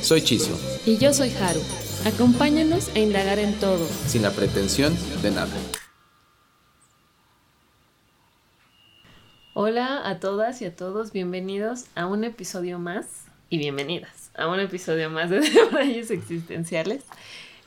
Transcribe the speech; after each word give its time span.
Soy 0.00 0.22
Chiso. 0.22 0.58
Y 0.86 0.96
yo 0.98 1.12
soy 1.12 1.30
Haru. 1.30 1.60
Acompáñanos 2.06 2.88
a 2.94 2.98
indagar 3.00 3.38
en 3.38 3.52
todo. 3.54 3.86
Sin 4.06 4.22
la 4.22 4.30
pretensión 4.30 4.96
de 5.22 5.30
nada. 5.30 5.52
Hola 9.54 10.08
a 10.08 10.20
todas 10.20 10.62
y 10.62 10.66
a 10.66 10.76
todos, 10.76 11.12
bienvenidos 11.12 11.86
a 11.96 12.06
un 12.06 12.22
episodio 12.22 12.78
más 12.78 13.06
y 13.50 13.58
bienvenidas 13.58 14.30
a 14.36 14.46
un 14.46 14.60
episodio 14.60 15.10
más 15.10 15.30
de 15.30 15.40
Debrayes 15.50 16.12
Existenciales. 16.12 17.02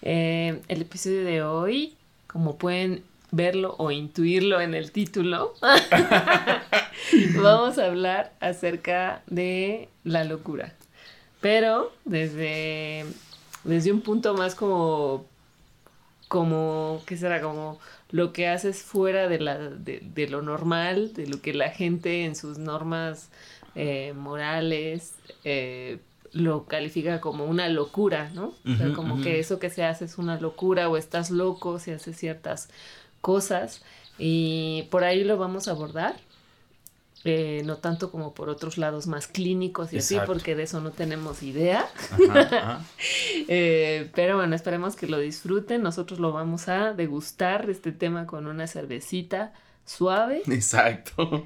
Eh, 0.02 0.62
el 0.70 0.82
episodio 0.82 1.26
de 1.26 1.44
hoy, 1.44 1.96
como 2.28 2.56
pueden 2.58 3.04
verlo 3.32 3.76
o 3.78 3.92
intuirlo 3.92 4.62
en 4.62 4.74
el 4.74 4.92
título, 4.92 5.54
vamos 7.36 7.78
a 7.78 7.86
hablar 7.86 8.32
acerca 8.40 9.22
de 9.28 9.90
la 10.06 10.24
locura, 10.24 10.74
pero 11.42 11.92
desde, 12.06 13.06
desde 13.64 13.92
un 13.92 14.02
punto 14.02 14.36
más 14.36 14.56
como, 14.56 15.26
como, 16.28 17.02
¿qué 17.06 17.18
será? 17.18 17.42
Como 17.42 17.80
lo 18.12 18.32
que 18.32 18.48
haces 18.48 18.84
fuera 18.84 19.28
de, 19.28 19.40
la, 19.40 19.58
de, 19.58 20.28
lo 20.30 20.42
normal, 20.42 21.14
de 21.14 21.28
lo 21.28 21.42
que 21.42 21.54
la 21.54 21.70
gente 21.70 22.26
en 22.26 22.36
sus 22.36 22.58
normas 22.58 23.30
eh, 23.76 24.14
morales 24.16 25.16
eh, 25.44 25.98
lo 26.32 26.66
califica 26.66 27.20
como 27.20 27.46
una 27.46 27.68
locura, 27.70 28.30
¿no? 28.34 28.54
o 28.66 28.76
sea, 28.78 28.94
como 28.94 29.22
que 29.22 29.40
eso 29.40 29.60
que 29.60 29.70
se 29.70 29.84
hace 29.84 30.06
es 30.06 30.18
una 30.18 30.40
locura 30.40 30.90
o 30.90 30.96
estás 30.96 31.30
loco 31.32 31.80
si 31.80 31.92
haces 31.92 32.16
ciertas 32.18 32.70
cosas 33.20 33.82
y 34.18 34.88
por 34.92 35.04
ahí 35.04 35.24
lo 35.24 35.38
vamos 35.38 35.68
a 35.68 35.72
abordar. 35.72 36.16
Eh, 37.24 37.62
no 37.66 37.78
tanto 37.78 38.10
como 38.10 38.34
por 38.34 38.50
otros 38.50 38.80
lados 38.80 39.06
más 39.06 39.28
clínicos 39.28 39.94
y 39.94 39.98
así, 39.98 40.18
porque 40.26 40.56
de 40.56 40.64
eso 40.64 40.82
no 40.82 40.92
tenemos 40.92 41.44
idea. 41.44 41.88
Eh, 43.48 44.10
pero 44.16 44.38
bueno, 44.38 44.56
esperemos 44.56 44.96
que 44.96 45.08
lo 45.08 45.20
disfruten. 45.20 45.82
Nosotros 45.82 46.20
lo 46.20 46.32
vamos 46.32 46.68
a 46.68 46.94
degustar 46.94 47.70
este 47.70 47.92
tema 47.92 48.26
con 48.26 48.48
una 48.48 48.68
cervecita 48.68 49.54
suave. 49.86 50.42
Exacto. 50.48 51.46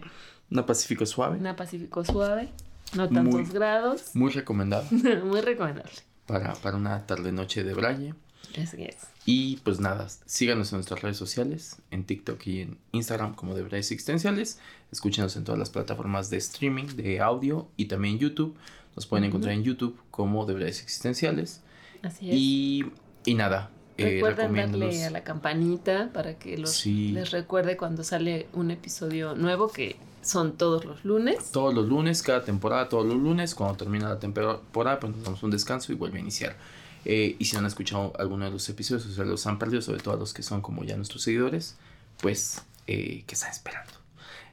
Una 0.52 0.66
Pacífico 0.66 1.06
suave. 1.06 1.38
Una 1.40 1.56
Pacífico 1.56 2.04
suave. 2.04 2.50
No 2.96 3.10
tantos 3.10 3.52
grados. 3.52 4.16
Muy 4.16 4.32
recomendado. 4.32 4.86
muy 5.24 5.42
recomendable. 5.42 5.92
Para, 6.28 6.54
para 6.54 6.78
una 6.78 7.06
tarde-noche 7.06 7.64
de 7.64 7.74
Braille. 7.74 8.14
Así 8.62 8.84
es. 8.84 8.98
Y 9.26 9.58
pues 9.58 9.80
nada, 9.80 10.08
síganos 10.26 10.72
en 10.72 10.78
nuestras 10.78 11.02
redes 11.02 11.18
sociales, 11.18 11.78
en 11.92 12.04
TikTok 12.04 12.46
y 12.48 12.62
en 12.62 12.78
Instagram 12.92 13.36
como 13.36 13.56
de 13.56 13.64
Braille 13.64 13.80
Existenciales. 13.80 14.60
Escúchenos 14.92 15.36
en 15.36 15.44
todas 15.44 15.60
las 15.60 15.70
plataformas 15.70 16.30
de 16.30 16.38
streaming, 16.38 16.88
de 16.96 17.20
audio 17.20 17.68
y 17.78 17.86
también 17.86 18.20
YouTube. 18.20 18.56
Nos 18.96 19.06
pueden 19.06 19.26
encontrar 19.26 19.54
en 19.54 19.64
YouTube 19.64 20.00
como 20.12 20.46
de 20.46 20.54
Braille 20.54 20.82
Existenciales. 20.82 21.62
Así 22.04 22.30
es. 22.30 22.36
Y, 22.36 22.86
y 23.26 23.34
nada. 23.34 23.72
Eh, 23.98 24.16
Recuerden 24.16 24.54
darle 24.54 25.06
a 25.06 25.10
la 25.10 25.24
campanita 25.24 26.12
para 26.14 26.38
que 26.38 26.58
los, 26.58 26.86
les 26.86 27.32
recuerde 27.32 27.78
cuando 27.78 28.04
sale 28.04 28.48
un 28.54 28.72
episodio 28.72 29.36
nuevo 29.36 29.70
que 29.70 29.96
son 30.22 30.58
todos 30.58 30.84
los 30.86 31.06
lunes. 31.06 31.52
Todos 31.52 31.74
los 31.74 31.88
lunes, 31.88 32.22
cada 32.22 32.44
temporada, 32.44 32.90
todos 32.90 33.06
los 33.06 33.16
lunes. 33.16 33.56
Cuando 33.56 33.78
termina 33.78 34.10
la 34.10 34.20
temporada, 34.20 35.00
pues 35.00 35.16
nos 35.16 35.24
damos 35.24 35.44
un 35.44 35.52
descanso 35.52 35.94
y 35.94 35.96
vuelve 35.96 36.18
a 36.18 36.22
iniciar. 36.22 36.58
Eh, 37.06 37.36
y 37.38 37.46
si 37.46 37.54
no 37.54 37.60
han 37.60 37.68
escuchado 37.68 38.14
alguno 38.18 38.46
de 38.46 38.52
los 38.52 38.68
episodios 38.68 39.06
o 39.06 39.12
sea, 39.12 39.26
los 39.26 39.46
han 39.46 39.60
perdido, 39.60 39.82
sobre 39.82 40.02
todo 40.02 40.16
a 40.16 40.18
los 40.18 40.34
que 40.34 40.42
son 40.42 40.62
como 40.62 40.84
ya 40.84 40.98
nuestros 40.98 41.22
seguidores, 41.22 41.76
pues, 42.20 42.64
eh, 42.88 43.24
¿qué 43.28 43.36
están 43.36 43.52
esperando? 43.52 43.94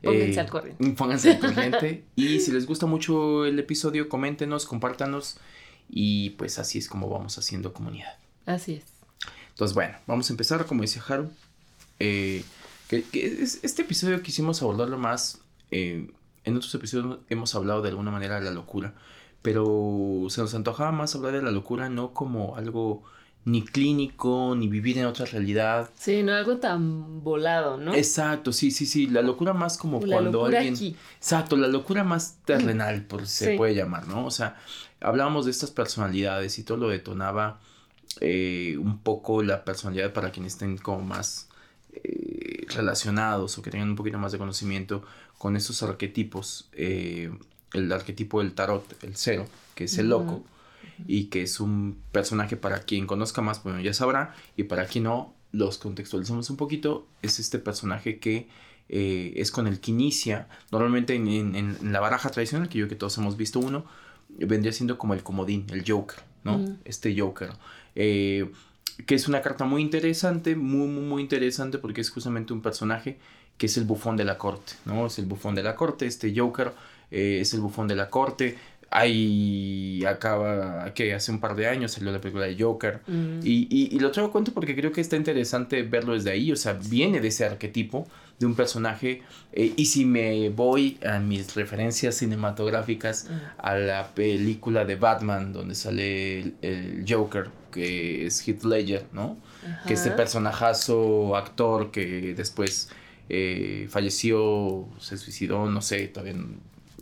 Pónganse 0.02 0.40
al 0.40 0.50
corriente. 0.50 0.90
Pónganse 0.90 1.30
al 1.30 1.38
corriente. 1.40 2.04
y 2.14 2.40
si 2.40 2.52
les 2.52 2.66
gusta 2.66 2.86
mucho 2.86 3.46
el 3.46 3.58
episodio, 3.58 4.08
coméntenos, 4.08 4.66
compártanos. 4.66 5.38
Y 5.88 6.30
pues 6.30 6.58
así 6.58 6.78
es 6.78 6.88
como 6.88 7.08
vamos 7.08 7.38
haciendo 7.38 7.72
comunidad. 7.72 8.16
Así 8.46 8.74
es. 8.74 8.84
Entonces, 9.50 9.74
bueno, 9.74 9.96
vamos 10.06 10.28
a 10.30 10.32
empezar, 10.32 10.64
como 10.66 10.82
decía 10.82 11.02
Haru. 11.06 11.30
Eh, 11.98 12.44
que, 12.88 13.04
este 13.62 13.82
episodio 13.82 14.22
quisimos 14.22 14.60
abordarlo 14.62 14.98
más. 14.98 15.40
en 15.70 16.12
otros 16.46 16.74
episodios 16.74 17.20
hemos 17.30 17.54
hablado 17.54 17.82
de 17.82 17.90
alguna 17.90 18.10
manera 18.10 18.36
de 18.36 18.44
la 18.44 18.50
locura 18.50 18.94
pero 19.42 20.26
se 20.28 20.40
nos 20.40 20.54
antojaba 20.54 20.92
más 20.92 21.14
hablar 21.14 21.32
de 21.32 21.42
la 21.42 21.50
locura 21.50 21.88
no 21.88 22.12
como 22.14 22.56
algo 22.56 23.02
ni 23.44 23.64
clínico, 23.64 24.54
ni 24.56 24.68
vivir 24.68 24.98
en 24.98 25.06
otra 25.06 25.26
realidad. 25.26 25.90
Sí, 25.96 26.22
no 26.22 26.32
algo 26.32 26.58
tan 26.58 27.24
volado, 27.24 27.76
¿no? 27.76 27.92
Exacto, 27.94 28.52
sí, 28.52 28.70
sí, 28.70 28.86
sí. 28.86 29.08
La 29.08 29.22
locura 29.22 29.52
más 29.52 29.76
como 29.78 30.00
cuando 30.00 30.44
alguien. 30.44 30.76
Exacto, 31.16 31.56
la 31.56 31.66
locura 31.66 32.04
más 32.04 32.38
terrenal, 32.44 33.04
por 33.04 33.26
se 33.26 33.56
puede 33.56 33.74
llamar, 33.74 34.06
¿no? 34.06 34.26
O 34.26 34.30
sea, 34.30 34.56
hablábamos 35.00 35.46
de 35.46 35.50
estas 35.50 35.72
personalidades 35.72 36.58
y 36.58 36.62
todo 36.62 36.78
lo 36.78 36.88
detonaba 36.88 37.58
eh, 38.20 38.76
un 38.78 38.98
poco 38.98 39.42
la 39.42 39.64
personalidad 39.64 40.12
para 40.12 40.30
quienes 40.30 40.52
estén 40.52 40.78
como 40.78 41.00
más 41.00 41.48
eh, 41.92 42.64
relacionados 42.68 43.58
o 43.58 43.62
que 43.62 43.70
tengan 43.70 43.90
un 43.90 43.96
poquito 43.96 44.18
más 44.18 44.30
de 44.30 44.38
conocimiento 44.38 45.02
con 45.38 45.56
estos 45.56 45.82
arquetipos. 45.82 46.68
Eh, 46.74 47.32
el 47.74 47.90
arquetipo 47.92 48.40
del 48.40 48.52
tarot, 48.52 49.02
el 49.02 49.16
cero, 49.16 49.46
que 49.74 49.84
es 49.84 49.98
el 49.98 50.08
loco, 50.08 50.44
y 51.06 51.24
que 51.24 51.42
es 51.42 51.60
un 51.60 51.98
personaje 52.12 52.56
para 52.56 52.80
quien 52.80 53.06
conozca 53.06 53.42
más, 53.42 53.62
bueno, 53.62 53.80
ya 53.80 53.94
sabrá, 53.94 54.34
y 54.56 54.64
para 54.64 54.86
quien 54.86 55.04
no, 55.04 55.34
los 55.52 55.78
contextualizamos 55.78 56.48
un 56.50 56.56
poquito, 56.56 57.06
es 57.22 57.38
este 57.38 57.58
personaje 57.58 58.18
que 58.18 58.48
eh, 58.88 59.32
es 59.36 59.50
con 59.50 59.66
el 59.66 59.80
que 59.80 59.90
inicia, 59.90 60.48
normalmente 60.70 61.14
en, 61.14 61.92
la 61.92 62.00
baraja 62.00 62.30
tradicional, 62.30 62.68
que 62.68 62.78
yo 62.78 62.88
que 62.88 62.96
todos 62.96 63.16
hemos 63.18 63.36
visto 63.36 63.58
uno, 63.58 63.84
vendría 64.28 64.72
siendo 64.72 64.98
como 64.98 65.14
el 65.14 65.22
comodín, 65.22 65.66
el 65.70 65.84
Joker, 65.86 66.20
¿no? 66.44 66.76
Este 66.84 67.18
Joker. 67.18 67.50
Eh, 67.94 68.50
que 69.06 69.14
es 69.14 69.28
una 69.28 69.42
carta 69.42 69.64
muy 69.64 69.82
interesante, 69.82 70.56
muy, 70.56 70.86
muy, 70.88 71.04
muy 71.04 71.22
interesante 71.22 71.78
porque 71.78 72.00
es 72.00 72.10
justamente 72.10 72.52
un 72.52 72.62
personaje 72.62 73.18
que 73.56 73.66
es 73.66 73.76
el 73.76 73.84
bufón 73.84 74.16
de 74.16 74.24
la 74.24 74.38
corte, 74.38 74.74
¿no? 74.84 75.06
Es 75.06 75.18
el 75.18 75.26
bufón 75.26 75.54
de 75.54 75.62
la 75.62 75.74
corte, 75.74 76.06
este 76.06 76.32
Joker 76.36 76.72
eh, 77.12 77.40
es 77.42 77.52
el 77.52 77.60
bufón 77.60 77.86
de 77.86 77.94
la 77.94 78.08
corte. 78.08 78.56
Ahí 78.90 80.04
acaba, 80.04 80.92
que 80.92 81.14
hace 81.14 81.30
un 81.30 81.40
par 81.40 81.54
de 81.54 81.66
años 81.66 81.92
salió 81.92 82.10
la 82.12 82.20
película 82.20 82.46
de 82.46 82.62
Joker. 82.62 83.00
Mm. 83.06 83.40
Y, 83.42 83.98
lo 83.98 84.10
traigo 84.10 84.30
cuento 84.32 84.52
porque 84.52 84.74
creo 84.74 84.92
que 84.92 85.00
está 85.00 85.16
interesante 85.16 85.82
verlo 85.82 86.14
desde 86.14 86.30
ahí. 86.30 86.52
O 86.52 86.56
sea, 86.56 86.74
viene 86.74 87.20
de 87.20 87.28
ese 87.28 87.44
arquetipo 87.44 88.06
de 88.38 88.46
un 88.46 88.54
personaje. 88.54 89.22
Eh, 89.52 89.72
y 89.76 89.86
si 89.86 90.04
me 90.04 90.50
voy 90.50 90.98
a 91.06 91.18
mis 91.20 91.54
referencias 91.54 92.16
cinematográficas, 92.16 93.28
mm. 93.30 93.34
a 93.58 93.74
la 93.76 94.08
película 94.14 94.84
de 94.84 94.96
Batman, 94.96 95.52
donde 95.52 95.74
sale 95.74 96.54
el, 96.60 97.04
Joker, 97.08 97.48
que 97.70 98.26
es 98.26 98.46
Heath 98.46 98.64
Ledger, 98.64 99.06
¿no? 99.12 99.38
Que 99.86 99.94
este 99.94 100.10
personajazo, 100.10 101.36
actor 101.36 101.90
que 101.92 102.34
después 102.34 102.90
eh, 103.28 103.86
falleció, 103.88 104.86
se 104.98 105.16
suicidó, 105.16 105.70
no 105.70 105.80
sé, 105.80 106.08
todavía 106.08 106.34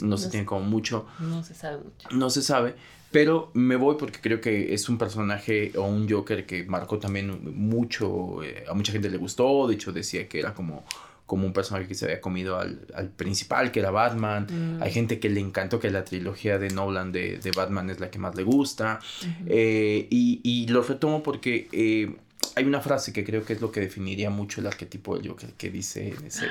no, 0.03 0.16
se 0.16 0.28
tiene 0.28 0.47
como 0.47 0.62
mucho. 0.62 1.06
No 1.19 1.43
se 1.43 1.55
sabe 1.55 1.78
mucho. 1.78 2.09
No 2.11 2.31
se 2.31 2.43
sabe. 2.43 2.75
Pero 3.11 3.50
me 3.55 3.77
voy 3.77 3.97
porque 3.99 4.21
creo 4.21 4.41
que 4.41 4.72
es 4.72 4.88
un 4.88 4.97
personaje 4.97 5.73
o 5.76 5.82
un 5.82 6.08
Joker 6.08 6.47
que 6.47 6.64
marcó 6.64 6.99
también 6.99 7.41
mucho, 7.56 8.43
eh, 8.44 8.64
a 8.69 8.75
mucha 8.75 8.93
gente 8.93 9.11
le 9.11 9.17
gustó, 9.17 9.67
de 9.67 9.75
hecho 9.75 9.93
decía 9.93 10.29
que 10.29 10.38
era 10.38 10.55
como, 10.55 10.85
como 11.26 11.44
un 11.44 11.52
personaje 11.52 11.88
que 11.88 11.97
se 11.97 12.05
había 12.05 12.20
comido 12.20 12.58
al, 12.58 13.11
principal, 13.17 13.73
que 13.73 13.81
era 13.81 13.91
Batman. 13.91 14.47
Mm. 14.49 14.82
Hay 14.82 14.93
gente 14.93 15.19
que 15.19 15.29
le 15.29 15.41
encantó 15.41 15.81
que 15.81 15.91
la 15.91 16.05
trilogía 16.05 16.58
de 16.58 16.70
Nolan 16.70 17.11
de, 17.11 17.41
Batman 17.56 17.91
es 17.91 17.99
la 17.99 18.12
que 18.12 18.20
más 18.20 18.37
le 18.37 18.44
gusta. 18.44 19.00
Eh, 19.47 20.06
y, 20.08 20.41
y, 20.44 20.69
lo 20.69 20.82
retomo 20.82 21.20
porque 21.25 21.69
eh, 21.73 22.14
hay 22.55 22.64
una 22.64 22.81
frase 22.81 23.12
que 23.12 23.25
creo 23.25 23.44
que 23.44 23.55
es 23.55 23.61
lo 23.61 23.73
que 23.73 23.81
definiría 23.81 24.31
mucho 24.31 24.61
el 24.61 24.69
arquetipo 24.69 25.17
del 25.17 25.29
Joker, 25.29 25.52
que 25.55 25.70
dice 25.70 26.14
en 26.17 26.26
ese... 26.26 26.47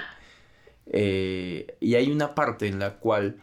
Eh, 0.91 1.77
y 1.79 1.95
hay 1.95 2.11
una 2.11 2.33
parte 2.35 2.67
en 2.67 2.79
la 2.79 2.95
cual 2.95 3.37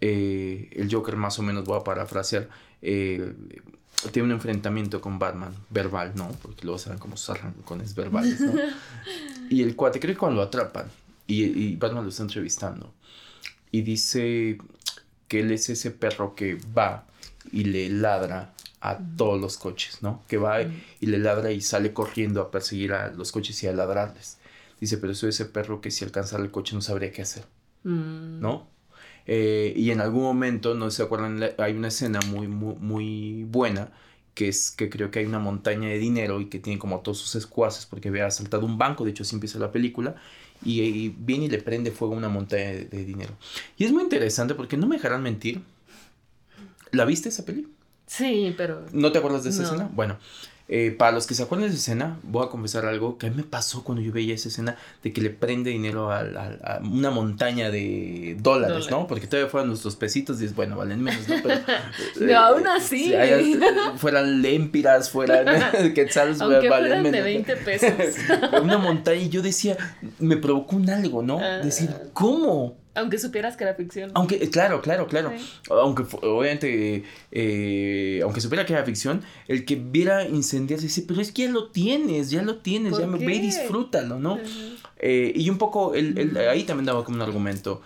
eh, 0.00 0.68
el 0.72 0.92
Joker, 0.92 1.16
más 1.16 1.38
o 1.38 1.42
menos 1.42 1.64
voy 1.64 1.78
a 1.78 1.84
parafrasear, 1.84 2.48
eh, 2.82 3.32
tiene 4.12 4.26
un 4.26 4.32
enfrentamiento 4.32 5.00
con 5.00 5.18
Batman, 5.18 5.54
verbal, 5.70 6.12
¿no? 6.14 6.30
Porque 6.42 6.64
luego 6.64 6.78
saben 6.78 6.98
cómo 6.98 7.16
sus 7.16 7.36
es 7.82 7.94
verbales, 7.94 8.40
¿no? 8.40 8.52
y 9.50 9.62
el 9.62 9.76
cuate 9.76 10.00
cree 10.00 10.14
que 10.14 10.18
cuando 10.18 10.36
lo 10.36 10.46
atrapan 10.46 10.86
y, 11.26 11.76
Batman 11.76 12.04
lo 12.04 12.10
está 12.10 12.22
entrevistando 12.22 12.92
y 13.70 13.80
dice 13.80 14.58
que 15.26 15.40
él 15.40 15.50
es 15.52 15.70
ese 15.70 15.90
perro 15.90 16.34
que 16.34 16.58
va 16.76 17.06
y 17.50 17.64
le 17.64 17.88
ladra 17.88 18.52
a 18.80 18.98
todos 19.16 19.40
los 19.40 19.56
coches, 19.56 20.02
¿no? 20.02 20.22
Que 20.28 20.36
va 20.36 20.60
y 20.60 21.06
le 21.06 21.18
ladra 21.18 21.50
y 21.50 21.62
sale 21.62 21.94
corriendo 21.94 22.42
a 22.42 22.50
perseguir 22.50 22.92
a 22.92 23.08
los 23.08 23.32
coches 23.32 23.62
y 23.62 23.68
a 23.68 23.72
ladrarles. 23.72 24.36
Dice, 24.84 24.98
pero 24.98 25.14
soy 25.14 25.30
ese 25.30 25.46
perro 25.46 25.80
que 25.80 25.90
si 25.90 26.04
alcanzara 26.04 26.42
el 26.42 26.50
coche 26.50 26.74
no 26.74 26.82
sabría 26.82 27.10
qué 27.10 27.22
hacer, 27.22 27.46
mm. 27.84 28.38
¿no? 28.38 28.68
Eh, 29.24 29.72
y 29.74 29.90
en 29.92 30.02
algún 30.02 30.24
momento, 30.24 30.74
no 30.74 30.90
se 30.90 31.02
acuerdan, 31.02 31.42
hay 31.56 31.72
una 31.72 31.88
escena 31.88 32.20
muy, 32.28 32.48
muy, 32.48 32.74
muy 32.74 33.44
buena 33.44 33.92
que 34.34 34.46
es 34.46 34.70
que 34.70 34.90
creo 34.90 35.10
que 35.10 35.20
hay 35.20 35.24
una 35.24 35.38
montaña 35.38 35.88
de 35.88 35.98
dinero 35.98 36.38
y 36.38 36.50
que 36.50 36.58
tiene 36.58 36.78
como 36.78 37.00
todos 37.00 37.16
sus 37.16 37.34
escuaces 37.34 37.86
porque 37.86 38.10
había 38.10 38.26
asaltado 38.26 38.66
un 38.66 38.76
banco, 38.76 39.06
de 39.06 39.12
hecho 39.12 39.22
así 39.22 39.34
empieza 39.34 39.58
la 39.58 39.72
película, 39.72 40.16
y, 40.62 41.08
viene 41.08 41.46
y 41.46 41.48
le 41.48 41.62
prende 41.62 41.90
fuego 41.90 42.12
a 42.12 42.18
una 42.18 42.28
montaña 42.28 42.72
de, 42.72 42.84
de, 42.84 43.06
dinero. 43.06 43.32
Y 43.78 43.84
es 43.84 43.92
muy 43.92 44.02
interesante 44.02 44.54
porque 44.54 44.76
no 44.76 44.86
me 44.86 44.96
dejarán 44.96 45.22
mentir. 45.22 45.62
¿La 46.90 47.06
viste 47.06 47.30
esa 47.30 47.46
película? 47.46 47.74
Sí, 48.06 48.54
pero... 48.58 48.84
¿No 48.92 49.12
te 49.12 49.18
acuerdas 49.18 49.44
de 49.44 49.48
esa 49.48 49.62
escena? 49.62 49.88
Bueno, 49.94 50.18
eh, 50.66 50.94
para 50.96 51.12
los 51.12 51.26
que 51.26 51.34
se 51.34 51.42
acuerdan 51.42 51.68
de 51.68 51.74
esa 51.74 51.82
escena, 51.82 52.18
voy 52.22 52.46
a 52.46 52.48
confesar 52.48 52.86
algo 52.86 53.18
que 53.18 53.26
a 53.26 53.30
mí 53.30 53.36
me 53.36 53.42
pasó 53.42 53.84
cuando 53.84 54.02
yo 54.02 54.12
veía 54.12 54.34
esa 54.34 54.48
escena 54.48 54.76
de 55.02 55.12
que 55.12 55.20
le 55.20 55.28
prende 55.28 55.70
dinero 55.70 56.10
a, 56.10 56.80
una 56.82 57.10
montaña 57.10 57.70
de 57.70 58.36
dólares, 58.40 58.90
¿no? 58.90 59.06
Porque 59.06 59.26
todavía 59.26 59.50
fueran 59.50 59.68
nuestros 59.68 59.94
pesitos 59.96 60.40
y 60.40 60.46
es 60.46 60.54
bueno, 60.54 60.78
valen 60.78 61.02
menos, 61.02 61.28
¿no? 61.28 61.34
Pero, 61.42 61.60
no, 62.20 62.38
aún 62.38 62.66
así. 62.66 63.14
fueran 63.98 64.40
lempiras, 64.40 65.10
fueran 65.10 65.44
quetzales, 65.94 66.40
Aunque 66.40 66.70
valen 66.70 67.02
menos. 67.02 67.12
de 67.12 67.20
20 67.22 67.56
pesos. 67.56 67.92
una 68.62 68.78
montaña 68.78 69.20
y 69.20 69.28
yo 69.28 69.42
decía, 69.42 69.76
me 70.18 70.38
provocó 70.38 70.76
un 70.76 70.88
algo, 70.88 71.22
¿no? 71.22 71.40
Ah. 71.40 71.58
Decir, 71.58 71.90
¿cómo? 72.14 72.83
Aunque 72.94 73.18
supieras 73.18 73.56
que 73.56 73.64
era 73.64 73.74
ficción. 73.74 74.10
Aunque, 74.14 74.36
eh, 74.36 74.50
claro, 74.50 74.80
claro, 74.80 75.06
claro. 75.06 75.32
Aunque, 75.70 76.04
obviamente, 76.22 77.04
eh, 77.32 78.20
aunque 78.22 78.40
supiera 78.40 78.64
que 78.64 78.72
era 78.72 78.84
ficción, 78.84 79.22
el 79.48 79.64
que 79.64 79.76
viera 79.76 80.26
incendiarse 80.28 80.86
dice, 80.86 81.04
pero 81.06 81.20
es 81.20 81.32
que 81.32 81.42
ya 81.42 81.50
lo 81.50 81.70
tienes, 81.70 82.30
ya 82.30 82.42
lo 82.42 82.58
tienes, 82.58 82.96
ya 82.96 83.06
me 83.06 83.18
ve 83.18 83.34
y 83.34 83.40
disfrútalo, 83.40 84.18
¿no? 84.18 84.38
Eh, 84.98 85.32
y 85.34 85.50
un 85.50 85.58
poco, 85.58 85.94
él, 85.94 86.36
ahí 86.50 86.64
también 86.64 86.86
daba 86.86 87.04
como 87.04 87.16
un 87.16 87.22
argumento, 87.22 87.82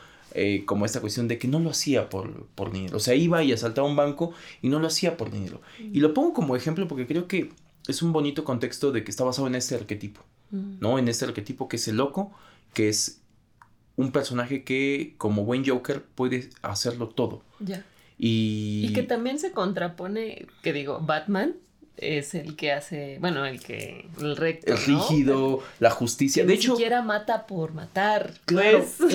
como 0.66 0.84
esta 0.84 1.00
cuestión 1.00 1.26
de 1.26 1.38
que 1.38 1.49
no 1.49 1.58
lo 1.58 1.70
hacía 1.70 2.08
por, 2.10 2.46
por 2.55 2.70
dinero. 2.70 2.99
O 2.99 3.00
sea, 3.00 3.14
iba 3.14 3.43
y 3.43 3.52
asaltaba 3.52 3.88
un 3.88 3.96
banco 3.96 4.32
y 4.62 4.69
no 4.69 4.78
lo 4.78 4.87
hacía 4.87 5.16
por 5.16 5.31
dinero. 5.31 5.60
Y 5.81 6.00
lo 6.00 6.14
pongo 6.14 6.32
como 6.32 6.55
ejemplo 6.55 6.87
porque 6.87 7.06
creo 7.06 7.26
que 7.26 7.50
es 7.88 8.02
un 8.02 8.12
bonito 8.12 8.44
contexto 8.44 8.93
de 8.93 9.02
que 9.02 9.10
está 9.10 9.25
basado 9.25 9.49
en 9.49 9.55
este 9.55 9.75
arquetipo, 9.75 10.20
¿no? 10.50 10.99
En 10.99 11.08
este 11.08 11.25
arquetipo 11.25 11.66
que 11.69 11.76
es 11.76 11.88
el 11.88 11.96
loco, 11.96 12.32
que 12.75 12.90
es 12.90 13.18
un 13.98 14.12
personaje 14.12 14.62
que, 14.62 15.14
como 15.18 15.44
buen 15.44 15.66
Joker, 15.66 16.02
puede 16.14 16.50
hacerlo 16.62 17.08
todo. 17.08 17.42
Ya. 17.58 17.84
Y... 18.16 18.86
y 18.88 18.92
que 18.92 19.02
también 19.02 19.38
se 19.40 19.50
contrapone, 19.50 20.46
que 20.62 20.72
digo, 20.72 21.00
Batman 21.00 21.56
es 21.96 22.36
el 22.36 22.54
que 22.54 22.72
hace, 22.72 23.18
bueno, 23.20 23.44
el 23.44 23.60
que, 23.60 24.08
el 24.20 24.36
recto. 24.36 24.72
El 24.72 24.78
rígido, 24.78 25.64
la 25.80 25.90
justicia. 25.90 26.44
de 26.44 26.54
hecho. 26.54 26.70
Ni 26.70 26.76
siquiera 26.76 27.02
mata 27.02 27.46
por 27.46 27.74
matar. 27.74 28.34
Claro. 28.44 28.86
Pues, 28.98 29.10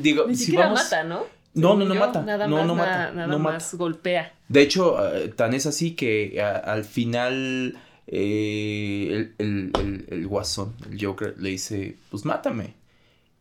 digo, 0.00 0.26
ni 0.28 0.36
siquiera 0.36 0.70
mata, 0.70 1.02
¿no? 1.02 1.24
No, 1.54 1.74
no, 1.74 1.84
no 1.84 1.96
mata. 1.96 2.22
Nada 2.22 2.46
no, 2.46 2.58
más, 2.58 2.66
no 2.66 2.74
mata. 2.76 3.10
Nada, 3.10 3.38
más 3.38 3.74
golpea. 3.74 4.32
De 4.46 4.62
hecho, 4.62 5.04
eh, 5.16 5.28
tan 5.34 5.52
es 5.52 5.66
así 5.66 5.96
que 5.96 6.40
al 6.40 6.84
final 6.84 7.76
eh, 8.06 9.32
el, 9.38 9.72
el, 9.74 10.04
el, 10.08 10.26
guasón, 10.28 10.74
el 10.88 11.04
Joker, 11.04 11.34
le 11.38 11.50
dice, 11.50 11.96
pues 12.08 12.24
mátame. 12.24 12.79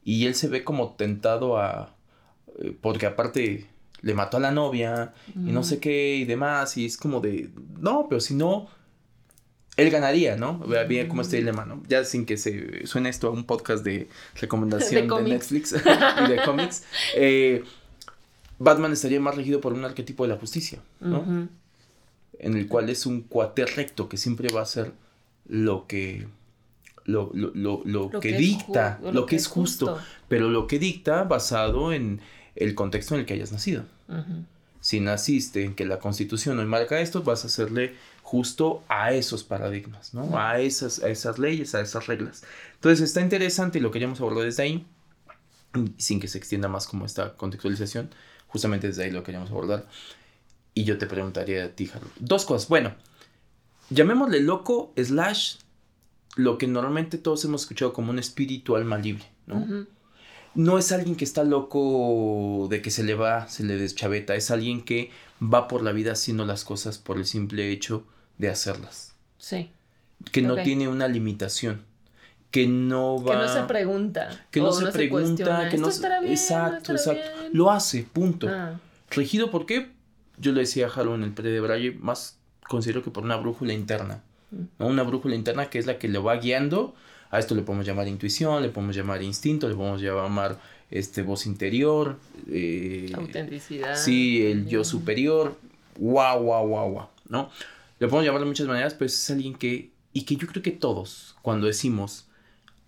Y 0.03 0.25
él 0.25 0.35
se 0.35 0.47
ve 0.47 0.63
como 0.63 0.95
tentado 0.95 1.57
a... 1.57 1.95
Eh, 2.59 2.75
porque 2.79 3.05
aparte 3.05 3.67
le 4.01 4.13
mató 4.13 4.37
a 4.37 4.39
la 4.39 4.51
novia 4.51 5.13
y 5.35 5.51
no 5.51 5.63
sé 5.63 5.79
qué 5.79 6.15
y 6.15 6.25
demás. 6.25 6.77
Y 6.77 6.85
es 6.85 6.97
como 6.97 7.19
de... 7.19 7.49
No, 7.79 8.07
pero 8.09 8.21
si 8.21 8.35
no... 8.35 8.67
Él 9.77 9.89
ganaría, 9.91 10.35
¿no? 10.35 10.59
Vea 10.59 10.83
bien 10.83 11.07
cómo 11.07 11.21
está 11.21 11.37
el 11.37 11.45
lema, 11.45 11.63
¿no? 11.63 11.81
Ya 11.87 12.03
sin 12.03 12.25
que 12.25 12.35
se 12.35 12.85
suene 12.85 13.07
esto 13.07 13.27
a 13.27 13.31
un 13.31 13.45
podcast 13.45 13.83
de 13.85 14.09
recomendación 14.35 15.07
de, 15.23 15.23
Netflix 15.23 15.73
y 16.25 16.29
de 16.29 16.41
cómics. 16.43 16.83
Eh, 17.15 17.63
Batman 18.59 18.91
estaría 18.91 19.21
más 19.21 19.35
regido 19.35 19.61
por 19.61 19.71
un 19.71 19.85
arquetipo 19.85 20.23
de 20.23 20.29
la 20.33 20.35
justicia, 20.37 20.79
¿no? 20.99 21.47
En 22.39 22.57
el 22.57 22.67
cual 22.67 22.89
es 22.89 23.05
un 23.05 23.21
cuate 23.21 23.65
recto 23.65 24.09
que 24.09 24.17
siempre 24.17 24.49
va 24.53 24.59
a 24.59 24.63
hacer 24.63 24.91
lo 25.47 25.87
que 25.87 26.27
lo, 27.09 27.31
lo, 27.33 27.81
lo, 27.85 28.19
que, 28.19 28.33
dicta, 28.33 29.00
lo, 29.11 29.25
que, 29.25 29.35
es 29.35 29.47
justo, 29.47 30.00
pero 30.27 30.50
lo 30.50 30.67
que 30.67 30.79
dicta 30.79 31.23
basado 31.23 31.91
en 31.91 32.21
el 32.56 32.75
contexto 32.75 33.15
en 33.15 33.21
el 33.21 33.25
que 33.25 33.33
hayas 33.33 33.51
nacido. 33.51 33.83
Si 34.81 35.00
naciste 35.00 35.65
en 35.65 35.75
que 35.75 35.85
la 35.85 36.00
constitución 36.00 36.57
hoy 36.59 36.65
marca 36.65 37.01
esto, 37.01 37.21
vas 37.23 37.44
a 37.44 37.47
hacerle 37.47 37.95
justo 38.23 38.83
a 38.88 39.11
esos 39.11 39.44
paradigmas, 39.44 40.13
¿no? 40.13 40.38
A 40.38 40.59
esas, 40.59 41.01
a 41.03 41.09
esas 41.09 41.39
leyes, 41.39 41.75
a 41.75 41.81
esas 41.81 42.07
reglas. 42.07 42.44
Entonces 42.75 43.01
está 43.01 43.21
interesante 43.21 43.79
y 43.79 43.81
lo 43.81 43.91
queríamos 43.91 44.21
abordar 44.21 44.45
desde 44.45 44.63
ahí, 44.63 44.85
sin 45.97 46.19
que 46.19 46.27
se 46.27 46.38
extienda 46.38 46.67
más 46.67 46.88
como 46.88 47.06
esta 47.06 47.35
contextualización, 47.35 48.09
justamente 48.47 48.88
desde 48.88 49.03
ahí 49.03 49.11
lo 49.11 49.23
queríamos 49.23 49.50
abordar. 49.50 49.88
Y 50.73 50.83
yo 50.83 50.97
te 50.97 51.07
preguntaría 51.07 51.65
a 51.65 51.69
ti, 51.69 51.89
Harold, 51.94 52.11
dos 52.19 52.45
cosas. 52.45 52.69
Bueno, 52.69 52.94
llamémosle 53.89 54.41
loco 54.41 54.94
slash 54.95 55.56
lo 56.35 56.57
que 56.57 56.67
normalmente 56.67 57.17
todos 57.17 57.43
hemos 57.45 57.61
escuchado 57.61 57.93
como 57.93 58.11
un 58.11 58.19
espíritu 58.19 58.75
alma 58.75 58.97
libre, 58.97 59.25
¿no? 59.47 59.87
No 60.55 60.77
es 60.77 60.91
alguien 60.91 61.15
que 61.15 61.25
está 61.25 61.43
loco 61.43 62.67
de 62.69 62.81
que 62.81 62.91
se 62.91 63.03
le 63.03 63.13
va, 63.13 63.47
se 63.47 63.63
le 63.63 63.77
deschaveta, 63.77 64.35
es 64.35 64.51
alguien 64.51 64.83
que 64.83 65.11
va 65.41 65.67
por 65.67 65.83
la 65.83 65.91
vida 65.91 66.13
haciendo 66.13 66.45
las 66.45 66.63
cosas 66.63 66.97
por 66.97 67.17
el 67.17 67.25
simple 67.25 67.71
hecho 67.71 68.03
de 68.37 68.49
hacerlas. 68.49 69.13
Sí. 69.37 69.71
Que 70.31 70.41
no 70.41 70.61
tiene 70.61 70.87
una 70.87 71.07
limitación. 71.07 71.83
Que 72.51 72.67
no 72.67 73.23
va. 73.23 73.33
Que 73.33 73.37
no 73.37 73.53
se 73.53 73.63
pregunta. 73.63 74.45
Que 74.49 74.59
no 74.59 74.71
se 74.71 74.87
pregunta. 74.87 75.69
que 75.69 75.77
no 75.77 75.87
estará 75.87 76.19
bien, 76.19 76.33
Exacto, 76.33 76.93
exacto. 76.93 77.29
Lo 77.53 77.69
hace, 77.69 78.03
punto. 78.03 78.47
Ah. 78.49 78.79
Regido 79.11 79.51
por 79.51 79.65
qué? 79.65 79.91
Yo 80.37 80.51
le 80.51 80.61
decía 80.61 80.87
a 80.87 80.89
Jaro 80.89 81.15
en 81.15 81.23
el 81.23 81.33
pre 81.33 81.49
de 81.49 81.59
Braille, 81.59 81.91
más 81.99 82.39
considero 82.67 83.03
que 83.03 83.11
por 83.11 83.23
una 83.23 83.35
brújula 83.35 83.73
interna. 83.73 84.23
Una 84.79 85.03
brújula 85.03 85.35
interna 85.35 85.69
que 85.69 85.79
es 85.79 85.85
la 85.85 85.97
que 85.97 86.07
le 86.07 86.19
va 86.19 86.35
guiando. 86.37 86.95
A 87.31 87.39
esto 87.39 87.53
le 87.53 87.61
podemos 87.61 87.85
llamar 87.85 88.07
intuición, 88.07 88.63
le 88.63 88.69
podemos 88.69 88.95
llamar 88.95 89.21
instinto, 89.21 89.69
le 89.69 89.75
podemos 89.75 90.01
llamar 90.01 90.59
este, 90.89 91.21
voz 91.21 91.45
interior. 91.45 92.17
Eh, 92.49 93.11
Autenticidad. 93.13 93.95
Sí, 93.95 94.45
el 94.45 94.67
yo 94.67 94.83
superior. 94.83 95.57
Guau, 95.97 96.43
guau, 96.43 96.67
guau, 96.67 96.91
guau. 96.91 97.09
¿No? 97.27 97.51
Le 97.99 98.07
podemos 98.07 98.25
llamar 98.25 98.41
de 98.41 98.47
muchas 98.47 98.67
maneras, 98.67 98.93
pero 98.93 99.05
es 99.05 99.29
alguien 99.29 99.55
que. 99.55 99.91
Y 100.11 100.23
que 100.23 100.35
yo 100.35 100.47
creo 100.47 100.63
que 100.63 100.71
todos, 100.71 101.35
cuando 101.44 101.68
decimos 101.68 102.25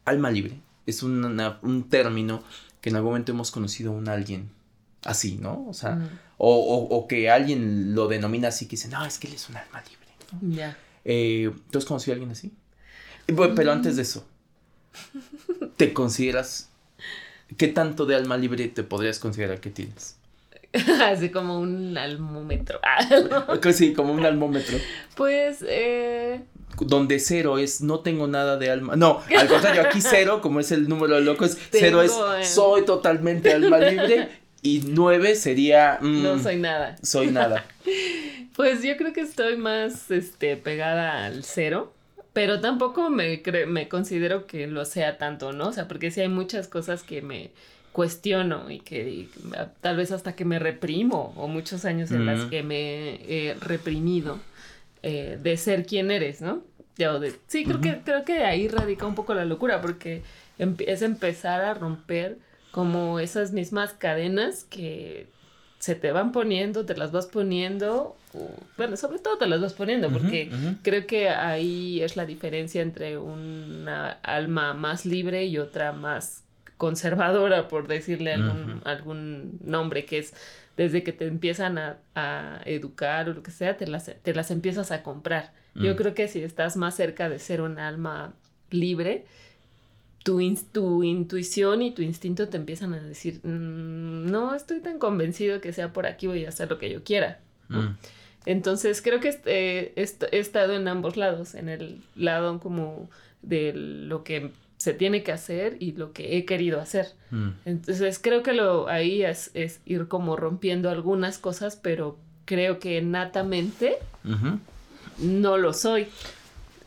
alma 0.05 0.31
libre, 0.31 0.57
es 0.87 1.03
un 1.03 1.85
término 1.87 2.43
que 2.81 2.89
en 2.89 2.95
algún 2.95 3.11
momento 3.11 3.31
hemos 3.31 3.51
conocido 3.51 3.91
a 3.91 3.95
un 3.95 4.09
alguien 4.09 4.49
así, 5.03 5.37
¿no? 5.39 5.65
O 5.67 5.73
sea, 5.73 5.99
o, 6.37 6.87
o, 6.89 7.07
que 7.07 7.29
alguien 7.29 7.95
lo 7.95 8.07
denomina 8.07 8.49
así, 8.49 8.65
que 8.65 8.71
dice, 8.71 8.89
no, 8.89 9.05
es 9.05 9.17
que 9.17 9.27
él 9.27 9.33
es 9.33 9.49
un 9.49 9.57
alma 9.57 9.83
libre. 9.83 10.55
Ya. 10.55 10.77
Eh, 11.05 11.51
¿Tú 11.71 11.77
has 11.77 11.85
conocido 11.85 12.13
a 12.13 12.15
alguien 12.15 12.31
así? 12.31 12.51
pero 13.55 13.71
antes 13.71 13.95
de 13.95 14.01
eso, 14.01 14.25
¿te 15.77 15.93
consideras... 15.93 16.69
¿Qué 17.57 17.67
tanto 17.67 18.05
de 18.05 18.15
alma 18.15 18.37
libre 18.37 18.67
te 18.69 18.83
podrías 18.83 19.19
considerar 19.19 19.59
que 19.59 19.69
tienes? 19.69 20.15
Así 21.03 21.29
como 21.29 21.59
un 21.59 21.97
almómetro. 21.97 22.79
sí, 23.73 23.93
como 23.93 24.13
un 24.13 24.25
almómetro. 24.25 24.77
Pues, 25.15 25.63
eh... 25.67 26.41
Donde 26.79 27.19
cero 27.19 27.57
es 27.57 27.81
no 27.81 27.99
tengo 27.99 28.27
nada 28.27 28.55
de 28.57 28.71
alma. 28.71 28.95
No, 28.95 29.21
al 29.37 29.47
contrario, 29.49 29.81
aquí 29.81 29.99
cero, 29.99 30.39
como 30.41 30.61
es 30.61 30.71
el 30.71 30.87
número 30.87 31.15
de 31.15 31.21
locos, 31.21 31.57
cero 31.69 32.01
es 32.01 32.13
soy 32.47 32.85
totalmente 32.85 33.53
alma 33.53 33.77
libre. 33.77 34.29
Y 34.61 34.83
nueve 34.87 35.35
sería. 35.35 35.97
Mm, 35.99 36.23
no 36.23 36.39
soy 36.39 36.55
nada. 36.55 36.95
Soy 37.03 37.27
nada. 37.27 37.65
Pues 38.61 38.83
yo 38.83 38.95
creo 38.95 39.11
que 39.11 39.21
estoy 39.21 39.57
más 39.57 40.11
este, 40.11 40.55
pegada 40.55 41.25
al 41.25 41.43
cero, 41.43 41.91
pero 42.31 42.61
tampoco 42.61 43.09
me, 43.09 43.41
me 43.65 43.89
considero 43.89 44.45
que 44.45 44.67
lo 44.67 44.85
sea 44.85 45.17
tanto, 45.17 45.51
¿no? 45.51 45.69
O 45.69 45.73
sea, 45.73 45.87
porque 45.87 46.11
sí 46.11 46.21
hay 46.21 46.29
muchas 46.29 46.67
cosas 46.67 47.01
que 47.01 47.23
me 47.23 47.49
cuestiono 47.91 48.69
y 48.69 48.77
que 48.81 49.29
tal 49.81 49.97
vez 49.97 50.11
hasta 50.11 50.35
que 50.35 50.45
me 50.45 50.59
reprimo 50.59 51.33
o 51.37 51.47
muchos 51.47 51.85
años 51.85 52.11
en 52.11 52.27
las 52.27 52.45
que 52.51 52.61
me 52.61 53.15
he 53.27 53.55
reprimido 53.55 54.37
eh, 55.01 55.39
de 55.41 55.57
ser 55.57 55.83
quien 55.87 56.11
eres, 56.11 56.39
¿no? 56.39 56.61
de, 56.97 57.33
sí, 57.47 57.65
creo, 57.65 57.81
que, 57.81 58.01
creo 58.05 58.23
que 58.25 58.43
ahí 58.43 58.67
radica 58.67 59.07
un 59.07 59.15
poco 59.15 59.33
la 59.33 59.43
locura 59.43 59.81
porque 59.81 60.21
es 60.59 61.01
empezar 61.01 61.61
a 61.61 61.73
romper 61.73 62.37
como 62.69 63.19
esas 63.19 63.53
mismas 63.53 63.93
cadenas 63.93 64.65
que 64.65 65.25
se 65.79 65.95
te 65.95 66.11
van 66.11 66.31
poniendo, 66.31 66.85
te 66.85 66.95
las 66.95 67.11
vas 67.11 67.25
poniendo, 67.25 68.17
bueno, 68.77 68.97
sobre 68.97 69.19
todo 69.19 69.37
te 69.37 69.47
las 69.47 69.61
vas 69.61 69.73
poniendo, 69.73 70.09
porque 70.09 70.51
creo 70.83 71.05
que 71.05 71.29
ahí 71.29 72.01
es 72.01 72.15
la 72.15 72.25
diferencia 72.25 72.81
entre 72.81 73.17
una 73.17 74.11
alma 74.23 74.73
más 74.73 75.05
libre 75.05 75.45
y 75.45 75.57
otra 75.57 75.91
más 75.91 76.43
conservadora, 76.77 77.67
por 77.67 77.87
decirle 77.87 78.33
algún, 78.33 78.81
algún 78.85 79.59
nombre, 79.63 80.05
que 80.05 80.19
es 80.19 80.33
desde 80.77 81.03
que 81.03 81.13
te 81.13 81.27
empiezan 81.27 81.77
a, 81.77 82.61
educar 82.65 83.29
o 83.29 83.33
lo 83.33 83.43
que 83.43 83.51
sea, 83.51 83.77
te 83.77 83.87
las, 83.87 84.11
te 84.21 84.33
las 84.33 84.51
empiezas 84.51 84.91
a 84.91 85.03
comprar. 85.03 85.53
Yo 85.75 85.93
mm. 85.93 85.97
creo 85.97 86.13
que 86.13 86.27
si 86.27 86.41
estás 86.43 86.77
más 86.77 86.95
cerca 86.95 87.29
de 87.29 87.39
ser 87.39 87.61
un 87.61 87.79
alma 87.79 88.33
libre, 88.71 89.25
tu, 90.23 90.39
tu 90.71 91.03
intuición 91.03 91.81
y 91.81 91.91
tu 91.91 92.01
instinto 92.01 92.49
te 92.49 92.57
empiezan 92.57 92.93
a 92.93 92.99
decir, 92.99 93.41
mm, 93.43 94.29
no 94.29 94.55
estoy 94.55 94.79
tan 94.79 94.99
convencido 94.99 95.61
que 95.61 95.73
sea 95.73 95.93
por 95.93 96.05
aquí, 96.05 96.27
voy 96.27 96.45
a 96.45 96.49
hacer 96.49 96.69
lo 96.69 96.77
que 96.77 96.89
yo 96.89 97.03
quiera. 97.03 97.39
Mm. 97.69 97.95
Entonces 98.45 99.01
creo 99.01 99.19
que 99.19 99.29
este, 99.95 100.35
he 100.35 100.39
estado 100.39 100.73
en 100.73 100.87
ambos 100.87 101.17
lados, 101.17 101.53
en 101.55 101.69
el 101.69 102.01
lado 102.15 102.59
como 102.59 103.09
de 103.41 103.73
lo 103.73 104.23
que 104.23 104.51
se 104.77 104.93
tiene 104.93 105.21
que 105.21 105.31
hacer 105.31 105.77
y 105.79 105.91
lo 105.91 106.11
que 106.11 106.37
he 106.37 106.45
querido 106.45 106.81
hacer. 106.81 107.13
Mm. 107.29 107.49
Entonces 107.65 108.19
creo 108.19 108.41
que 108.41 108.53
lo 108.53 108.87
ahí 108.87 109.23
es, 109.23 109.51
ir 109.85 110.07
como 110.07 110.35
rompiendo 110.35 110.89
algunas 110.89 111.37
cosas, 111.37 111.75
pero 111.75 112.17
creo 112.45 112.79
que 112.79 113.01
natamente 113.01 113.97
no 115.19 115.57
lo 115.57 115.73
soy. 115.73 116.07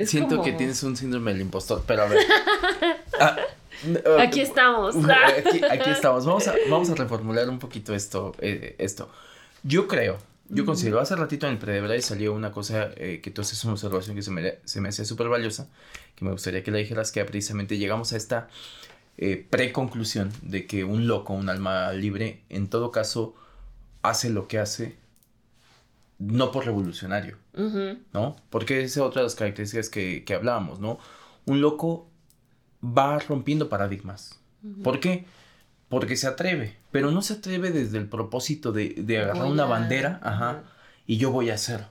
Siento 0.01 0.43
que 0.43 0.53
tienes 0.53 0.83
un 0.83 0.97
síndrome 0.97 1.33
del 1.33 1.43
impostor, 1.43 1.85
pero 1.87 2.03
a 2.03 2.07
ver. 2.07 2.19
Ah, 3.21 3.37
aquí 4.19 4.41
estamos. 4.41 4.97
Aquí, 5.71 5.91
estamos. 5.91 6.25
Vamos 6.27 6.49
a, 6.49 6.55
vamos 6.69 6.91
a 6.91 6.95
reformular 6.97 7.49
un 7.49 7.61
poquito 7.61 7.95
esto. 7.95 8.35
Eh, 8.41 8.75
esto. 8.79 9.09
Yo 9.63 9.87
creo 9.87 10.19
yo 10.49 10.65
considero, 10.67 11.01
hace 11.01 11.17
ratito 11.17 11.47
en 11.49 11.59
el 11.63 11.97
y 11.97 12.03
salió 12.03 12.35
una 12.35 12.53
cosa 12.53 12.91
eh, 12.97 13.21
que 13.23 13.31
tú 13.31 13.41
haces 13.41 13.63
una 13.65 13.75
observación 13.75 14.15
que 14.15 14.23
se 14.23 14.31
me, 14.31 14.59
se 14.65 14.81
me 14.81 14.91
hacía 14.91 15.05
súper 15.05 15.29
valiosa, 15.29 15.69
que 16.15 16.25
me 16.25 16.33
gustaría 16.33 16.63
que 16.63 16.71
la 16.71 16.79
dijeras, 16.79 17.13
que 17.13 17.25
precisamente 17.25 17.79
llegamos 17.79 18.13
a 18.13 18.17
esta 18.17 18.49
eh, 19.17 19.47
preconclusión 19.49 20.31
de 20.43 20.67
que 20.67 20.85
un 20.85 21.07
loco, 21.07 21.33
un 21.33 21.49
alma 21.49 21.93
libre, 21.93 22.43
en 22.51 22.69
todo 22.69 22.91
caso, 22.91 23.35
hace 24.03 24.31
lo 24.31 24.47
que 24.49 24.59
hace 24.59 24.97
no 26.19 26.53
por 26.53 26.65
revolucionario, 26.65 27.37
¿no? 28.13 28.37
Porque 28.51 28.83
esa 28.85 29.01
es 29.01 29.07
otra 29.07 29.23
de 29.23 29.27
las 29.27 29.35
características 29.35 29.89
que, 29.89 30.25
que 30.25 30.35
hablábamos, 30.35 30.79
¿no? 30.79 30.99
Un 31.45 31.61
loco 31.61 32.09
va 32.83 33.19
rompiendo 33.19 33.69
paradigmas. 33.69 34.39
¿Por 34.83 35.01
qué? 35.01 35.11
porque 35.11 35.25
se 36.17 36.27
atreve, 36.27 36.77
pero 36.91 37.11
no 37.11 37.23
se 37.23 37.35
atreve 37.35 37.71
desde 37.71 37.99
el 37.99 38.09
propósito 38.09 38.73
de, 38.73 38.95
de 38.99 39.19
agarrar 39.19 39.47
una 39.47 39.65
bandera, 39.65 40.21
ajá, 40.23 40.63
y 41.07 41.19
yo 41.19 41.31
voy 41.31 41.51
a 41.51 41.55
hacer, 41.55 41.87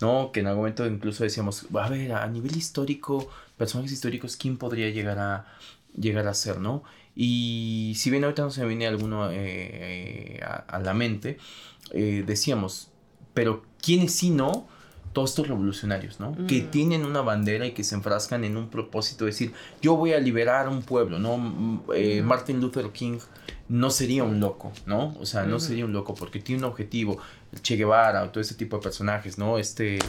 ¿no? 0.00 0.32
Que 0.32 0.40
en 0.40 0.46
algún 0.46 0.62
momento 0.62 0.86
incluso 0.86 1.24
decíamos, 1.24 1.66
a 1.74 1.88
ver, 1.88 2.12
a 2.12 2.26
nivel 2.26 2.56
histórico, 2.56 3.28
personajes 3.56 3.92
históricos, 3.92 4.36
¿quién 4.36 4.56
podría 4.56 4.90
llegar 4.90 5.18
a, 5.18 5.46
llegar 5.96 6.26
a 6.26 6.34
ser, 6.34 6.58
¿no? 6.58 6.82
Y 7.16 7.94
si 7.96 8.10
bien 8.10 8.24
ahorita 8.24 8.42
no 8.42 8.50
se 8.50 8.60
me 8.62 8.68
viene 8.68 8.86
alguno 8.86 9.30
eh, 9.30 9.36
eh, 9.36 10.40
a, 10.44 10.78
la 10.80 10.94
mente, 10.94 11.38
eh, 11.92 12.24
decíamos, 12.26 12.90
pero 13.34 13.64
¿quiénes 13.80 14.12
sí 14.14 14.30
no? 14.30 14.68
Todos 15.14 15.30
estos 15.30 15.48
revolucionarios, 15.48 16.20
¿no? 16.20 16.36
Que 16.46 16.60
tienen 16.60 17.06
una 17.06 17.22
bandera 17.22 17.64
y 17.66 17.72
que 17.72 17.84
se 17.84 17.94
enfrascan 17.94 18.44
en 18.44 18.56
un 18.56 18.68
propósito 18.68 19.24
de 19.24 19.30
decir, 19.30 19.52
yo 19.80 19.96
voy 19.96 20.12
a 20.12 20.18
liberar 20.18 20.68
un 20.68 20.82
pueblo, 20.82 21.18
¿no? 21.18 21.38
Mm, 21.38 21.82
eh, 21.94 22.20
Martin 22.22 22.60
Luther 22.60 22.90
King 22.90 23.18
no 23.68 23.90
sería 23.90 24.24
un 24.24 24.40
loco, 24.40 24.72
¿no? 24.86 25.14
O 25.20 25.24
sea, 25.24 25.44
no 25.44 25.60
sería 25.60 25.84
un 25.84 25.92
loco 25.92 26.14
porque 26.14 26.40
tiene 26.40 26.62
un 26.62 26.70
objetivo, 26.70 27.18
Che 27.62 27.76
Guevara, 27.76 28.30
todo 28.30 28.40
ese 28.40 28.56
tipo 28.56 28.76
de 28.76 28.82
personajes, 28.82 29.38
¿no? 29.38 29.56
Este, 29.56 30.00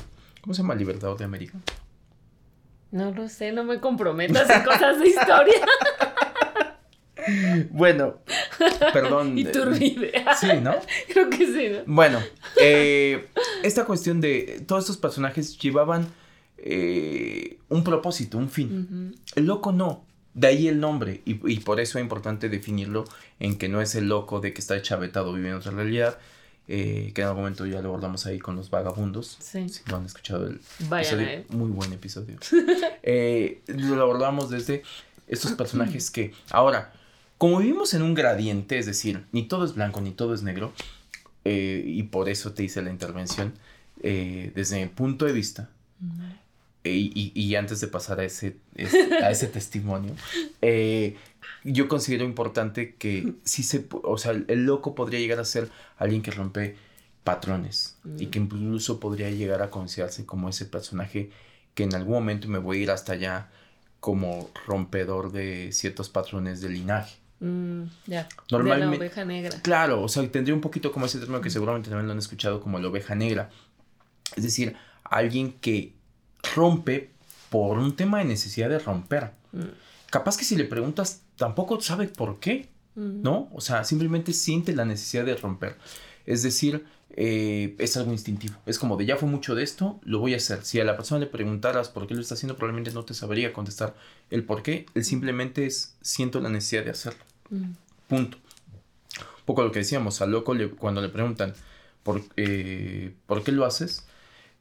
¿cómo 0.42 0.54
se 0.54 0.64
llama 0.64 0.74
el 0.74 0.80
Libertador 0.80 1.18
de 1.18 1.26
América? 1.26 1.60
No 2.92 3.12
lo 3.12 3.30
sé, 3.30 3.52
no 3.52 3.64
me 3.64 3.80
comprometas 3.80 4.50
en 4.50 4.64
cosas 4.64 5.00
de 5.00 5.08
historia. 5.08 5.62
Bueno, 7.72 8.20
perdón. 8.94 9.38
Iturbide. 9.38 10.12
Sí, 10.40 10.48
¿no? 10.62 10.76
Creo 11.14 11.30
que 11.30 11.46
sí, 11.46 11.70
¿no? 11.70 11.94
Bueno, 11.94 12.20
eh, 12.60 13.28
esta 13.64 13.86
cuestión 13.86 14.22
de 14.22 14.64
todos 14.68 14.84
estos 14.84 14.98
personajes 14.98 15.58
llevaban 15.58 16.08
eh, 16.58 17.58
un 17.70 17.84
propósito, 17.84 18.38
un 18.38 18.50
fin. 18.50 19.16
El 19.36 19.46
loco 19.46 19.72
no. 19.72 20.06
De 20.34 20.48
ahí 20.48 20.68
el 20.68 20.80
nombre. 20.80 21.22
Y, 21.26 21.60
por 21.60 21.80
eso 21.80 21.98
es 21.98 22.04
importante 22.04 22.50
definirlo 22.50 23.06
en 23.40 23.58
que 23.58 23.70
no 23.70 23.82
es 23.82 23.96
el 23.96 24.10
loco 24.10 24.42
de 24.42 24.54
que 24.54 24.60
está 24.60 24.82
chavetado 24.82 25.34
viviendo 25.34 25.60
otra 25.60 25.72
realidad. 25.72 26.18
Eh, 26.68 27.12
que 27.14 27.22
en 27.22 27.28
algún 27.28 27.44
momento 27.44 27.68
ya 27.68 27.80
lo 27.80 27.90
abordamos 27.90 28.26
ahí 28.26 28.40
con 28.40 28.56
los 28.56 28.72
vagabundos. 28.72 29.38
Sí. 29.40 29.70
Si 29.70 29.84
no 29.88 29.98
han 29.98 30.06
escuchado 30.06 30.48
el 30.48 30.60
episodio. 30.80 31.44
Muy 31.50 31.70
buen 31.70 31.94
episodio. 31.94 32.38
lo 33.68 34.02
abordamos 34.02 34.50
desde 34.50 34.82
estos 35.28 35.52
personajes 35.58 36.12
que. 36.12 36.34
Ahora 36.50 36.92
como 37.38 37.60
vivimos 37.60 37.94
en 37.94 38.02
un 38.02 38.14
gradiente, 38.14 38.78
es 38.78 38.86
decir, 38.86 39.26
ni 39.32 39.44
todo 39.44 39.66
es 39.66 39.76
blanco 39.76 40.02
ni 40.02 40.12
todo 40.12 40.34
es 40.34 40.44
negro, 40.44 40.74
eh, 41.44 41.84
y 41.86 42.04
por 42.04 42.30
eso 42.30 42.54
te 42.54 42.64
hice 42.64 42.82
la 42.82 42.90
intervención, 42.90 43.54
eh, 44.02 44.52
desde 44.56 44.80
mi 44.80 44.88
punto 44.88 45.26
de 45.26 45.34
vista, 45.34 45.70
y, 46.84 47.56
antes 47.56 47.82
de 47.82 47.88
pasar 47.88 48.20
a 48.20 48.26
ese, 48.26 48.58
a 49.24 49.32
ese 49.32 49.48
testimonio, 49.60 50.14
eh, 50.62 51.16
yo 51.64 51.88
considero 51.88 52.26
importante 52.26 52.94
que 52.94 53.34
si 53.44 53.64
se, 53.64 53.88
o 53.90 54.18
sea, 54.20 54.34
el 54.34 54.66
loco 54.66 54.94
podría 54.94 55.20
llegar 55.20 55.40
a 55.40 55.46
ser 55.46 55.70
alguien 55.98 56.22
que 56.22 56.30
rompe 56.30 56.76
patrones 57.24 57.98
y 58.20 58.28
que 58.28 58.38
incluso 58.38 59.00
podría 59.00 59.32
llegar 59.32 59.64
a 59.64 59.72
considerarse 59.72 60.28
como 60.28 60.48
ese 60.48 60.66
personaje 60.66 61.32
que 61.74 61.84
en 61.84 61.96
algún 61.96 62.14
momento 62.14 62.48
me 62.48 62.60
voy 62.60 62.78
a 62.78 62.82
ir 62.84 62.92
hasta 62.92 63.14
allá 63.14 63.50
como 64.00 64.52
rompedor 64.68 65.32
de 65.32 65.72
ciertos 65.72 66.10
patrones 66.10 66.62
de 66.62 66.70
linaje. 66.70 67.18
Mm, 67.40 67.84
ya. 68.08 68.28
Normalmente. 68.52 68.92
De 68.92 68.98
la 68.98 69.06
oveja 69.06 69.26
negra. 69.26 69.62
Claro, 69.62 70.02
o 70.02 70.08
sea, 70.08 70.30
tendría 70.32 70.56
un 70.56 70.62
poquito 70.62 70.92
como 70.92 71.06
ese 71.06 71.20
término 71.20 71.42
que 71.42 71.50
seguramente 71.50 71.90
también 71.90 72.08
lo 72.08 72.14
han 72.14 72.20
escuchado 72.20 72.62
como 72.62 72.80
la 72.80 72.88
oveja 72.88 73.16
negra. 73.16 73.50
Es 74.36 74.44
decir, 74.44 74.76
alguien 75.04 75.54
que 75.54 75.94
rompe 76.56 77.12
por 77.50 77.78
un 77.78 77.96
tema 77.96 78.20
de 78.20 78.26
necesidad 78.26 78.70
de 78.70 78.80
romper. 78.80 79.32
Mm. 79.52 79.64
Capaz 80.10 80.38
que 80.38 80.46
si 80.46 80.56
le 80.56 80.66
preguntas, 80.66 81.24
tampoco 81.36 81.80
sabe 81.82 82.08
por 82.08 82.40
qué, 82.40 82.70
mm. 82.96 83.22
¿no? 83.22 83.50
O 83.54 83.62
sea, 83.62 83.84
simplemente 83.84 84.34
siente 84.34 84.76
la 84.76 84.86
necesidad 84.86 85.26
de 85.26 85.36
romper. 85.36 85.78
Es 86.26 86.42
decir, 86.44 86.86
eh, 87.18 87.76
es 87.80 87.96
algo 87.98 88.12
instintivo. 88.12 88.56
Es 88.66 88.80
como 88.80 88.98
de 88.98 89.06
ya 89.06 89.16
fue 89.16 89.30
mucho 89.30 89.56
de 89.56 89.64
esto, 89.64 90.00
lo 90.04 90.20
voy 90.20 90.34
a 90.34 90.38
hacer. 90.38 90.64
Si 90.64 90.80
a 90.80 90.84
la 90.84 90.98
persona 90.98 91.20
le 91.20 91.28
preguntaras 91.28 91.90
por 91.90 92.08
qué 92.08 92.14
lo 92.14 92.22
está 92.22 92.34
haciendo, 92.34 92.58
probablemente 92.58 92.92
no 92.92 93.06
te 93.06 93.14
sabría 93.14 93.54
contestar 93.54 93.96
el 94.30 94.44
por 94.44 94.64
qué. 94.64 94.86
Él 94.96 95.06
simplemente 95.06 95.66
es 95.66 95.96
siento 96.02 96.40
la 96.42 96.50
necesidad 96.50 96.84
de 96.84 96.92
hacerlo. 96.92 97.24
Mm. 97.50 97.72
Punto. 98.08 98.38
Un 98.38 99.46
poco 99.46 99.64
lo 99.64 99.72
que 99.72 99.80
decíamos, 99.80 100.22
al 100.22 100.32
loco 100.32 100.56
cuando 100.78 101.02
le 101.02 101.10
preguntan 101.10 101.54
por, 102.04 102.22
eh, 102.38 103.14
por 103.26 103.44
qué 103.44 103.52
lo 103.52 103.66
haces, 103.66 104.06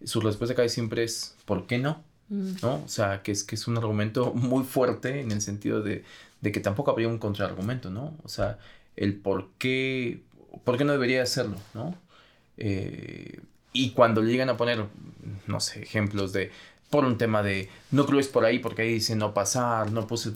su 0.05 0.21
respuesta 0.21 0.55
casi 0.55 0.69
siempre 0.69 1.05
es 1.05 1.37
¿por 1.45 1.67
qué 1.67 1.79
no? 1.79 2.03
Mm. 2.29 2.55
¿No? 2.63 2.83
O 2.85 2.89
sea, 2.89 3.23
que 3.23 3.33
es, 3.33 3.45
que 3.45 3.55
es 3.55 3.67
un 3.67 3.77
argumento 3.77 4.33
muy 4.35 4.65
fuerte 4.65 5.21
en 5.21 5.33
el 5.33 5.41
sentido 5.41 5.83
de, 5.83 6.05
de 6.41 6.53
que 6.53 6.61
tampoco 6.61 6.91
habría 6.91 7.09
un 7.09 7.19
contraargumento, 7.19 7.91
¿no? 7.91 8.17
O 8.23 8.29
sea, 8.29 8.59
el 8.97 9.15
por 9.17 9.49
qué, 9.59 10.23
por 10.65 10.77
qué 10.77 10.85
no 10.85 10.93
debería 10.93 11.23
hacerlo, 11.23 11.57
¿no? 11.75 11.97
Eh, 12.57 13.41
y 13.73 13.91
cuando 13.91 14.23
le 14.23 14.31
llegan 14.31 14.51
a 14.51 14.57
poner, 14.57 14.87
no 15.47 15.61
sé, 15.61 15.83
ejemplos 15.83 16.33
de 16.33 16.53
por 16.91 17.05
un 17.05 17.19
tema 17.19 17.43
de 17.43 17.69
no 17.91 18.07
creo 18.07 18.21
es 18.21 18.29
por 18.29 18.45
ahí 18.45 18.59
porque 18.59 18.83
ahí 18.83 18.95
dice 18.95 19.17
no 19.17 19.35
pasar, 19.35 19.91
no 19.91 20.07
puse. 20.07 20.31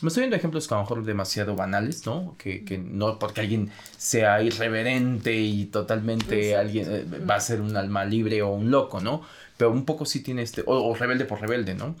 Me 0.00 0.08
estoy 0.08 0.22
viendo 0.22 0.36
ejemplos 0.36 0.66
que 0.66 0.74
a 0.74 0.78
lo 0.78 0.82
mejor 0.82 1.04
demasiado 1.04 1.54
banales, 1.54 2.04
¿no? 2.06 2.34
Que, 2.38 2.64
que 2.64 2.78
no 2.78 3.18
porque 3.18 3.40
alguien 3.40 3.70
sea 3.96 4.42
irreverente 4.42 5.36
y 5.36 5.66
totalmente 5.66 6.56
alguien 6.56 6.86
eh, 6.90 7.04
va 7.28 7.36
a 7.36 7.40
ser 7.40 7.60
un 7.60 7.76
alma 7.76 8.04
libre 8.04 8.42
o 8.42 8.50
un 8.50 8.70
loco, 8.70 9.00
¿no? 9.00 9.22
Pero 9.56 9.70
un 9.70 9.84
poco 9.84 10.06
sí 10.06 10.20
tiene 10.20 10.42
este, 10.42 10.62
o 10.66 10.94
rebelde 10.94 11.26
por 11.26 11.40
rebelde, 11.40 11.74
¿no? 11.74 11.94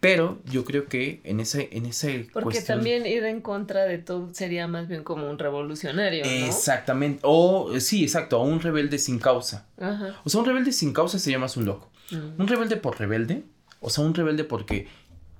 Pero 0.00 0.38
yo 0.44 0.64
creo 0.64 0.86
que 0.86 1.20
en 1.24 1.40
ese, 1.40 1.70
en 1.72 1.86
ese 1.86 2.28
Porque 2.32 2.60
también 2.60 3.06
ir 3.06 3.24
en 3.24 3.40
contra 3.40 3.86
de 3.86 3.98
todo 3.98 4.32
sería 4.32 4.68
más 4.68 4.88
bien 4.88 5.02
como 5.02 5.28
un 5.28 5.38
revolucionario, 5.38 6.24
¿no? 6.24 6.30
Exactamente. 6.30 7.20
O, 7.22 7.80
sí, 7.80 8.04
exacto, 8.04 8.38
o 8.38 8.44
un 8.44 8.60
rebelde 8.60 8.98
sin 8.98 9.18
causa. 9.18 9.66
Ajá. 9.80 10.14
O 10.24 10.30
sea, 10.30 10.40
un 10.40 10.46
rebelde 10.46 10.72
sin 10.72 10.92
causa 10.92 11.18
sería 11.18 11.38
más 11.38 11.56
un 11.56 11.64
loco. 11.64 11.90
Mm. 12.10 12.40
Un 12.40 12.48
rebelde 12.48 12.76
por 12.76 12.98
rebelde, 12.98 13.44
o 13.80 13.90
sea, 13.90 14.04
un 14.04 14.14
rebelde 14.14 14.44
porque 14.44 14.88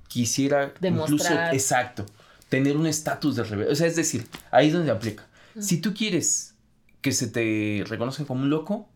quisiera 0.07 0.73
Demostrar. 0.79 1.31
incluso, 1.31 1.53
exacto, 1.53 2.05
tener 2.49 2.77
un 2.77 2.87
estatus 2.87 3.35
de 3.35 3.43
rebelde. 3.43 3.71
O 3.71 3.75
sea, 3.75 3.87
es 3.87 3.95
decir, 3.95 4.27
ahí 4.51 4.67
es 4.67 4.73
donde 4.73 4.91
aplica. 4.91 5.25
Si 5.59 5.81
tú 5.81 5.93
quieres 5.93 6.53
que 7.01 7.11
se 7.11 7.27
te 7.27 7.83
reconozca 7.87 8.25
como 8.25 8.43
un 8.43 8.49
loco 8.51 8.87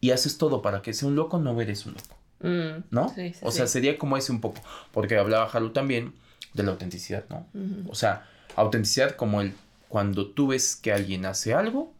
y 0.00 0.10
haces 0.10 0.36
todo 0.36 0.60
para 0.60 0.82
que 0.82 0.92
sea 0.92 1.08
un 1.08 1.16
loco, 1.16 1.38
no 1.38 1.58
eres 1.60 1.86
un 1.86 1.94
loco. 1.94 2.16
Mm, 2.40 2.84
¿No? 2.90 3.14
o 3.42 3.50
sea, 3.50 3.66
sería 3.66 3.96
como 3.98 4.16
ese 4.16 4.32
un 4.32 4.40
poco. 4.40 4.60
Porque 4.92 5.16
hablaba 5.16 5.44
Haru 5.44 5.70
también 5.70 6.12
de 6.52 6.64
la 6.64 6.72
autenticidad, 6.72 7.24
¿no? 7.30 7.46
O 7.88 7.94
sea, 7.94 8.26
autenticidad 8.56 9.16
como 9.16 9.40
el 9.40 9.54
cuando 9.90 10.28
tú 10.28 10.46
ves 10.46 10.76
que 10.76 10.92
alguien 10.92 11.26
hace 11.26 11.52
algo 11.52 11.92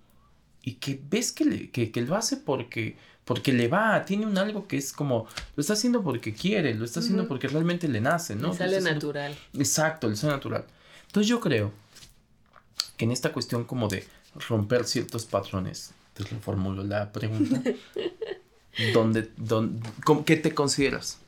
y 0.63 0.75
que 0.75 1.01
ves 1.11 1.33
que, 1.33 1.45
le, 1.45 1.71
que, 1.71 1.91
lo 2.03 2.15
hace 2.15 2.37
porque, 2.37 2.97
porque 3.31 3.53
le 3.53 3.69
va, 3.69 4.05
tiene 4.05 4.27
un 4.27 4.37
algo 4.39 4.67
que 4.67 4.77
es 4.77 4.93
como, 4.93 5.29
lo 5.55 5.61
está 5.61 5.75
haciendo 5.75 6.03
porque 6.03 6.35
quiere, 6.35 6.75
lo 6.75 6.85
está 6.85 6.99
haciendo 6.99 7.29
porque 7.29 7.47
realmente 7.47 7.87
le 7.87 8.01
nace, 8.01 8.35
¿no? 8.35 8.49
Le 8.49 8.55
sale 8.55 8.81
natural. 8.81 9.39
exacto, 9.57 10.09
le 10.09 10.17
sale 10.17 10.33
natural. 10.33 10.65
Entonces 11.07 11.29
yo 11.29 11.39
creo 11.39 11.71
que 12.97 13.05
en 13.05 13.13
esta 13.13 13.33
cuestión 13.33 13.63
como 13.63 13.87
de 13.87 14.05
romper 14.49 14.83
ciertos 14.83 15.27
patrones, 15.27 15.93
te 16.15 16.25
reformulo 16.25 16.83
la 16.83 17.13
pregunta, 17.13 17.63
¿dónde, 18.93 19.31
dónde, 19.37 19.89
¿qué 20.27 20.35
te 20.35 20.53
consideras? 20.53 21.21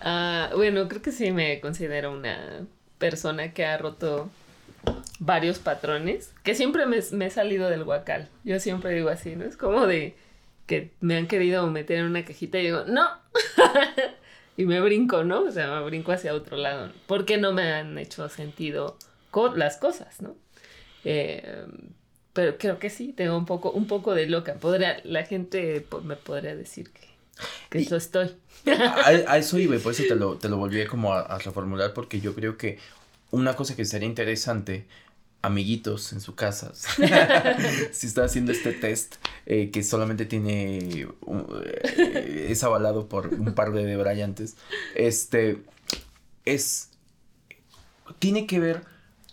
Ah, 0.00 0.50
bueno, 0.56 0.88
creo 0.88 1.02
que 1.02 1.12
sí 1.12 1.30
me 1.30 1.60
considero 1.60 2.10
una 2.10 2.66
persona 2.98 3.52
que 3.52 3.64
ha 3.64 3.78
roto 3.78 4.28
varios 5.20 5.60
patrones, 5.60 6.32
que 6.42 6.56
siempre 6.56 6.86
me, 6.86 6.98
me, 7.12 7.26
he 7.26 7.30
salido 7.30 7.70
del 7.70 7.84
guacal. 7.84 8.28
Yo 8.42 8.58
siempre 8.58 8.92
digo 8.92 9.08
así, 9.08 9.36
¿no? 9.36 9.44
Es 9.44 9.56
como 9.56 9.86
de 9.86 10.16
que 10.66 10.92
me 11.00 11.16
han 11.16 11.26
querido 11.26 11.66
meter 11.70 11.98
en 11.98 12.06
una 12.06 12.24
cajita 12.24 12.58
y 12.58 12.64
digo, 12.64 12.84
no. 12.86 13.06
y 14.56 14.64
me 14.64 14.80
brinco, 14.80 15.24
¿no? 15.24 15.42
O 15.42 15.50
sea, 15.50 15.68
me 15.68 15.84
brinco 15.84 16.12
hacia 16.12 16.34
otro 16.34 16.56
lado. 16.56 16.92
Porque 17.06 17.36
no 17.36 17.52
me 17.52 17.72
han 17.72 17.98
hecho 17.98 18.28
sentido 18.28 18.96
las 19.56 19.76
cosas, 19.76 20.22
¿no? 20.22 20.36
Eh, 21.04 21.66
pero 22.32 22.56
creo 22.58 22.78
que 22.78 22.90
sí, 22.90 23.12
tengo 23.12 23.36
un 23.36 23.46
poco, 23.46 23.70
un 23.70 23.86
poco 23.86 24.14
de 24.14 24.26
loca. 24.26 24.54
Podría, 24.54 25.00
la 25.04 25.24
gente 25.24 25.86
me 26.02 26.16
podría 26.16 26.56
decir 26.56 26.90
que, 26.90 27.08
que 27.70 27.78
eso 27.78 27.96
estoy. 27.96 28.34
A, 28.66 29.12
eso 29.38 29.58
iba, 29.58 29.76
por 29.78 29.92
eso 29.92 30.04
te 30.08 30.16
lo, 30.16 30.36
te 30.36 30.48
lo 30.48 30.56
volví 30.56 30.84
como 30.86 31.12
a, 31.12 31.20
a 31.20 31.38
reformular, 31.38 31.92
porque 31.92 32.20
yo 32.20 32.34
creo 32.34 32.56
que 32.56 32.78
una 33.30 33.54
cosa 33.54 33.76
que 33.76 33.84
sería 33.84 34.08
interesante 34.08 34.86
amiguitos 35.44 36.12
en 36.12 36.20
su 36.20 36.34
casa, 36.34 36.72
si 37.92 38.06
está 38.06 38.24
haciendo 38.24 38.52
este 38.52 38.72
test 38.72 39.16
eh, 39.46 39.70
que 39.70 39.82
solamente 39.82 40.24
tiene, 40.24 40.78
eh, 40.78 42.46
es 42.48 42.64
avalado 42.64 43.08
por 43.08 43.28
un 43.28 43.54
par 43.54 43.72
de 43.72 43.96
brillantes, 43.96 44.56
este, 44.94 45.62
es, 46.44 46.90
tiene 48.18 48.46
que 48.46 48.58
ver 48.58 48.84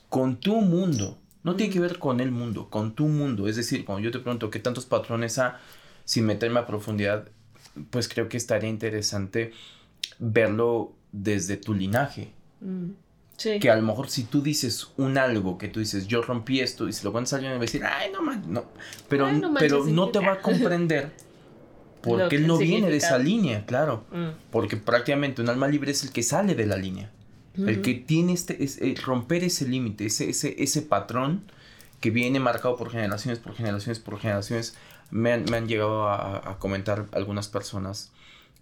con 0.10 0.38
tu 0.38 0.60
mundo, 0.62 1.18
no 1.44 1.56
tiene 1.56 1.72
que 1.72 1.80
ver 1.80 1.98
con 1.98 2.20
el 2.20 2.32
mundo, 2.32 2.70
con 2.70 2.94
tu 2.94 3.08
mundo, 3.08 3.48
es 3.48 3.56
decir, 3.56 3.86
cuando 3.86 4.04
yo 4.04 4.12
te 4.12 4.20
pregunto 4.20 4.50
qué 4.50 4.60
tantos 4.60 4.86
patrones 4.86 5.40
ha, 5.40 5.60
sin 6.04 6.26
meterme 6.26 6.60
a 6.60 6.68
profundidad, 6.68 7.30
pues 7.90 8.10
creo 8.10 8.28
que 8.28 8.36
estaría 8.36 8.70
interesante 8.70 9.54
verlo 10.20 10.94
desde 11.14 11.56
tu 11.56 11.74
linaje. 11.74 12.34
Mm. 12.60 12.92
Que 13.60 13.70
a 13.70 13.76
lo 13.76 13.82
mejor 13.82 14.10
si 14.10 14.24
tú 14.24 14.42
dices 14.42 14.90
un 14.98 15.18
algo 15.18 15.58
que 15.58 15.68
tú 15.68 15.80
dices, 15.80 16.08
yo 16.08 16.22
rompí 16.22 16.60
esto, 16.60 16.88
y 16.88 16.94
si 16.94 17.04
lo 17.04 17.12
cuentas 17.12 17.34
a 17.34 17.36
alguien, 17.38 17.54
va 17.54 17.58
a 17.58 17.60
decir, 17.60 17.84
ay, 17.84 18.12
no 18.12 18.22
man, 18.22 18.44
no. 18.48 18.66
Pero, 19.08 19.32
no, 19.32 19.54
pero 19.54 19.86
no 19.86 20.10
te 20.10 20.20
va 20.20 20.34
a 20.34 20.42
comprender 20.42 21.12
porque 22.02 22.36
él 22.38 22.48
no 22.48 22.58
viene 22.58 22.90
de 22.90 22.98
esa 22.98 23.18
línea, 23.18 23.66
claro. 23.66 24.06
Mm. 24.12 24.30
Porque 24.52 24.78
prácticamente 24.78 25.42
un 25.42 25.50
alma 25.50 25.68
libre 25.68 25.92
es 25.92 26.04
el 26.04 26.12
que 26.12 26.24
sale 26.24 26.56
de 26.56 26.66
la 26.66 26.78
línea. 26.78 27.12
El 27.58 27.82
que 27.82 27.96
tiene 27.96 28.32
este, 28.32 28.64
es, 28.64 28.82
eh, 28.82 28.96
romper 29.04 29.44
ese 29.44 29.68
límite, 29.68 30.06
ese, 30.06 30.30
ese, 30.30 30.56
ese 30.64 30.82
patrón 30.82 31.44
que 32.00 32.10
viene 32.10 32.40
marcado 32.40 32.78
por 32.78 32.90
generaciones, 32.90 33.40
por 33.40 33.54
generaciones, 33.56 34.00
por 34.00 34.20
generaciones. 34.20 34.76
Me 35.10 35.34
han, 35.34 35.44
me 35.52 35.58
han 35.58 35.68
llegado 35.68 36.08
a, 36.08 36.52
a 36.52 36.60
comentar 36.60 37.08
algunas 37.12 37.50
personas 37.50 38.12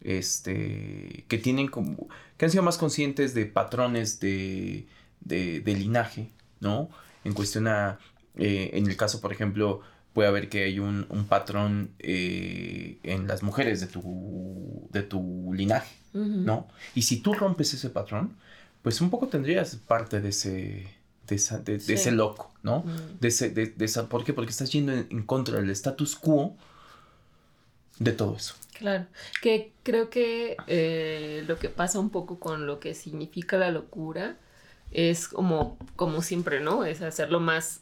este, 0.01 1.25
que 1.27 1.38
tienen 1.38 1.68
como, 1.68 2.08
que 2.38 2.46
han 2.46 2.51
sido 2.51 2.63
más 2.63 2.77
conscientes 2.77 3.34
de 3.34 3.46
patrones 3.46 4.20
de, 4.20 4.88
de, 5.22 5.75
linaje, 5.75 6.29
¿no? 6.60 6.89
En 7.24 7.34
cuestión 7.34 7.68
a, 7.68 8.00
eh, 8.38 8.72
en 8.74 8.88
el 8.88 8.96
caso, 8.96 9.22
por 9.22 9.32
ejemplo, 9.32 9.82
puede 10.13 10.29
haber 10.29 10.50
que 10.50 10.63
hay 10.63 10.79
un, 10.79 11.06
un 11.10 11.25
patrón 11.27 11.91
eh, 12.00 13.00
en 13.03 13.27
las 13.27 13.44
mujeres 13.44 13.79
de 13.82 13.88
tu, 13.88 14.88
de 14.91 15.03
tu 15.03 15.51
linaje, 15.53 15.96
¿no? 16.13 16.68
Y 16.96 17.03
si 17.03 17.22
tú 17.22 17.34
rompes 17.34 17.74
ese 17.74 17.89
patrón, 17.89 18.36
pues 18.82 19.01
un 19.01 19.10
poco 19.10 19.27
tendrías 19.27 19.75
parte 19.75 20.22
de 20.22 20.29
ese, 20.29 20.88
de, 21.27 21.36
ese 21.75 22.12
loco, 22.12 22.51
¿no? 22.63 22.84
De 23.20 23.27
ese, 23.27 23.50
de, 23.50 23.74
esa, 23.79 24.10
¿por 24.10 24.24
qué? 24.24 24.34
Porque 24.34 24.51
estás 24.51 24.72
yendo 24.72 24.94
en 24.94 25.24
contra 25.24 25.60
del 25.60 25.70
status 25.70 26.15
quo 26.15 26.56
de 28.00 28.12
todo 28.13 28.36
eso. 28.36 28.56
Claro, 28.79 29.05
que 29.41 29.74
creo 29.83 30.09
que 30.09 30.55
eh, 30.67 31.43
lo 31.48 31.59
que 31.59 31.69
pasa 31.69 32.00
un 32.00 32.09
poco 32.09 32.39
con 32.39 32.65
lo 32.65 32.79
que 32.79 32.93
significa 32.93 33.57
la 33.57 33.71
locura 33.71 34.37
es 34.92 35.27
como, 35.27 35.77
como 35.98 36.22
siempre, 36.22 36.61
¿no? 36.61 36.85
Es 36.85 37.01
hacerlo 37.01 37.42
más, 37.42 37.81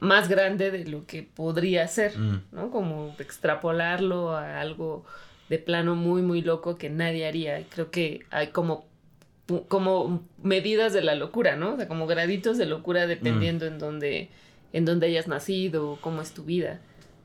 más 0.00 0.28
grande 0.28 0.70
de 0.70 0.86
lo 0.86 1.06
que 1.06 1.22
podría 1.22 1.86
ser, 1.88 2.18
mm. 2.18 2.42
¿no? 2.52 2.70
Como 2.70 3.14
extrapolarlo 3.18 4.30
a 4.30 4.60
algo 4.60 5.04
de 5.50 5.58
plano 5.58 5.94
muy, 5.94 6.22
muy 6.22 6.40
loco 6.40 6.78
que 6.78 6.88
nadie 6.88 7.26
haría. 7.26 7.62
Creo 7.68 7.90
que 7.90 8.24
hay 8.30 8.48
como, 8.48 8.86
como 9.68 10.22
medidas 10.42 10.94
de 10.94 11.02
la 11.02 11.14
locura, 11.14 11.54
¿no? 11.54 11.74
O 11.74 11.76
sea, 11.76 11.86
como 11.86 12.06
graditos 12.06 12.56
de 12.56 12.64
locura 12.64 13.06
dependiendo 13.06 13.66
mm. 13.66 13.68
en 13.68 13.78
dónde 13.78 14.30
en 14.72 14.84
dónde 14.84 15.06
hayas 15.06 15.28
nacido, 15.28 15.98
cómo 16.00 16.22
es 16.22 16.32
tu 16.32 16.44
vida. 16.44 16.80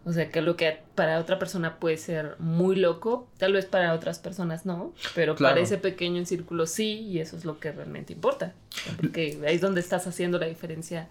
O 0.07 0.13
sea, 0.13 0.29
que 0.29 0.41
lo 0.41 0.55
que 0.55 0.77
para 0.93 1.19
otra 1.19 1.39
persona 1.39 1.79
puede 1.79 1.97
ser 1.97 2.35
muy 2.37 2.75
loco, 2.75 3.27
tal 3.39 3.53
vez 3.53 3.65
para 3.65 3.91
otras 3.95 4.19
personas 4.19 4.63
no, 4.63 4.93
pero 5.15 5.35
para 5.35 5.59
ese 5.59 5.79
pequeño 5.79 6.23
círculo 6.27 6.67
sí, 6.67 6.99
y 6.99 7.19
eso 7.19 7.35
es 7.35 7.43
lo 7.43 7.59
que 7.59 7.71
realmente 7.71 8.13
importa. 8.13 8.53
Porque 8.97 9.41
ahí 9.47 9.55
es 9.55 9.61
donde 9.61 9.81
estás 9.81 10.05
haciendo 10.05 10.37
la 10.37 10.45
diferencia 10.45 11.07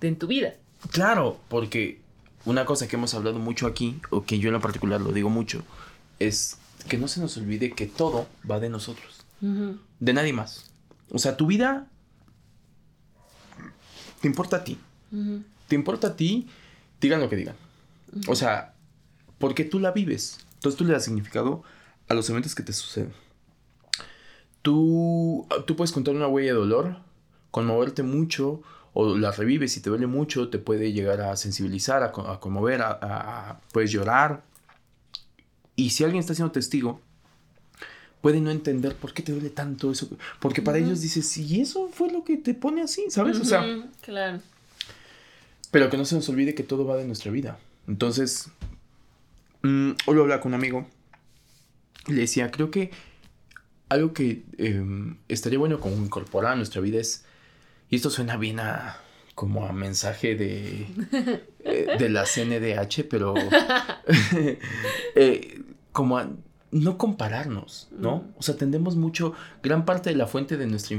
en 0.00 0.16
tu 0.16 0.26
vida. 0.26 0.54
Claro, 0.92 1.38
porque 1.48 2.00
una 2.46 2.64
cosa 2.64 2.88
que 2.88 2.96
hemos 2.96 3.12
hablado 3.12 3.38
mucho 3.38 3.66
aquí, 3.66 4.00
o 4.08 4.24
que 4.24 4.38
yo 4.38 4.48
en 4.48 4.54
lo 4.54 4.62
particular 4.62 4.98
lo 4.98 5.12
digo 5.12 5.28
mucho, 5.28 5.62
es 6.18 6.56
que 6.88 6.96
no 6.96 7.06
se 7.06 7.20
nos 7.20 7.36
olvide 7.36 7.72
que 7.72 7.86
todo 7.86 8.28
va 8.50 8.60
de 8.60 8.70
nosotros, 8.70 9.26
de 9.42 10.12
nadie 10.14 10.32
más. 10.32 10.72
O 11.10 11.18
sea, 11.18 11.36
tu 11.36 11.46
vida 11.46 11.86
te 14.22 14.26
importa 14.26 14.56
a 14.56 14.64
ti. 14.64 14.78
Te 15.68 15.74
importa 15.74 16.08
a 16.08 16.16
ti, 16.16 16.48
digan 16.98 17.20
lo 17.20 17.28
que 17.28 17.36
digan 17.36 17.67
o 18.26 18.34
sea, 18.34 18.74
porque 19.38 19.64
tú 19.64 19.78
la 19.78 19.92
vives. 19.92 20.38
Entonces 20.54 20.78
tú 20.78 20.84
le 20.84 20.92
das 20.92 21.04
significado 21.04 21.62
a 22.08 22.14
los 22.14 22.28
eventos 22.30 22.54
que 22.54 22.62
te 22.62 22.72
suceden. 22.72 23.12
Tú, 24.62 25.46
tú 25.66 25.76
puedes 25.76 25.92
contar 25.92 26.14
una 26.14 26.26
huella 26.26 26.52
de 26.52 26.58
dolor, 26.58 26.98
conmoverte 27.50 28.02
mucho, 28.02 28.62
o 28.92 29.16
la 29.16 29.30
revives 29.30 29.76
y 29.76 29.80
te 29.80 29.90
duele 29.90 30.06
mucho, 30.06 30.48
te 30.48 30.58
puede 30.58 30.92
llegar 30.92 31.20
a 31.20 31.36
sensibilizar, 31.36 32.02
a, 32.02 32.10
conmover, 32.10 32.82
a, 32.82 33.60
puedes 33.72 33.92
llorar. 33.92 34.42
Y 35.76 35.90
si 35.90 36.02
alguien 36.02 36.20
está 36.20 36.34
siendo 36.34 36.50
testigo, 36.50 37.00
puede 38.20 38.40
no 38.40 38.50
entender 38.50 38.96
por 38.96 39.14
qué 39.14 39.22
te 39.22 39.32
duele 39.32 39.50
tanto 39.50 39.92
eso. 39.92 40.08
Porque 40.40 40.62
para 40.62 40.78
ellos 40.78 41.00
dices, 41.00 41.28
sí, 41.28 41.60
eso 41.60 41.88
fue 41.92 42.10
lo 42.10 42.24
que 42.24 42.36
te 42.36 42.54
pone 42.54 42.82
así, 42.82 43.04
¿sabes? 43.10 43.38
O 43.38 43.44
sea. 43.44 43.64
Claro. 44.00 44.40
Pero 45.70 45.90
que 45.90 45.96
no 45.96 46.04
se 46.04 46.16
nos 46.16 46.28
olvide 46.28 46.54
que 46.54 46.64
todo 46.64 46.84
va 46.84 46.96
de 46.96 47.04
nuestra 47.04 47.30
vida. 47.30 47.58
Entonces, 47.88 48.50
mm, 49.62 49.92
hoy 50.06 50.14
lo 50.14 50.22
hablaba 50.22 50.40
con 50.40 50.52
un 50.52 50.60
amigo. 50.60 50.86
Le 52.06 52.20
decía, 52.20 52.50
creo 52.50 52.70
que 52.70 52.90
algo 53.88 54.12
que 54.12 54.44
em, 54.58 55.16
estaría 55.28 55.58
bueno 55.58 55.80
como 55.80 55.96
incorporar 55.96 56.52
a 56.52 56.56
nuestra 56.56 56.80
vida 56.80 57.00
es, 57.00 57.24
y 57.90 57.96
esto 57.96 58.10
suena 58.10 58.36
bien 58.36 58.60
a 58.60 58.98
como 59.34 59.66
a 59.66 59.72
mensaje 59.72 60.34
de, 60.34 60.86
eh, 61.64 61.86
de 61.98 62.08
la 62.08 62.24
CNDH, 62.24 63.04
pero 63.08 63.34
eh, 65.14 65.62
como 65.92 66.18
a 66.18 66.28
no 66.70 66.98
compararnos, 66.98 67.88
¿no? 67.92 68.16
Mm. 68.16 68.34
O 68.36 68.42
sea, 68.42 68.56
tendemos 68.56 68.96
mucho, 68.96 69.32
gran 69.62 69.84
parte 69.84 70.10
de 70.10 70.16
la 70.16 70.26
fuente 70.26 70.56
de 70.56 70.66
nuestra 70.66 70.98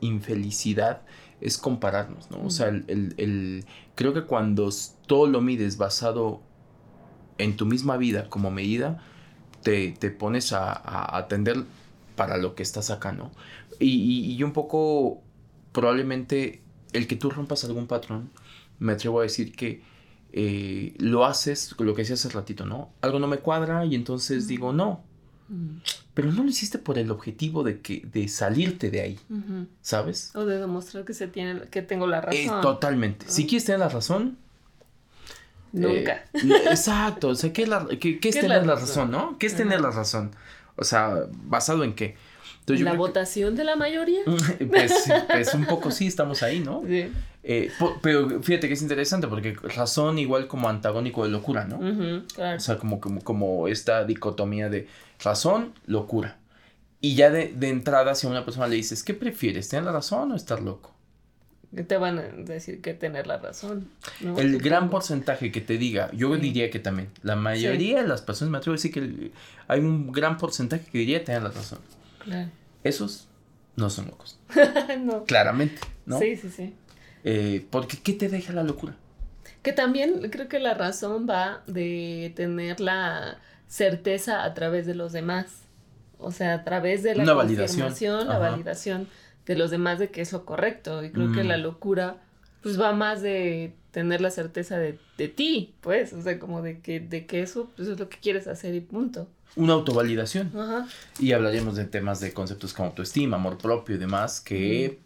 infelicidad 0.00 1.02
es 1.40 1.58
compararnos, 1.58 2.30
¿no? 2.30 2.44
O 2.44 2.50
sea, 2.50 2.68
el, 2.68 3.64
creo 3.94 4.12
que 4.12 4.24
cuando 4.24 4.70
todo 5.06 5.26
lo 5.26 5.40
mides 5.40 5.76
basado 5.76 6.42
en 7.38 7.56
tu 7.56 7.66
misma 7.66 7.96
vida 7.96 8.28
como 8.28 8.50
medida, 8.50 9.02
te, 9.62 9.92
pones 10.10 10.52
a, 10.52 11.16
atender 11.16 11.64
para 12.16 12.36
lo 12.36 12.54
que 12.54 12.62
estás 12.62 12.90
acá, 12.90 13.12
¿no? 13.12 13.30
Y, 13.78 14.34
y, 14.34 14.42
un 14.42 14.52
poco, 14.52 15.22
probablemente, 15.72 16.62
el 16.92 17.06
que 17.06 17.16
tú 17.16 17.30
rompas 17.30 17.64
algún 17.64 17.86
patrón, 17.86 18.30
me 18.78 18.92
atrevo 18.92 19.20
a 19.20 19.22
decir 19.22 19.54
que 19.54 19.82
eh, 20.32 20.94
lo 20.98 21.24
haces, 21.24 21.74
lo 21.78 21.94
que 21.94 22.02
decía 22.02 22.14
hace 22.14 22.28
ratito, 22.28 22.64
¿no? 22.64 22.92
Algo 23.00 23.18
no 23.18 23.26
me 23.26 23.38
cuadra 23.38 23.84
y 23.84 23.94
entonces 23.94 24.46
digo, 24.46 24.72
no, 24.72 25.04
pero 26.14 26.32
no 26.32 26.42
lo 26.42 26.48
hiciste 26.48 26.78
por 26.78 26.98
el 26.98 27.10
objetivo 27.10 27.62
de 27.62 27.80
que 27.80 28.02
de 28.12 28.28
salirte 28.28 28.90
de 28.90 29.00
ahí, 29.00 29.20
¿sabes? 29.80 30.30
O 30.34 30.44
de 30.44 30.58
demostrar 30.58 31.04
que 31.04 31.14
se 31.14 31.26
tiene 31.28 31.62
que 31.70 31.82
tengo 31.82 32.06
la 32.06 32.18
eh, 32.18 32.46
razón. 32.46 32.60
totalmente. 32.60 33.26
Si 33.28 33.46
quieres 33.46 33.64
tener 33.64 33.80
la 33.80 33.88
razón, 33.88 34.38
nunca. 35.72 36.24
Eh, 36.34 36.52
exacto, 36.70 37.28
o 37.28 37.34
sea, 37.34 37.52
¿qué 37.52 37.62
es, 37.62 37.68
la, 37.68 37.86
qué, 38.00 38.18
es 38.22 38.40
tener 38.40 38.66
la 38.66 38.74
razón, 38.74 39.10
no? 39.10 39.38
¿Qué 39.38 39.46
es 39.46 39.56
tener 39.56 39.80
la 39.80 39.90
razón? 39.90 40.32
O 40.76 40.84
sea, 40.84 41.26
¿basado 41.44 41.84
en 41.84 41.94
qué? 41.94 42.16
¿La 42.66 42.92
votación 42.92 43.56
de 43.56 43.64
la 43.64 43.76
mayoría? 43.76 44.20
pues, 44.70 44.92
pues, 45.28 45.54
un 45.54 45.66
poco 45.66 45.90
sí, 45.90 46.06
estamos 46.06 46.42
ahí, 46.42 46.60
¿no? 46.60 46.82
Sí. 46.86 47.10
Eh, 47.42 47.70
pero 48.02 48.42
fíjate 48.42 48.68
que 48.68 48.74
es 48.74 48.82
interesante 48.82 49.26
porque 49.26 49.54
razón 49.74 50.18
igual 50.18 50.46
como 50.46 50.68
antagónico 50.68 51.24
de 51.24 51.30
locura, 51.30 51.64
¿no? 51.64 51.78
claro. 52.34 52.56
O 52.56 52.60
sea, 52.60 52.76
como, 52.76 53.00
como, 53.00 53.22
como 53.22 53.68
esta 53.68 54.04
dicotomía 54.04 54.68
de 54.68 54.88
razón, 55.22 55.72
locura. 55.86 56.36
Y 57.00 57.14
ya 57.14 57.30
de, 57.30 57.54
entrada, 57.68 58.14
si 58.14 58.26
a 58.26 58.30
una 58.30 58.44
persona 58.44 58.66
le 58.66 58.76
dices, 58.76 59.02
¿qué 59.02 59.14
prefieres? 59.14 59.68
¿Tener 59.68 59.84
la 59.84 59.92
razón 59.92 60.32
o 60.32 60.36
estar 60.36 60.60
loco? 60.60 60.94
te 61.86 61.96
van 61.98 62.18
a 62.18 62.22
decir 62.22 62.80
que 62.80 62.94
tener 62.94 63.28
la 63.28 63.38
razón. 63.38 63.88
El 64.20 64.58
gran 64.58 64.90
porcentaje 64.90 65.52
que 65.52 65.60
te 65.60 65.78
diga, 65.78 66.10
yo 66.12 66.36
diría 66.36 66.68
que 66.68 66.80
también, 66.80 67.10
la 67.22 67.36
mayoría 67.36 68.02
de 68.02 68.08
las 68.08 68.22
personas, 68.22 68.50
me 68.50 68.58
atrevo 68.58 68.74
a 68.74 68.76
decir 68.76 68.92
que 68.92 69.30
hay 69.68 69.78
un 69.78 70.10
gran 70.10 70.36
porcentaje 70.36 70.84
que 70.90 70.98
diría 70.98 71.24
tener 71.24 71.42
la 71.42 71.50
razón. 71.50 71.78
Esos 72.82 73.28
no 73.76 73.88
son 73.88 74.06
locos. 74.06 74.38
no. 75.00 75.24
Claramente, 75.24 75.80
¿no? 76.06 76.18
Sí, 76.18 76.36
sí, 76.36 76.50
sí. 76.50 76.74
Eh, 77.24 77.66
porque 77.70 77.98
¿qué 77.98 78.12
te 78.12 78.28
deja 78.28 78.52
la 78.52 78.62
locura? 78.62 78.94
Que 79.62 79.72
también 79.72 80.30
creo 80.30 80.48
que 80.48 80.58
la 80.58 80.74
razón 80.74 81.26
va 81.28 81.62
de 81.66 82.32
tener 82.34 82.80
la 82.80 83.38
certeza 83.68 84.44
a 84.44 84.54
través 84.54 84.86
de 84.86 84.94
los 84.94 85.12
demás. 85.12 85.62
O 86.18 86.32
sea, 86.32 86.54
a 86.54 86.64
través 86.64 87.02
de 87.02 87.14
la 87.14 87.22
Una 87.22 87.34
confirmación, 87.34 88.28
la 88.28 88.38
validación 88.38 89.06
de 89.46 89.56
los 89.56 89.70
demás 89.70 89.98
de 89.98 90.10
que 90.10 90.20
es 90.20 90.32
lo 90.32 90.44
correcto. 90.44 91.02
Y 91.04 91.10
creo 91.10 91.32
que 91.32 91.44
la 91.44 91.56
mm. 91.56 91.62
locura, 91.62 92.16
pues 92.62 92.80
va 92.80 92.92
más 92.92 93.22
de 93.22 93.72
tener 93.90 94.20
la 94.20 94.30
certeza 94.30 94.78
de, 94.78 94.98
de, 95.18 95.28
ti, 95.28 95.74
pues. 95.80 96.12
O 96.12 96.22
sea, 96.22 96.38
como 96.38 96.62
de 96.62 96.80
que, 96.80 97.00
de 97.00 97.26
que 97.26 97.42
eso, 97.42 97.70
pues, 97.76 97.88
es 97.88 97.98
lo 97.98 98.08
que 98.08 98.18
quieres 98.18 98.46
hacer 98.46 98.74
y 98.74 98.80
punto. 98.80 99.28
Una 99.56 99.72
autovalidación. 99.72 100.52
Ajá. 100.56 100.86
Y 101.18 101.32
hablaríamos 101.32 101.76
de 101.76 101.84
temas 101.84 102.20
de 102.20 102.32
conceptos 102.32 102.72
como 102.72 102.88
autoestima, 102.90 103.36
amor 103.36 103.58
propio 103.58 103.96
y 103.96 103.98
demás, 103.98 104.40
que 104.40 105.00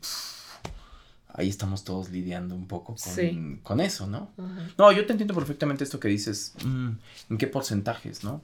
ahí 1.35 1.49
estamos 1.49 1.85
todos 1.85 2.11
lidiando 2.11 2.55
un 2.55 2.67
poco 2.67 2.95
con, 2.95 3.57
con 3.63 3.81
eso, 3.81 4.07
¿no? 4.07 4.31
No, 4.79 4.93
yo 4.93 5.05
te 5.05 5.13
entiendo 5.13 5.35
perfectamente 5.35 5.85
esto 5.85 5.99
que 5.99 6.09
dices, 6.09 6.55
mm, 6.65 6.91
en 7.31 7.39
qué 7.39 7.47
porcentajes, 7.49 8.23
¿no? 8.23 8.41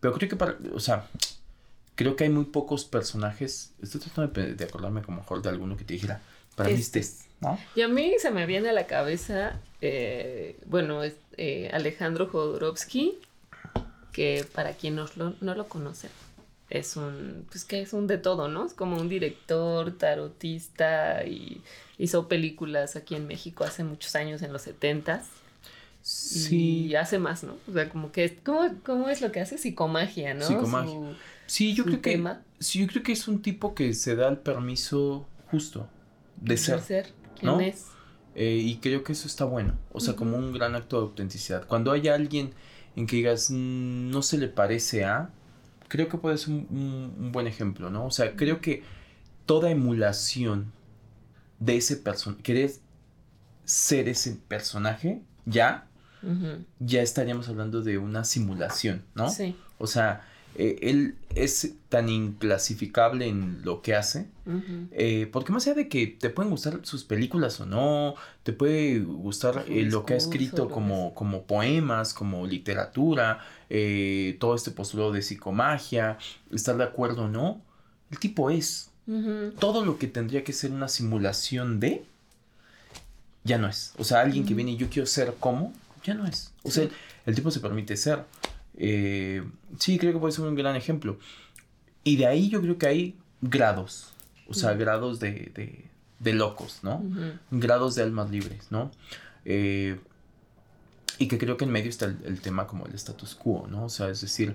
Pero 0.00 0.14
creo 0.14 0.28
que 0.28 0.36
para, 0.36 0.56
o 0.74 0.80
sea, 0.80 1.08
creo 1.94 2.14
que 2.14 2.24
hay 2.24 2.30
muy 2.30 2.44
pocos 2.44 2.84
personajes, 2.84 3.72
estoy 3.82 4.02
tratando 4.02 4.54
de, 4.54 4.64
acordarme 4.64 5.02
como 5.02 5.18
mejor 5.18 5.40
de 5.40 5.48
alguno 5.48 5.76
que 5.78 5.84
te 5.84 5.94
dijera, 5.94 6.20
para 6.54 6.68
mí 6.68 6.76
este, 6.76 7.02
¿no? 7.40 7.58
Y 7.74 7.80
a 7.80 7.88
mí 7.88 8.14
se 8.18 8.30
me 8.30 8.44
viene 8.44 8.68
a 8.68 8.72
la 8.72 8.86
cabeza, 8.86 9.58
eh, 9.80 10.58
bueno, 10.66 11.00
eh, 11.38 11.70
Alejandro 11.72 12.28
Jodorowsky, 12.28 13.18
que 14.12 14.46
para 14.54 14.74
quien 14.74 14.94
no 14.96 15.06
lo, 15.16 15.34
no 15.40 15.54
lo 15.54 15.68
conoce, 15.68 16.08
es 16.68 16.96
un, 16.96 17.46
pues 17.48 17.64
que 17.64 17.80
es 17.80 17.92
un 17.92 18.06
de 18.06 18.18
todo, 18.18 18.48
¿no? 18.48 18.66
Es 18.66 18.74
como 18.74 18.96
un 18.96 19.08
director, 19.08 19.96
tarotista 19.96 21.24
y 21.24 21.62
hizo 21.98 22.28
películas 22.28 22.96
aquí 22.96 23.14
en 23.14 23.26
México 23.26 23.64
hace 23.64 23.84
muchos 23.84 24.16
años, 24.16 24.42
en 24.42 24.52
los 24.52 24.62
setentas. 24.62 25.26
Sí. 26.02 26.86
Y 26.86 26.94
hace 26.94 27.18
más, 27.18 27.42
¿no? 27.42 27.56
O 27.68 27.72
sea, 27.72 27.88
como 27.88 28.12
que, 28.12 28.38
¿cómo, 28.44 28.68
cómo 28.84 29.08
es 29.08 29.20
lo 29.20 29.32
que 29.32 29.40
hace? 29.40 29.58
Psicomagia, 29.58 30.34
¿no? 30.34 30.46
Psicomagia. 30.46 31.16
sí, 31.46 31.74
yo 31.74 31.84
creo 31.84 32.00
que, 32.00 32.22
sí, 32.60 32.80
yo 32.80 32.86
creo 32.86 33.02
que 33.02 33.12
es 33.12 33.26
un 33.26 33.42
tipo 33.42 33.74
que 33.74 33.92
se 33.94 34.14
da 34.14 34.28
el 34.28 34.38
permiso 34.38 35.26
justo 35.50 35.88
de 36.36 36.56
ser. 36.56 36.76
De 36.76 36.82
ser, 36.82 37.06
¿quién 37.38 37.60
es? 37.60 37.86
Eh, 38.36 38.60
y 38.62 38.76
creo 38.76 39.02
que 39.02 39.12
eso 39.12 39.26
está 39.26 39.46
bueno, 39.46 39.78
o 39.92 40.00
sea, 40.00 40.14
como 40.14 40.36
un 40.36 40.52
gran 40.52 40.74
acto 40.74 40.98
de 40.98 41.06
autenticidad. 41.06 41.66
Cuando 41.66 41.90
hay 41.90 42.08
alguien 42.08 42.52
en 42.94 43.06
que 43.06 43.16
digas, 43.16 43.50
mm, 43.50 44.10
no 44.10 44.22
se 44.22 44.36
le 44.36 44.48
parece 44.48 45.04
a, 45.04 45.30
creo 45.88 46.08
que 46.08 46.18
puede 46.18 46.38
ser 46.38 46.54
un, 46.54 47.30
buen 47.32 47.46
ejemplo, 47.46 47.90
¿no? 47.90 48.06
O 48.06 48.10
sea, 48.10 48.34
creo 48.36 48.60
que 48.60 48.82
toda 49.44 49.70
emulación 49.70 50.72
de 51.58 51.76
ese 51.76 51.96
personaje, 51.96 52.42
querer 52.42 52.70
ser 53.64 54.08
ese 54.08 54.38
personaje, 54.48 55.22
ya, 55.44 55.86
ya 56.80 57.02
estaríamos 57.02 57.48
hablando 57.48 57.82
de 57.82 57.98
una 57.98 58.24
simulación, 58.24 59.04
¿no? 59.14 59.30
Sí. 59.30 59.56
O 59.78 59.86
sea, 59.86 60.26
eh, 60.58 60.78
él 60.80 61.16
es 61.34 61.74
tan 61.90 62.08
inclasificable 62.08 63.26
en 63.26 63.60
lo 63.62 63.82
que 63.82 63.94
hace, 63.94 64.26
eh, 64.92 65.28
porque 65.30 65.52
más 65.52 65.66
allá 65.66 65.74
de 65.74 65.88
que 65.88 66.06
te 66.06 66.30
pueden 66.30 66.50
gustar 66.50 66.80
sus 66.82 67.04
películas 67.04 67.60
o 67.60 67.66
no, 67.66 68.14
te 68.42 68.54
puede 68.54 69.00
gustar 69.00 69.66
eh, 69.68 69.82
lo 69.82 70.06
que 70.06 70.14
ha 70.14 70.16
escrito 70.16 70.70
como, 70.70 71.12
como 71.14 71.42
poemas, 71.42 72.14
como 72.14 72.46
literatura, 72.46 73.40
todo 74.38 74.54
este 74.54 74.70
postulado 74.70 75.12
de 75.12 75.20
psicomagia, 75.20 76.16
estar 76.50 76.78
de 76.78 76.84
acuerdo 76.84 77.24
o 77.24 77.28
no, 77.28 77.60
el 78.10 78.18
tipo 78.18 78.50
es. 78.50 78.90
Todo 79.58 79.84
lo 79.84 79.98
que 79.98 80.06
tendría 80.06 80.42
que 80.42 80.52
ser 80.54 80.72
una 80.72 80.88
simulación 80.88 81.80
de, 81.80 82.02
ya 83.44 83.58
no 83.58 83.68
es. 83.68 83.92
O 83.98 84.04
sea, 84.04 84.22
alguien 84.22 84.46
que 84.46 84.54
viene 84.54 84.72
y 84.72 84.76
yo 84.78 84.88
quiero 84.88 85.06
ser 85.06 85.34
como, 85.38 85.74
ya 86.02 86.14
no 86.14 86.26
es. 86.26 86.52
O 86.62 86.70
sea, 86.70 86.88
el 87.26 87.34
tipo 87.34 87.50
se 87.50 87.60
permite 87.60 87.94
ser. 87.96 88.24
Eh, 88.76 89.42
sí, 89.78 89.98
creo 89.98 90.12
que 90.12 90.18
puede 90.18 90.32
ser 90.32 90.44
un 90.44 90.54
gran 90.54 90.76
ejemplo. 90.76 91.18
Y 92.04 92.16
de 92.16 92.26
ahí 92.26 92.48
yo 92.48 92.60
creo 92.60 92.78
que 92.78 92.86
hay 92.86 93.16
grados, 93.40 94.12
o 94.48 94.54
sea, 94.54 94.74
grados 94.74 95.18
de, 95.18 95.88
de, 96.20 96.32
locos, 96.32 96.80
¿no? 96.82 97.02
Grados 97.50 97.94
de 97.94 98.02
almas 98.02 98.30
libres, 98.30 98.68
¿no? 98.70 98.90
Eh, 99.44 99.98
y 101.18 101.28
que 101.28 101.38
creo 101.38 101.56
que 101.56 101.64
en 101.64 101.70
medio 101.70 101.88
está 101.88 102.06
el, 102.06 102.40
tema 102.40 102.66
como 102.66 102.86
el 102.86 102.94
status 102.94 103.34
quo, 103.34 103.66
¿no? 103.68 103.84
O 103.84 103.88
sea, 103.88 104.08
es 104.08 104.20
decir, 104.20 104.54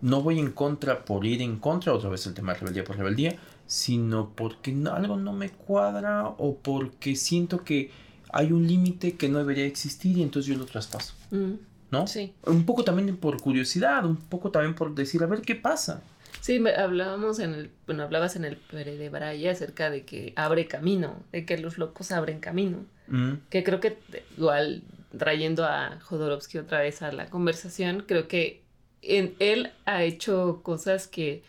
no 0.00 0.22
voy 0.22 0.38
en 0.38 0.52
contra 0.52 1.04
por 1.04 1.26
ir 1.26 1.42
en 1.42 1.58
contra, 1.58 1.92
otra 1.92 2.08
vez 2.08 2.26
el 2.26 2.34
tema 2.34 2.52
de 2.52 2.60
rebeldía 2.60 2.84
por 2.84 2.96
rebeldía, 2.96 3.36
sino 3.66 4.30
porque 4.30 4.76
algo 4.90 5.16
no 5.16 5.32
me 5.32 5.50
cuadra 5.50 6.28
o 6.28 6.56
porque 6.56 7.16
siento 7.16 7.64
que 7.64 7.90
hay 8.32 8.52
un 8.52 8.66
límite 8.66 9.16
que 9.16 9.28
no 9.28 9.38
debería 9.38 9.66
existir 9.66 10.18
y 10.18 10.22
entonces 10.22 10.52
yo 10.52 10.58
lo 10.58 10.66
traspaso. 10.66 11.14
Mm. 11.30 11.54
¿No? 11.90 12.06
Sí. 12.06 12.34
Un 12.44 12.64
poco 12.64 12.84
también 12.84 13.16
por 13.16 13.40
curiosidad, 13.40 14.04
un 14.04 14.16
poco 14.16 14.50
también 14.50 14.74
por 14.74 14.94
decir, 14.94 15.22
a 15.22 15.26
ver 15.26 15.42
qué 15.42 15.54
pasa. 15.54 16.02
Sí, 16.40 16.62
hablábamos 16.76 17.40
en 17.40 17.54
el, 17.54 17.70
bueno, 17.86 18.04
hablabas 18.04 18.36
en 18.36 18.44
el 18.44 18.56
Pere 18.56 18.96
de 18.96 19.08
Braya 19.08 19.50
acerca 19.50 19.90
de 19.90 20.04
que 20.04 20.32
abre 20.36 20.68
camino, 20.68 21.22
de 21.32 21.44
que 21.44 21.58
los 21.58 21.76
locos 21.76 22.12
abren 22.12 22.38
camino. 22.38 22.84
Mm. 23.08 23.32
Que 23.50 23.64
creo 23.64 23.80
que 23.80 23.98
igual 24.36 24.82
trayendo 25.18 25.64
a 25.64 25.98
Jodorowsky 26.00 26.58
otra 26.58 26.80
vez 26.80 27.02
a 27.02 27.10
la 27.12 27.26
conversación, 27.26 28.04
creo 28.06 28.28
que 28.28 28.62
en, 29.02 29.34
él 29.38 29.72
ha 29.84 30.02
hecho 30.02 30.60
cosas 30.62 31.06
que, 31.06 31.42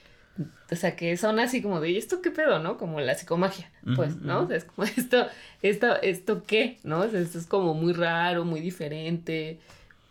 o 0.72 0.76
sea, 0.76 0.96
que 0.96 1.16
son 1.18 1.40
así 1.40 1.62
como 1.62 1.80
de, 1.80 1.92
¿y 1.92 1.98
esto 1.98 2.22
qué 2.22 2.32
pedo, 2.32 2.60
no? 2.60 2.78
Como 2.78 3.00
la 3.00 3.16
psicomagia, 3.16 3.70
pues, 3.96 4.18
¿no? 4.18 4.50
es 4.52 4.66
como 4.66 4.88
esto, 4.98 5.28
esto, 5.62 6.02
esto 6.02 6.44
qué, 6.46 6.80
¿no? 6.84 7.04
esto 7.04 7.38
es 7.38 7.46
como 7.46 7.74
muy 7.74 7.94
raro, 7.94 8.46
muy 8.46 8.62
diferente. 8.62 9.60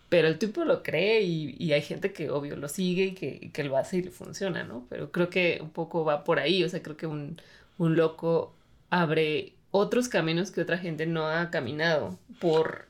Pero 0.08 0.28
el 0.28 0.38
tipo 0.38 0.64
lo 0.64 0.82
cree 0.82 1.22
y, 1.22 1.72
hay 1.72 1.82
gente 1.82 2.12
que 2.12 2.30
obvio 2.30 2.56
lo 2.56 2.68
sigue 2.68 3.06
y 3.06 3.50
que, 3.50 3.64
lo 3.64 3.76
hace 3.76 3.98
y 3.98 4.02
le 4.02 4.10
funciona, 4.10 4.62
¿no? 4.62 4.86
Pero 4.88 5.10
creo 5.10 5.30
que 5.30 5.58
un 5.60 5.70
poco 5.70 6.04
va 6.04 6.22
por 6.22 6.38
ahí, 6.38 6.62
o 6.62 6.68
sea, 6.68 6.82
creo 6.82 6.96
que 6.96 7.06
un, 7.06 7.36
loco 7.78 8.54
abre 8.88 9.54
otros 9.72 10.08
caminos 10.08 10.50
que 10.50 10.60
otra 10.60 10.78
gente 10.78 11.06
no 11.06 11.26
ha 11.26 11.50
caminado 11.50 12.18
por 12.40 12.86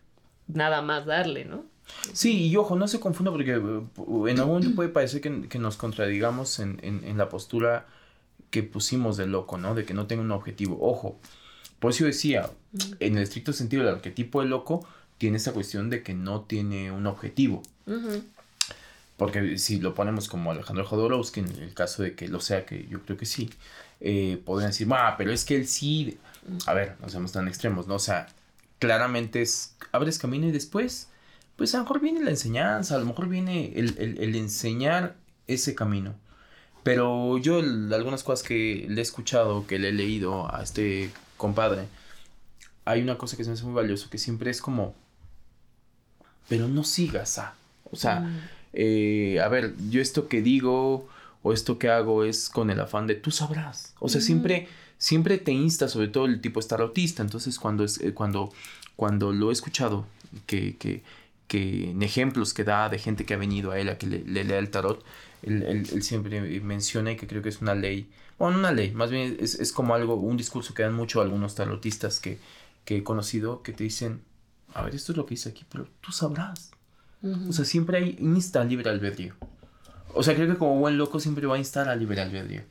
nada 0.46 0.82
más 0.82 1.06
darle, 1.06 1.46
¿no? 1.46 1.64
Sí, 2.12 2.48
y 2.48 2.56
ojo, 2.56 2.76
no 2.76 2.86
se 2.86 3.00
confunda 3.00 3.30
porque 3.30 3.56
uh, 3.56 4.26
en 4.26 4.38
algún 4.38 4.56
momento 4.56 4.76
puede 4.76 4.90
parecer 4.90 5.20
que, 5.20 5.58
nos 5.58 5.76
contradigamos 5.76 6.58
en, 6.58 6.78
en, 6.82 7.16
la 7.16 7.28
postura 7.28 7.86
que 8.50 8.62
pusimos 8.62 9.16
de 9.16 9.26
loco, 9.26 9.56
¿no? 9.56 9.74
De 9.74 9.84
que 9.84 9.94
no 9.94 10.06
tenga 10.06 10.22
un 10.22 10.32
objetivo. 10.32 10.78
Ojo, 10.80 11.18
por 11.78 11.92
eso 11.92 12.00
yo 12.00 12.06
decía, 12.06 12.50
en 13.00 13.16
el 13.16 13.22
estricto 13.22 13.52
sentido, 13.52 13.82
el 13.82 13.88
arquetipo 13.88 14.42
de 14.42 14.48
loco 14.48 14.86
tiene 15.18 15.38
esa 15.38 15.52
cuestión 15.52 15.90
de 15.90 16.02
que 16.02 16.14
no 16.14 16.42
tiene 16.42 16.90
un 16.90 17.06
objetivo. 17.06 17.62
Porque 19.16 19.58
si 19.58 19.80
lo 19.80 19.94
ponemos 19.94 20.28
como 20.28 20.50
Alejandro 20.50 20.84
Jodorowsky, 20.84 21.40
en 21.40 21.50
el 21.62 21.74
caso 21.74 22.02
de 22.02 22.14
que 22.14 22.28
lo 22.28 22.40
sea, 22.40 22.66
que 22.66 22.86
yo 22.88 23.00
creo 23.02 23.16
que 23.16 23.24
sí, 23.24 23.50
eh, 24.00 24.40
podrían 24.44 24.70
decir, 24.70 24.86
ah, 24.92 25.14
pero 25.16 25.32
es 25.32 25.44
que 25.44 25.56
él 25.56 25.66
sí. 25.66 26.18
A 26.66 26.74
ver, 26.74 26.96
no 27.00 27.08
seamos 27.08 27.32
tan 27.32 27.48
extremos, 27.48 27.86
¿no? 27.86 27.94
O 27.94 27.98
sea, 27.98 28.28
claramente 28.78 29.42
es, 29.42 29.74
abres 29.92 30.18
camino 30.18 30.46
y 30.46 30.52
después, 30.52 31.08
pues 31.56 31.74
a 31.74 31.78
lo 31.78 31.84
mejor 31.84 32.00
viene 32.00 32.22
la 32.22 32.30
enseñanza, 32.30 32.96
a 32.96 32.98
lo 32.98 33.06
mejor 33.06 33.28
viene 33.28 33.72
el, 33.74 34.34
enseñar 34.36 35.16
ese 35.46 35.74
camino. 35.74 36.14
Pero 36.82 37.38
yo, 37.38 37.58
algunas 37.58 38.22
cosas 38.22 38.46
que 38.46 38.86
le 38.88 39.00
he 39.00 39.02
escuchado, 39.02 39.66
que 39.66 39.78
le 39.78 39.88
he 39.88 39.92
leído 39.92 40.54
a 40.54 40.62
este 40.62 41.10
compadre, 41.36 41.88
hay 42.84 43.02
una 43.02 43.18
cosa 43.18 43.36
que 43.36 43.44
se 43.44 43.50
me 43.50 43.54
hace 43.54 43.64
muy 43.64 43.74
valioso, 43.74 44.10
que 44.10 44.18
siempre 44.18 44.50
es 44.50 44.60
como 44.60 44.94
pero 46.48 46.68
no 46.68 46.84
sigas 46.84 47.38
a. 47.38 47.54
O 47.90 47.96
sea, 47.96 48.20
mm. 48.20 48.40
eh, 48.72 49.40
a 49.40 49.48
ver, 49.48 49.74
yo 49.90 50.00
esto 50.00 50.28
que 50.28 50.42
digo 50.42 51.08
o 51.42 51.52
esto 51.52 51.78
que 51.78 51.88
hago 51.88 52.24
es 52.24 52.48
con 52.48 52.70
el 52.70 52.80
afán 52.80 53.06
de 53.06 53.14
tú 53.14 53.30
sabrás. 53.30 53.94
O 54.00 54.08
sea, 54.08 54.20
siempre, 54.20 54.68
siempre 54.98 55.38
te 55.38 55.52
insta, 55.52 55.88
sobre 55.88 56.08
todo 56.08 56.26
el 56.26 56.40
tipo 56.40 56.60
estar 56.60 56.80
autista. 56.80 57.22
Entonces, 57.22 57.58
cuando, 57.58 57.84
es, 57.84 58.00
eh, 58.00 58.12
cuando, 58.14 58.52
cuando 58.96 59.32
lo 59.32 59.50
he 59.50 59.52
escuchado, 59.52 60.06
que, 60.46 60.76
que, 60.76 61.02
que, 61.46 61.90
en 61.90 62.02
ejemplos 62.02 62.52
que 62.52 62.64
da 62.64 62.88
de 62.88 62.98
gente 62.98 63.24
que 63.24 63.34
ha 63.34 63.36
venido 63.36 63.70
a 63.70 63.78
él 63.78 63.88
a 63.88 63.98
que 63.98 64.06
le, 64.06 64.44
lea 64.44 64.58
el 64.58 64.70
tarot, 64.70 65.04
él, 65.42 65.62
él, 65.62 66.02
siempre 66.02 66.40
menciona 66.60 67.12
y 67.12 67.16
que 67.16 67.26
creo 67.26 67.42
que 67.42 67.50
es 67.50 67.60
una 67.60 67.74
ley, 67.74 68.08
bueno, 68.38 68.58
una 68.58 68.72
ley, 68.72 68.90
más 68.90 69.10
bien 69.10 69.36
es, 69.38 69.54
es 69.54 69.72
como 69.72 69.94
algo, 69.94 70.16
un 70.16 70.36
discurso 70.36 70.74
que 70.74 70.82
dan 70.82 70.94
mucho 70.94 71.20
algunos 71.20 71.54
tarotistas 71.54 72.18
que, 72.18 72.38
que 72.84 72.98
he 72.98 73.02
conocido, 73.04 73.62
que 73.62 73.72
te 73.72 73.84
dicen, 73.84 74.20
a 74.76 74.82
ver, 74.82 74.94
esto 74.94 75.12
es 75.12 75.18
lo 75.18 75.24
que 75.24 75.34
dice 75.34 75.48
aquí, 75.48 75.64
pero 75.70 75.88
tú 76.00 76.12
sabrás. 76.12 76.70
O 77.48 77.52
sea, 77.52 77.64
siempre 77.64 77.98
hay 77.98 78.16
insta 78.20 78.62
libre 78.62 78.88
albedrío. 78.88 79.34
O 80.14 80.22
sea, 80.22 80.34
creo 80.34 80.46
que 80.46 80.56
como 80.56 80.78
buen 80.78 80.96
loco 80.96 81.18
siempre 81.18 81.46
va 81.46 81.56
a 81.56 81.58
instar 81.58 81.88
a 81.88 81.96
libre 81.96 82.20
albedrío. 82.20 82.62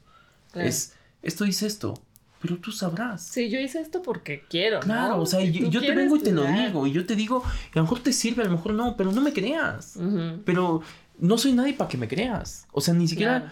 Es, 0.54 0.94
esto 1.22 1.44
dice 1.44 1.66
esto, 1.66 1.96
pero 2.42 2.58
tú 2.58 2.72
sabrás. 2.72 3.24
Sí, 3.24 3.50
yo 3.50 3.60
hice 3.60 3.82
esto 3.82 4.02
porque 4.02 4.44
quiero. 4.48 4.80
Claro, 4.82 5.20
o 5.20 5.26
sea, 5.26 5.42
yo, 5.42 5.82
te 5.82 5.94
vengo 5.94 6.16
y 6.16 6.20
te 6.20 6.32
lo 6.32 6.46
digo, 6.46 6.88
y 6.88 6.92
yo 6.92 7.06
te 7.06 7.16
digo, 7.16 7.44
a 7.44 7.76
lo 7.76 7.82
mejor 7.82 8.00
te 8.00 8.14
sirve, 8.14 8.44
a 8.44 8.46
lo 8.46 8.52
mejor 8.52 8.74
no, 8.74 8.96
pero 8.96 9.12
no 9.12 9.20
me 9.20 9.34
creas. 9.34 9.98
Pero 10.46 10.82
no 11.18 11.38
soy 11.38 11.54
nadie 11.54 11.74
para 11.74 11.90
que 11.90 11.98
me 11.98 12.08
creas. 12.08 12.68
O 12.72 12.82
sea, 12.82 12.94
ni 12.94 13.08
siquiera 13.08 13.52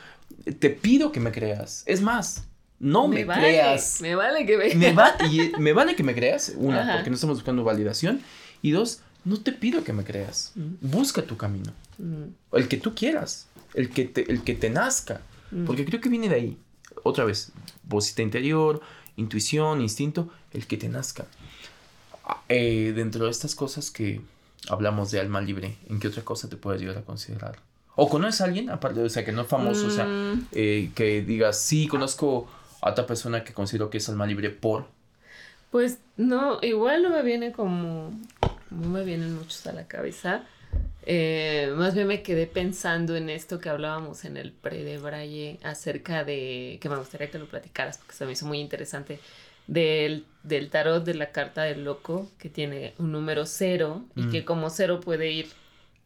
te 0.60 0.70
pido 0.70 1.12
que 1.12 1.20
me 1.20 1.32
creas. 1.32 1.84
Es 1.88 2.02
más, 2.02 2.48
no 2.80 3.08
me, 3.08 3.26
creas. 3.26 4.02
Me 4.02 4.14
vale 4.14 4.46
que 4.46 4.58
me, 4.58 4.76
me, 4.76 4.96
y, 5.32 5.52
me 5.58 5.74
vale 5.74 5.96
que 5.96 6.04
me 6.04 6.14
creas, 6.14 6.54
una, 6.56 6.96
porque 6.96 7.10
no 7.10 7.16
estamos 7.16 7.38
buscando 7.38 7.64
validación, 7.64 8.22
y 8.64 8.72
dos, 8.72 9.02
no 9.26 9.40
te 9.40 9.52
pido 9.52 9.84
que 9.84 9.94
me 9.94 10.04
creas. 10.04 10.54
Busca 10.82 11.22
tu 11.22 11.38
camino. 11.38 11.72
El 12.52 12.68
que 12.68 12.78
tú 12.78 12.96
quieras, 12.96 13.48
el 13.76 13.92
que 13.92 14.06
te, 14.06 14.32
el 14.32 14.44
que 14.44 14.56
te 14.56 14.72
nazca, 14.72 15.22
porque 15.68 15.86
creo 15.86 16.02
que 16.02 16.10
viene 16.10 16.30
de 16.30 16.36
ahí. 16.36 16.58
Otra 17.04 17.26
vez, 17.26 17.52
vocita 17.84 18.24
interior, 18.24 18.82
intuición, 19.18 19.82
instinto, 19.82 20.32
el 20.52 20.66
que 20.66 20.78
te 20.78 20.90
nazca. 20.90 21.26
Ah, 22.26 22.42
eh, 22.50 22.94
dentro 22.96 23.26
de 23.26 23.32
estas 23.32 23.54
cosas 23.54 23.92
que 23.92 24.22
hablamos 24.70 25.12
de 25.12 25.20
alma 25.20 25.42
libre, 25.42 25.78
¿en 25.90 26.00
qué 26.00 26.08
otra 26.08 26.24
cosa 26.24 26.50
te 26.50 26.56
puedes 26.56 26.82
llegar 26.82 26.98
a 26.98 27.02
considerar? 27.02 27.58
¿O 27.96 28.10
conoces 28.10 28.42
a 28.42 28.46
alguien, 28.46 28.70
aparte, 28.70 29.02
o 29.02 29.10
sea, 29.10 29.24
que 29.26 29.32
no 29.32 29.42
es 29.42 29.48
famoso, 29.48 29.88
o 29.88 29.92
sea, 29.92 30.06
mm. 30.06 30.48
eh, 30.54 30.92
que 30.96 31.22
digas, 31.22 31.60
sí, 31.60 31.88
conozco 31.88 32.48
a 32.82 32.92
otra 32.92 33.06
persona 33.06 33.44
que 33.44 33.54
considero 33.54 33.90
que 33.90 33.98
es 33.98 34.10
alma 34.10 34.26
libre 34.26 34.50
por? 34.50 34.88
Pues 35.70 35.98
no, 36.18 36.60
igual 36.62 37.04
no 37.04 37.10
me 37.10 37.24
viene 37.24 37.52
como, 37.52 38.12
no 38.74 38.90
me 38.90 39.04
vienen 39.04 39.36
muchos 39.36 39.66
a 39.68 39.74
la 39.74 39.88
cabeza. 39.88 40.44
Eh, 41.06 41.74
más 41.76 41.94
bien 41.94 42.08
me 42.08 42.24
quedé 42.24 42.48
pensando 42.48 43.16
en 43.16 43.30
esto 43.30 43.60
que 43.60 43.70
hablábamos 43.70 44.24
en 44.24 44.38
el 44.38 44.54
pre 44.54 44.84
de 44.84 44.98
Braille 44.98 45.60
acerca 45.64 46.24
de, 46.24 46.80
que 46.82 46.90
me 46.90 46.96
gustaría 46.96 47.30
que 47.30 47.38
lo 47.38 47.48
platicaras 47.48 47.98
porque 47.98 48.14
se 48.14 48.26
me 48.26 48.32
hizo 48.32 48.46
muy 48.46 48.60
interesante, 48.60 49.20
del, 49.68 50.26
del 50.44 50.70
tarot 50.70 51.04
de 51.04 51.14
la 51.14 51.32
carta 51.32 51.64
del 51.64 51.84
loco 51.84 52.30
que 52.38 52.50
tiene 52.50 52.94
un 52.98 53.12
número 53.12 53.46
cero 53.46 54.06
y 54.16 54.30
que 54.30 54.42
mm. 54.42 54.46
como 54.46 54.70
cero 54.70 55.00
puede 55.00 55.32
ir 55.32 55.48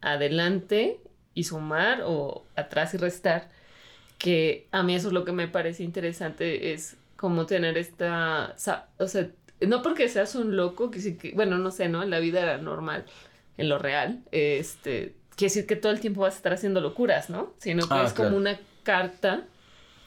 adelante 0.00 1.00
y 1.34 1.44
sumar 1.44 2.02
o 2.04 2.44
atrás 2.56 2.94
y 2.94 2.98
restar, 2.98 3.48
que 4.18 4.66
a 4.72 4.82
mí 4.82 4.94
eso 4.94 5.08
es 5.08 5.14
lo 5.14 5.24
que 5.24 5.32
me 5.32 5.48
parece 5.48 5.84
interesante, 5.84 6.72
es 6.72 6.96
como 7.18 7.46
tener 7.46 7.76
esta, 7.76 8.54
o 8.98 9.08
sea, 9.08 9.30
no 9.60 9.82
porque 9.82 10.08
seas 10.08 10.36
un 10.36 10.56
loco, 10.56 10.90
que 10.90 11.00
sí 11.00 11.16
que, 11.16 11.32
bueno, 11.32 11.58
no 11.58 11.72
sé, 11.72 11.88
¿no? 11.88 12.04
En 12.04 12.10
la 12.10 12.20
vida 12.20 12.58
normal, 12.58 13.04
en 13.56 13.68
lo 13.68 13.78
real, 13.78 14.20
este, 14.30 15.16
quiere 15.34 15.50
decir 15.52 15.66
que 15.66 15.74
todo 15.74 15.90
el 15.90 15.98
tiempo 15.98 16.20
vas 16.20 16.34
a 16.34 16.36
estar 16.36 16.52
haciendo 16.52 16.80
locuras, 16.80 17.28
¿no? 17.28 17.52
Sino 17.58 17.88
que 17.88 17.94
ah, 17.94 18.04
es 18.04 18.12
como 18.12 18.36
una 18.36 18.56
carta 18.84 19.42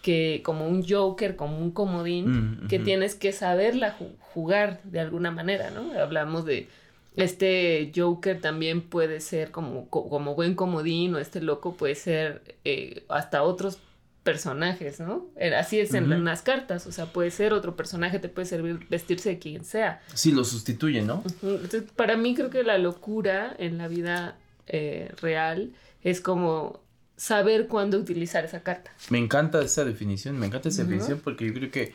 que, 0.01 0.41
como 0.45 0.65
un 0.65 0.87
joker, 0.87 1.35
como 1.35 1.57
un 1.59 1.71
comodín, 1.71 2.63
mm, 2.63 2.67
que 2.69 2.79
tienes 2.79 3.15
que 3.15 3.33
saberla 3.33 3.93
jugar 4.33 4.81
de 4.83 5.01
alguna 5.01 5.31
manera, 5.31 5.69
¿no? 5.69 5.91
Hablamos 5.99 6.45
de 6.45 6.69
este 7.17 7.91
Joker 7.93 8.39
también 8.39 8.81
puede 8.81 9.19
ser 9.19 9.51
como, 9.51 9.89
como 9.89 10.33
buen 10.33 10.55
comodín 10.55 11.13
o 11.15 11.19
este 11.19 11.41
loco 11.41 11.73
puede 11.73 11.95
ser 11.95 12.55
eh, 12.63 13.03
hasta 13.09 13.43
otros 13.43 13.79
personajes, 14.23 14.99
¿no? 14.99 15.27
Eh, 15.35 15.55
así 15.55 15.79
es 15.79 15.93
en, 15.93 16.23
las 16.23 16.41
cartas, 16.41 16.85
o 16.85 16.91
sea, 16.91 17.07
puede 17.07 17.31
ser 17.31 17.53
otro 17.53 17.75
personaje, 17.75 18.19
te 18.19 18.29
puede 18.29 18.47
servir 18.47 18.79
vestirse 18.89 19.29
de 19.29 19.39
quien 19.39 19.65
sea. 19.65 20.01
Sí, 20.13 20.31
lo 20.31 20.43
sustituye, 20.43 21.01
¿no? 21.01 21.23
Entonces, 21.41 21.83
para 21.95 22.17
mí 22.17 22.35
creo 22.35 22.49
que 22.49 22.63
la 22.63 22.77
locura 22.77 23.55
en 23.57 23.77
la 23.77 23.87
vida 23.87 24.37
eh, 24.67 25.11
real 25.21 25.71
es 26.03 26.21
como 26.21 26.79
saber 27.17 27.67
cuándo 27.67 27.97
utilizar 27.97 28.45
esa 28.45 28.61
carta. 28.61 28.91
Me 29.09 29.17
encanta 29.17 29.61
esa 29.61 29.85
definición, 29.85 30.37
me 30.37 30.47
encanta 30.47 30.69
esa 30.69 30.83
definición 30.83 31.19
porque 31.23 31.45
yo 31.47 31.53
creo 31.53 31.71
que 31.71 31.93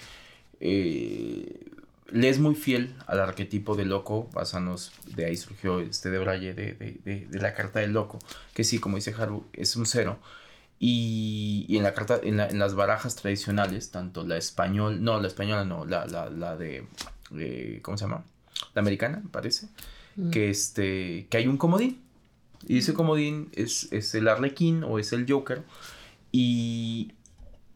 le 2.10 2.28
es 2.28 2.38
muy 2.38 2.54
fiel 2.54 2.94
al 3.06 3.20
arquetipo 3.20 3.74
de 3.74 3.84
loco, 3.84 4.28
basanos, 4.32 4.92
de 5.14 5.26
ahí 5.26 5.36
surgió 5.36 5.80
este 5.80 6.10
de 6.10 6.18
Braille 6.18 6.54
de, 6.54 6.74
de, 6.74 7.26
de, 7.28 7.40
la 7.40 7.52
carta 7.54 7.80
del 7.80 7.92
loco, 7.92 8.18
que 8.54 8.64
sí, 8.64 8.78
como 8.78 8.96
dice 8.96 9.14
Haru, 9.16 9.44
es 9.52 9.76
un 9.76 9.86
cero. 9.86 10.18
Y, 10.78 11.64
y 11.68 11.78
en 11.78 11.82
la 11.82 11.94
carta, 11.94 12.20
en, 12.22 12.36
la, 12.36 12.48
en, 12.48 12.58
las 12.58 12.74
barajas 12.74 13.16
tradicionales, 13.16 13.90
tanto 13.90 14.24
la 14.24 14.36
español, 14.36 15.02
no, 15.02 15.20
la 15.20 15.28
española 15.28 15.64
no, 15.64 15.86
la, 15.86 16.06
la, 16.06 16.28
la 16.28 16.56
de, 16.56 16.86
¿cómo 17.82 17.96
se 17.96 18.04
llama? 18.04 18.24
La 18.74 18.80
americana, 18.80 19.22
parece, 19.30 19.68
mm. 20.16 20.30
que, 20.30 20.50
este, 20.50 21.26
que 21.30 21.36
hay 21.38 21.46
un 21.46 21.56
comodín. 21.56 22.02
Y 22.66 22.78
ese 22.78 22.94
comodín 22.94 23.50
es, 23.52 23.90
es 23.92 24.14
el 24.14 24.28
arlequín 24.28 24.82
o 24.84 24.98
es 24.98 25.12
el 25.12 25.30
joker. 25.30 25.62
Y, 26.32 27.12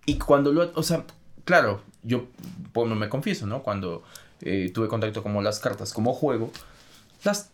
y 0.04 0.18
cuando 0.18 0.52
lo, 0.52 0.70
o 0.74 0.82
sea, 0.82 1.04
claro, 1.44 1.82
yo 2.02 2.26
pues, 2.72 2.90
me 2.90 3.08
confieso, 3.08 3.46
¿no? 3.46 3.62
Cuando 3.62 4.02
eh, 4.40 4.70
tuve 4.74 4.88
contacto 4.88 5.22
con 5.22 5.42
las 5.44 5.60
cartas 5.60 5.92
como 5.92 6.12
juego, 6.12 6.50
las 7.24 7.50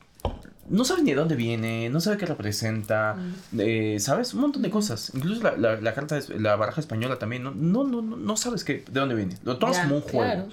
no 0.68 0.84
sabes 0.84 1.04
ni 1.04 1.10
de 1.10 1.16
dónde 1.16 1.36
viene, 1.36 1.88
no 1.88 2.00
sabes 2.00 2.18
qué 2.18 2.26
representa, 2.26 3.14
mm. 3.14 3.60
eh, 3.60 3.96
¿sabes? 4.00 4.34
Un 4.34 4.40
montón 4.40 4.62
de 4.62 4.70
cosas. 4.70 5.12
Incluso 5.14 5.42
la, 5.42 5.76
la, 5.76 5.94
carta, 5.94 6.18
la 6.38 6.56
baraja 6.56 6.80
española 6.80 7.18
también, 7.18 7.42
no, 7.42 7.52
no, 7.52 7.84
no, 7.84 8.02
no 8.02 8.36
sabes 8.36 8.64
qué, 8.64 8.84
de 8.90 9.00
dónde 9.00 9.14
viene. 9.14 9.36
Lo 9.44 9.58
tomas 9.58 9.78
como 9.78 9.96
un 9.96 10.02
juego. 10.02 10.48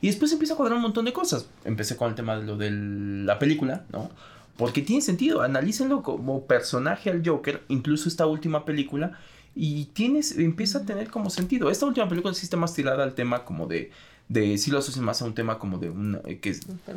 Y 0.00 0.08
después 0.08 0.32
empieza 0.32 0.54
a 0.54 0.56
cuadrar 0.56 0.76
un 0.76 0.82
montón 0.82 1.04
de 1.06 1.12
cosas. 1.12 1.48
Empecé 1.64 1.96
con 1.96 2.10
el 2.10 2.14
tema 2.14 2.36
de 2.36 2.44
lo 2.44 2.56
de 2.56 2.70
la 2.70 3.38
película, 3.38 3.84
¿no? 3.90 4.10
Porque 4.56 4.82
tiene 4.82 5.02
sentido, 5.02 5.42
analícenlo 5.42 6.02
como 6.02 6.46
personaje 6.46 7.10
al 7.10 7.22
Joker, 7.26 7.62
incluso 7.68 8.08
esta 8.08 8.26
última 8.26 8.64
película, 8.64 9.18
y 9.54 9.86
tienes, 9.86 10.38
empieza 10.38 10.78
a 10.78 10.82
tener 10.84 11.10
como 11.10 11.30
sentido. 11.30 11.70
Esta 11.70 11.86
última 11.86 12.08
película 12.08 12.34
sí 12.34 12.44
está 12.44 12.56
más 12.56 12.74
tirada 12.74 13.02
al 13.02 13.14
tema 13.14 13.44
como 13.44 13.66
de, 13.66 13.90
de 14.28 14.58
sí 14.58 14.70
lo 14.70 14.78
asocian 14.78 15.04
más 15.04 15.20
a 15.22 15.24
un 15.26 15.34
tema 15.34 15.58
como 15.58 15.78
de 15.78 15.90
un, 15.90 16.20
eh, 16.26 16.38
que 16.38 16.54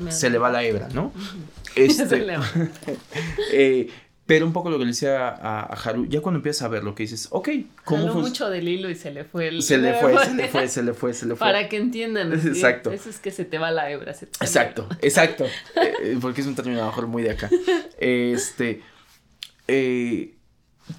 se 0.09 0.29
le 0.29 0.37
va 0.37 0.49
la 0.49 0.63
hebra, 0.63 0.89
¿no? 0.93 1.11
Este, 1.75 2.25
eh, 3.51 3.89
pero 4.27 4.45
un 4.45 4.51
poco 4.51 4.69
lo 4.69 4.77
que 4.77 4.83
le 4.83 4.91
decía 4.91 5.29
a, 5.29 5.73
Haru, 5.73 6.05
ya 6.07 6.19
cuando 6.19 6.39
empiezas 6.39 6.63
a 6.63 6.67
ver 6.67 6.83
lo 6.83 6.95
que 6.95 7.03
dices, 7.03 7.29
ok, 7.31 7.49
¿cómo 7.85 8.11
fue? 8.11 8.21
mucho 8.23 8.49
del 8.49 8.67
hilo 8.67 8.89
y 8.89 8.95
se 8.95 9.11
le 9.11 9.23
fue 9.23 9.47
el... 9.47 9.61
Se 9.61 9.77
le 9.77 9.93
fue, 9.93 10.17
se 10.25 10.33
le 10.33 10.47
fue, 10.49 10.67
se 10.67 10.83
le 10.83 10.93
fue, 10.93 11.13
se 11.13 11.25
le 11.27 11.35
fue. 11.35 11.47
Para 11.47 11.69
que 11.69 11.77
entiendan. 11.77 12.33
Exacto. 12.33 12.91
Eso 12.91 13.09
es 13.09 13.19
que 13.19 13.31
se 13.31 13.45
te 13.45 13.57
va 13.57 13.71
la 13.71 13.89
hebra. 13.89 14.11
exacto, 14.11 14.89
exacto. 15.01 15.45
Eh, 15.75 16.17
porque 16.19 16.41
es 16.41 16.47
un 16.47 16.55
término 16.55 16.79
a 16.79 16.81
lo 16.81 16.87
mejor 16.87 17.07
muy 17.07 17.23
de 17.23 17.31
acá. 17.31 17.49
Este, 17.99 18.81
eh, 19.67 20.36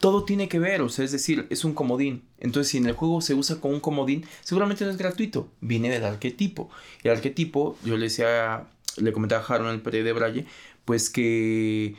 todo 0.01 0.25
tiene 0.25 0.49
que 0.49 0.59
ver, 0.59 0.83
o 0.83 0.89
sea, 0.89 1.05
es 1.05 1.13
decir, 1.13 1.47
es 1.51 1.65
un 1.65 1.75
comodín. 1.75 2.23
Entonces, 2.39 2.71
si 2.71 2.79
en 2.79 2.87
el 2.87 2.93
juego 2.93 3.21
se 3.21 3.35
usa 3.35 3.61
como 3.61 3.75
un 3.75 3.81
comodín, 3.81 4.25
seguramente 4.43 4.85
no 4.85 4.91
es 4.91 4.99
gratuito, 4.99 5.49
viene 5.61 5.91
del 5.91 6.05
arquetipo. 6.05 6.71
El 7.03 7.13
arquetipo, 7.13 7.77
yo 7.85 7.97
le 7.97 8.05
decía, 8.05 8.67
le 8.97 9.13
comentaba 9.13 9.45
a 9.45 9.55
Haron 9.55 9.69
el 9.69 9.81
periodo 9.81 10.05
de 10.05 10.13
Braille, 10.13 10.47
pues 10.85 11.11
que 11.11 11.95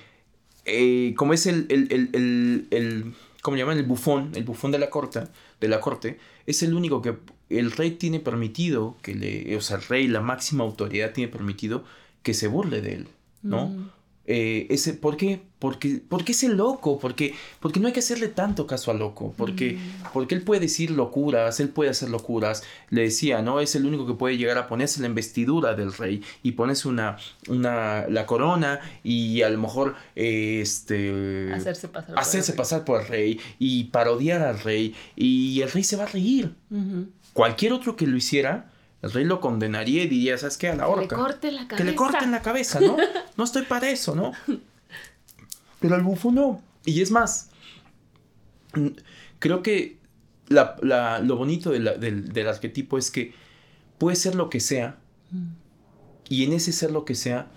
eh, 0.65 1.13
como 1.15 1.33
es 1.33 1.45
el, 1.47 1.65
el, 1.69 1.87
el, 1.91 2.67
el, 2.71 3.13
¿cómo 3.41 3.57
llaman? 3.57 3.77
El 3.77 3.85
bufón, 3.85 4.31
el 4.35 4.43
bufón 4.43 4.71
de 4.71 4.79
la 4.79 4.89
corte, 4.89 5.23
de 5.59 5.67
la 5.67 5.79
corte, 5.79 6.19
es 6.45 6.63
el 6.63 6.73
único 6.73 7.01
que 7.01 7.15
el 7.49 7.71
rey 7.71 7.91
tiene 7.91 8.19
permitido, 8.19 8.97
que 9.01 9.15
le, 9.15 9.55
o 9.57 9.61
sea, 9.61 9.77
el 9.77 9.83
rey, 9.83 10.07
la 10.07 10.21
máxima 10.21 10.63
autoridad 10.63 11.13
tiene 11.13 11.31
permitido 11.31 11.83
que 12.21 12.33
se 12.33 12.47
burle 12.47 12.81
de 12.81 12.93
él, 12.93 13.07
¿no? 13.41 13.67
Mm. 13.67 13.89
Eh, 14.31 14.67
ese, 14.69 14.93
¿por 14.93 15.17
qué? 15.17 15.41
Porque, 15.57 16.03
porque 16.07 16.33
es 16.33 16.43
el 16.43 16.55
loco, 16.55 16.99
porque, 16.99 17.33
porque 17.59 17.79
no 17.79 17.87
hay 17.87 17.93
que 17.93 17.99
hacerle 17.99 18.27
tanto 18.27 18.67
caso 18.67 18.91
al 18.91 18.99
loco, 18.99 19.33
porque, 19.35 19.71
mm. 19.71 20.13
porque 20.13 20.35
él 20.35 20.43
puede 20.43 20.61
decir 20.61 20.91
locuras, 20.91 21.59
él 21.59 21.69
puede 21.69 21.89
hacer 21.89 22.09
locuras, 22.09 22.61
le 22.91 23.01
decía, 23.01 23.41
¿no? 23.41 23.59
Es 23.59 23.73
el 23.73 23.87
único 23.87 24.05
que 24.05 24.13
puede 24.13 24.37
llegar 24.37 24.59
a 24.59 24.67
ponerse 24.67 25.01
la 25.01 25.07
investidura 25.07 25.73
del 25.73 25.93
rey 25.93 26.21
y 26.43 26.51
ponerse 26.51 26.87
una, 26.87 27.17
una, 27.47 28.07
la 28.07 28.27
corona 28.27 28.81
y 29.03 29.41
a 29.41 29.49
lo 29.49 29.57
mejor, 29.57 29.95
este... 30.13 31.51
Hacerse 31.51 31.87
pasar, 31.87 32.19
hacerse 32.19 32.51
por, 32.51 32.53
el 32.53 32.57
pasar 32.57 32.85
por 32.85 33.01
el 33.01 33.07
rey 33.07 33.39
y 33.57 33.85
parodiar 33.85 34.43
al 34.43 34.59
rey 34.59 34.93
y 35.15 35.59
el 35.61 35.71
rey 35.71 35.83
se 35.83 35.95
va 35.95 36.03
a 36.03 36.07
reír. 36.07 36.53
Cualquier 37.33 37.73
otro 37.73 37.95
que 37.95 38.05
lo 38.05 38.15
hiciera, 38.15 38.69
el 39.01 39.11
rey 39.11 39.23
lo 39.23 39.39
condenaría 39.39 40.03
y 40.03 40.07
diría, 40.07 40.37
¿sabes 40.37 40.57
qué? 40.57 40.69
A 40.69 40.75
la 40.75 40.87
horca. 40.87 41.15
Que 41.15 41.15
le 41.15 41.23
corte 41.23 41.51
la 41.51 41.67
cabeza. 41.67 41.77
Que 41.77 41.83
le 41.83 41.95
corten 41.95 42.31
la 42.31 42.41
cabeza, 42.41 42.79
¿no? 42.79 42.97
No 43.37 43.43
estoy 43.45 43.63
para 43.63 43.89
eso, 43.89 44.15
¿no? 44.15 44.33
Pero 45.79 45.95
el 45.95 46.03
bufo 46.03 46.31
no. 46.31 46.61
Y 46.83 47.01
es 47.01 47.11
más, 47.11 47.49
mm, 48.73 48.87
creo 49.39 49.63
que 49.63 49.97
lo 50.49 51.37
bonito 51.37 51.71
del, 51.71 52.47
arquetipo 52.47 52.97
es 52.97 53.11
que 53.11 53.33
puede 53.97 54.17
ser 54.17 54.35
lo 54.35 54.49
que 54.49 54.59
sea. 54.59 54.97
Mm. 55.31 55.47
Y 56.27 56.43
en 56.43 56.53
ese 56.53 56.73
ser 56.73 56.91
lo 56.91 57.05
que 57.05 57.15
sea, 57.15 57.47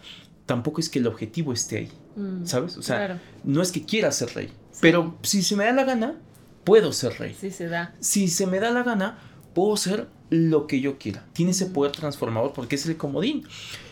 tampoco 0.47 0.81
es 0.81 0.89
que 0.89 1.01
el 1.01 1.07
objetivo 1.07 1.53
esté 1.53 1.79
ahí. 1.79 1.93
Mm. 2.15 2.45
¿Sabes? 2.47 2.77
O 2.77 2.83
sea, 2.83 3.21
no 3.43 3.63
es 3.63 3.73
que 3.73 3.85
quiera 3.85 4.13
ser 4.13 4.35
rey. 4.35 4.53
Pero 4.81 5.19
si 5.23 5.43
se 5.43 5.57
me 5.57 5.65
da 5.65 5.73
la 5.73 5.85
gana, 5.85 6.21
puedo 6.65 6.93
ser 6.93 7.19
rey. 7.19 7.37
Sí, 7.39 7.51
se 7.51 7.69
da. 7.69 7.95
Si 7.99 8.29
se 8.29 8.47
me 8.47 8.61
da 8.61 8.71
la 8.71 8.83
gana, 8.85 9.19
puedo 9.55 9.77
ser 9.77 10.09
lo 10.33 10.67
que 10.67 10.81
yo 10.81 10.99
quiera. 10.99 11.27
Tiene 11.35 11.51
ese 11.51 11.67
poder 11.67 11.93
transformador 11.93 12.55
porque 12.55 12.77
es 12.77 12.87
el 12.87 12.97
comodín. 12.97 13.47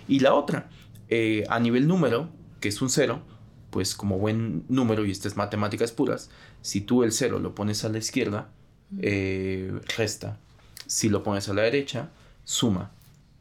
Y 0.09 0.21
la 0.21 0.33
otra, 0.33 0.71
eh, 1.11 1.45
a 1.51 1.61
nivel 1.61 1.87
número, 1.87 2.31
que 2.61 2.69
es 2.69 2.81
un 2.81 2.89
cero, 2.89 3.21
pues 3.69 3.95
como 3.95 4.19
buen 4.19 4.65
número, 4.69 5.05
y 5.05 5.11
estas 5.11 5.37
matemáticas 5.37 5.93
puras, 5.93 6.31
si 6.63 6.81
tú 6.81 7.05
el 7.05 7.13
cero 7.13 7.39
lo 7.41 7.55
pones 7.55 7.85
a 7.85 7.91
la 7.91 7.99
izquierda, 7.99 8.49
eh, 9.01 9.71
resta. 9.99 10.39
Si 10.87 11.11
lo 11.11 11.23
pones 11.23 11.49
a 11.51 11.55
la 11.55 11.63
derecha, 11.63 12.09
suma 12.45 12.91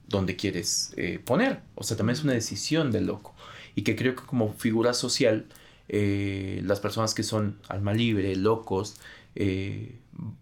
donde 0.09 0.35
quieres 0.35 0.91
eh, 0.97 1.19
poner. 1.23 1.61
O 1.75 1.83
sea, 1.83 1.95
también 1.95 2.17
es 2.17 2.23
una 2.25 2.33
decisión 2.33 2.91
del 2.91 3.05
loco. 3.05 3.33
Y 3.75 3.83
que 3.83 3.95
creo 3.95 4.15
que 4.15 4.23
como 4.23 4.53
figura 4.53 4.93
social, 4.93 5.47
las 5.87 6.79
personas 6.79 7.15
que 7.15 7.23
son 7.23 7.57
alma 7.67 7.93
libre, 7.93 8.35
locos, 8.35 8.97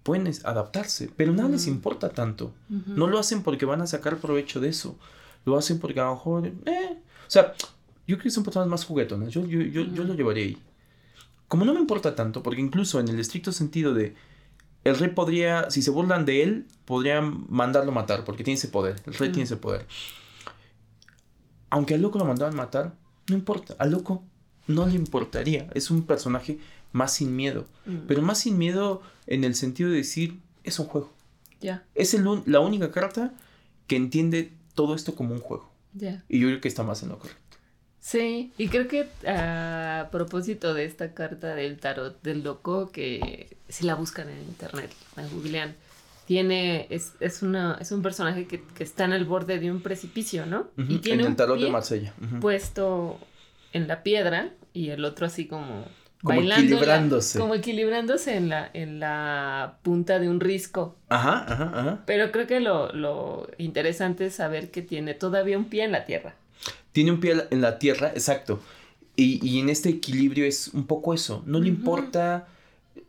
pueden 0.04 0.32
adaptarse, 0.44 1.10
pero 1.16 1.34
nada 1.34 1.50
les 1.50 1.68
importa 1.68 2.10
tanto. 2.10 2.54
No 2.70 3.08
lo 3.08 3.20
hacen 3.20 3.44
porque 3.44 3.66
van 3.66 3.82
a 3.82 3.88
sacar 3.88 4.18
provecho 4.18 4.60
de 4.60 4.70
eso. 4.70 4.98
Lo 5.46 5.58
hacen 5.58 5.80
porque 5.80 6.00
a 6.00 6.06
lo 6.06 6.16
mejor... 6.16 6.48
Eh, 6.66 6.98
o 7.28 7.30
sea, 7.30 7.54
yo 8.08 8.16
creo 8.18 8.24
que 8.24 8.32
son 8.32 8.44
personas 8.44 8.68
más 8.68 8.86
juguetonas. 8.86 9.30
Yo, 9.30 9.46
yo, 9.46 9.62
yo, 9.62 9.84
yo 9.84 10.04
lo 10.04 10.13
llevaría 10.13 10.46
ahí. 10.46 10.58
Como 11.48 11.66
no 11.66 11.74
me 11.74 11.80
importa 11.80 12.16
tanto, 12.16 12.44
porque 12.44 12.62
incluso 12.62 13.00
en 13.00 13.08
el 13.08 13.20
estricto 13.20 13.52
sentido 13.52 13.94
de 13.94 14.16
el 14.84 14.98
rey 14.98 15.10
podría, 15.10 15.70
si 15.70 15.82
se 15.82 15.92
burlan 15.92 16.26
de 16.26 16.44
él, 16.44 16.66
podrían 16.86 17.46
mandarlo 17.50 17.92
matar, 17.92 18.24
porque 18.24 18.44
tiene 18.44 18.58
ese 18.58 18.70
poder. 18.70 18.96
El 19.06 19.13
rey 19.16 19.30
tiene 19.30 19.44
ese 19.44 19.58
poder. 19.58 19.86
Aunque 21.70 21.96
al 21.96 22.02
loco 22.02 22.20
lo 22.20 22.26
mandaban 22.26 22.56
matar, 22.56 22.96
no 23.28 23.36
importa. 23.36 23.76
Al 23.80 23.92
loco 23.92 24.24
no 24.68 24.88
le 24.88 24.94
importaría. 24.94 25.70
Es 25.74 25.92
un 25.92 26.04
personaje 26.04 26.60
más 26.94 27.13
sin 27.13 27.36
miedo. 27.36 27.66
Pero 28.08 28.22
más 28.22 28.40
sin 28.40 28.58
miedo 28.58 29.02
en 29.28 29.44
el 29.44 29.56
sentido 29.56 29.90
de 29.90 29.98
decir, 29.98 30.40
es 30.63 30.80
un 30.80 30.88
juego. 30.88 31.13
Ya. 31.60 31.86
Es 31.96 32.16
la 32.46 32.60
única 32.60 32.92
carta 32.92 33.34
que 33.88 33.96
entiende 33.96 34.52
todo 34.74 34.96
esto 34.96 35.16
como 35.16 35.34
un 35.34 35.42
juego. 35.42 35.72
Ya. 35.94 36.24
Y 36.30 36.40
yo 36.40 36.48
creo 36.48 36.62
que 36.62 36.68
está 36.68 36.84
más 36.84 37.04
en 37.04 37.10
lo 37.10 37.20
correcto. 37.20 37.58
Sí, 38.00 38.54
y 38.58 38.70
creo 38.70 38.88
que 38.88 39.10
a 39.28 40.08
propósito 40.12 40.74
de 40.74 40.86
esta 40.86 41.13
carta 41.13 41.56
del 41.56 41.78
tarot 41.78 42.22
del 42.22 42.42
loco, 42.42 42.90
que 42.90 43.58
si 43.68 43.86
la 43.86 43.96
buscan 43.96 44.30
en 44.30 44.40
internet, 44.44 44.92
la 45.18 45.28
googlean, 45.28 45.76
tiene, 46.26 46.88
es, 46.90 47.13
es, 47.20 47.42
una, 47.42 47.78
es 47.82 47.92
un 47.92 48.02
personaje 48.02 48.48
que, 48.48 48.62
está 48.80 49.06
en 49.06 49.13
el 49.13 49.26
borde 49.26 49.60
de 49.60 49.72
un 49.72 49.82
precipicio, 49.82 50.46
¿no? 50.46 50.70
y 50.78 51.00
tiene 51.00 51.24
en 51.24 51.32
el 51.32 51.36
tarot 51.36 51.60
de 51.60 51.70
Marsella. 51.70 52.13
Puesto 52.40 53.20
en 53.74 53.90
la 53.90 54.04
piedra 54.04 54.54
y 54.72 54.90
el 54.90 55.04
otro 55.04 55.26
así 55.26 55.48
como 55.48 55.86
como 56.21 56.41
equilibrándose. 56.41 57.39
como 57.39 57.56
equilibrándose 57.56 58.36
en 58.36 58.49
la, 58.49 58.69
en 58.73 58.99
la 58.99 59.77
punta 59.84 60.19
de 60.19 60.30
un 60.30 60.39
risco. 60.39 60.95
Ajá, 61.10 61.45
ajá, 61.47 61.71
ajá. 61.73 62.03
Pero 62.06 62.32
creo 62.32 62.47
que 62.47 62.60
lo, 62.60 62.91
lo 62.93 63.47
interesante 63.58 64.25
es 64.25 64.36
saber 64.36 64.71
que 64.71 64.82
tiene 64.82 65.13
todavía 65.13 65.58
un 65.58 65.65
pie 65.65 65.84
en 65.84 65.91
la 65.91 66.06
tierra. 66.06 66.36
Tiene 66.91 67.12
un 67.12 67.19
pie 67.19 67.45
en 67.51 67.62
la 67.62 67.77
tierra, 67.77 68.10
exacto. 68.10 68.60
Y, 69.15 69.45
y 69.47 69.60
en 69.60 69.69
este 69.69 69.89
equilibrio 69.89 70.45
es 70.45 70.69
un 70.69 70.86
poco 70.88 71.13
eso. 71.13 71.43
No 71.45 71.60
le 71.60 71.69
importa. 71.69 72.47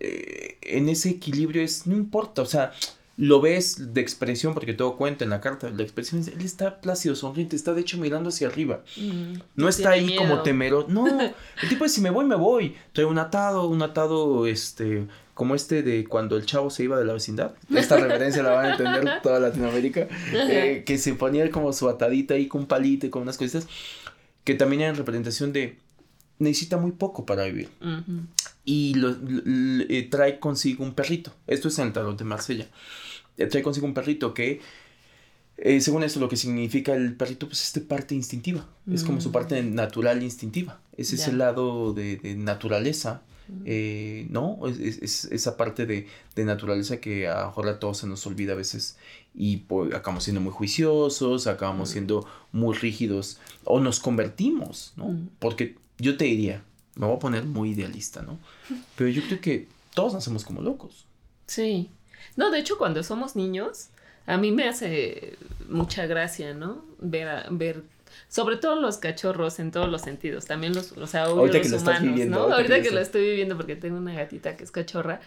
Eh, 0.00 0.58
en 0.62 0.88
ese 0.88 1.10
equilibrio 1.10 1.62
es. 1.62 1.86
No 1.86 1.96
importa. 1.96 2.42
O 2.42 2.46
sea, 2.46 2.72
lo 3.18 3.40
ves 3.40 3.92
de 3.94 4.00
expresión, 4.00 4.54
porque 4.54 4.74
todo 4.74 4.96
cuenta 4.96 5.24
en 5.24 5.30
la 5.30 5.40
carta, 5.40 5.68
la 5.70 5.82
expresión 5.82 6.20
es, 6.20 6.28
él 6.28 6.40
está 6.40 6.80
plácido, 6.80 7.16
sonriente, 7.16 7.56
está 7.56 7.74
de 7.74 7.80
hecho 7.80 7.98
mirando 7.98 8.28
hacia 8.28 8.46
arriba. 8.46 8.84
Mm, 8.96 9.32
no 9.56 9.68
está 9.68 9.90
ahí 9.90 10.14
como 10.14 10.42
temero. 10.42 10.86
No, 10.88 11.04
el 11.62 11.68
tipo 11.68 11.84
es 11.84 11.92
si 11.92 12.00
me 12.00 12.10
voy, 12.10 12.26
me 12.26 12.36
voy. 12.36 12.76
Trae 12.92 13.04
un 13.04 13.18
atado, 13.18 13.66
un 13.66 13.82
atado, 13.82 14.46
este, 14.46 15.08
como 15.34 15.56
este 15.56 15.82
de 15.82 16.04
cuando 16.04 16.36
el 16.36 16.46
chavo 16.46 16.70
se 16.70 16.84
iba 16.84 16.96
de 16.96 17.04
la 17.04 17.12
vecindad. 17.12 17.54
Esta 17.74 17.96
referencia 18.00 18.40
la 18.44 18.50
van 18.50 18.66
a 18.66 18.70
entender 18.76 19.20
toda 19.20 19.40
Latinoamérica. 19.40 20.06
Eh, 20.32 20.84
que 20.86 20.96
se 20.96 21.12
ponía 21.14 21.50
como 21.50 21.72
su 21.72 21.88
atadita 21.88 22.34
ahí 22.34 22.46
con 22.46 22.62
un 22.62 22.66
palito 22.68 23.04
y 23.04 23.10
con 23.10 23.22
unas 23.22 23.36
cositas. 23.36 23.66
Que 24.44 24.54
también 24.54 24.82
en 24.82 24.94
representación 24.94 25.52
de 25.52 25.76
necesita 26.38 26.76
muy 26.76 26.92
poco 26.92 27.26
para 27.26 27.42
vivir. 27.46 27.68
Y 28.64 28.94
lo, 28.94 29.16
eh, 29.88 30.06
trae 30.08 30.38
consigo 30.38 30.84
un 30.84 30.94
perrito. 30.94 31.32
Esto 31.48 31.66
es 31.66 31.76
en 31.80 31.88
el 31.88 31.92
tarot 31.92 32.16
de 32.16 32.24
Marsella 32.24 32.68
trae 33.46 33.62
consigo 33.62 33.86
un 33.86 33.94
perrito 33.94 34.34
que, 34.34 34.60
eh, 35.58 35.80
según 35.80 36.02
esto, 36.02 36.20
lo 36.20 36.28
que 36.28 36.36
significa 36.36 36.94
el 36.94 37.14
perrito, 37.14 37.46
pues 37.46 37.62
es 37.62 37.72
de 37.72 37.80
parte 37.80 38.14
instintiva. 38.14 38.66
Es 38.92 39.04
como 39.04 39.20
su 39.20 39.32
parte 39.32 39.60
mm. 39.62 39.74
natural 39.74 40.22
instintiva. 40.22 40.80
Es 40.96 41.12
ese 41.12 41.32
lado 41.32 41.92
de, 41.92 42.20
naturaleza. 42.36 43.22
Mm. 43.48 43.62
Eh, 43.64 44.26
¿No? 44.30 44.58
Es, 44.66 45.24
esa 45.24 45.56
parte 45.56 45.86
de, 45.86 46.06
naturaleza 46.36 47.00
que 47.00 47.28
a 47.28 47.40
lo 47.40 47.46
mejor 47.46 47.68
a 47.68 47.78
todos 47.78 47.98
se 47.98 48.06
nos 48.06 48.26
olvida 48.26 48.52
a 48.52 48.56
veces 48.56 48.96
y 49.34 49.58
pues, 49.58 49.94
acabamos 49.94 50.24
siendo 50.24 50.40
muy 50.40 50.52
juiciosos, 50.52 51.46
acabamos 51.46 51.90
mm. 51.90 51.92
siendo 51.92 52.26
muy 52.52 52.76
rígidos 52.76 53.38
o 53.64 53.80
nos 53.80 54.00
convertimos, 54.00 54.92
¿no? 54.96 55.16
Porque 55.38 55.76
yo 55.98 56.16
te 56.16 56.24
diría, 56.26 56.62
me 56.94 57.06
voy 57.06 57.16
a 57.16 57.18
poner 57.18 57.44
muy 57.44 57.70
idealista, 57.70 58.22
¿no? 58.22 58.38
Pero 58.96 59.10
yo 59.10 59.22
creo 59.22 59.40
que 59.40 59.68
todos 59.94 60.14
nacemos 60.14 60.44
como 60.44 60.60
locos. 60.60 61.06
Sí. 61.46 61.90
No, 62.38 62.52
de 62.52 62.60
hecho, 62.60 62.78
cuando 62.78 63.02
somos 63.02 63.34
niños, 63.34 63.88
a 64.24 64.36
mí 64.36 64.52
me 64.52 64.68
hace 64.68 65.36
mucha 65.68 66.06
gracia, 66.06 66.54
¿no? 66.54 66.84
Ver, 67.00 67.46
ver 67.50 67.82
sobre 68.28 68.56
todo 68.56 68.80
los 68.80 68.98
cachorros 68.98 69.58
en 69.58 69.72
todos 69.72 69.88
los 69.88 70.02
sentidos, 70.02 70.46
también 70.46 70.72
los, 70.72 70.92
o 70.92 71.08
sea, 71.08 71.24
ahorita 71.24 71.60
que 71.60 71.68
lo 71.68 71.78
humanos, 71.78 72.02
viviendo, 72.02 72.48
¿no? 72.48 72.54
Ahorita, 72.54 72.80
que, 72.80 72.92
lo 72.92 73.00
estoy 73.00 73.22
viviendo 73.22 73.56
porque 73.56 73.74
tengo 73.74 73.98
una 73.98 74.14
gatita 74.14 74.56
que 74.56 74.62
es 74.62 74.70
cachorra 74.70 75.20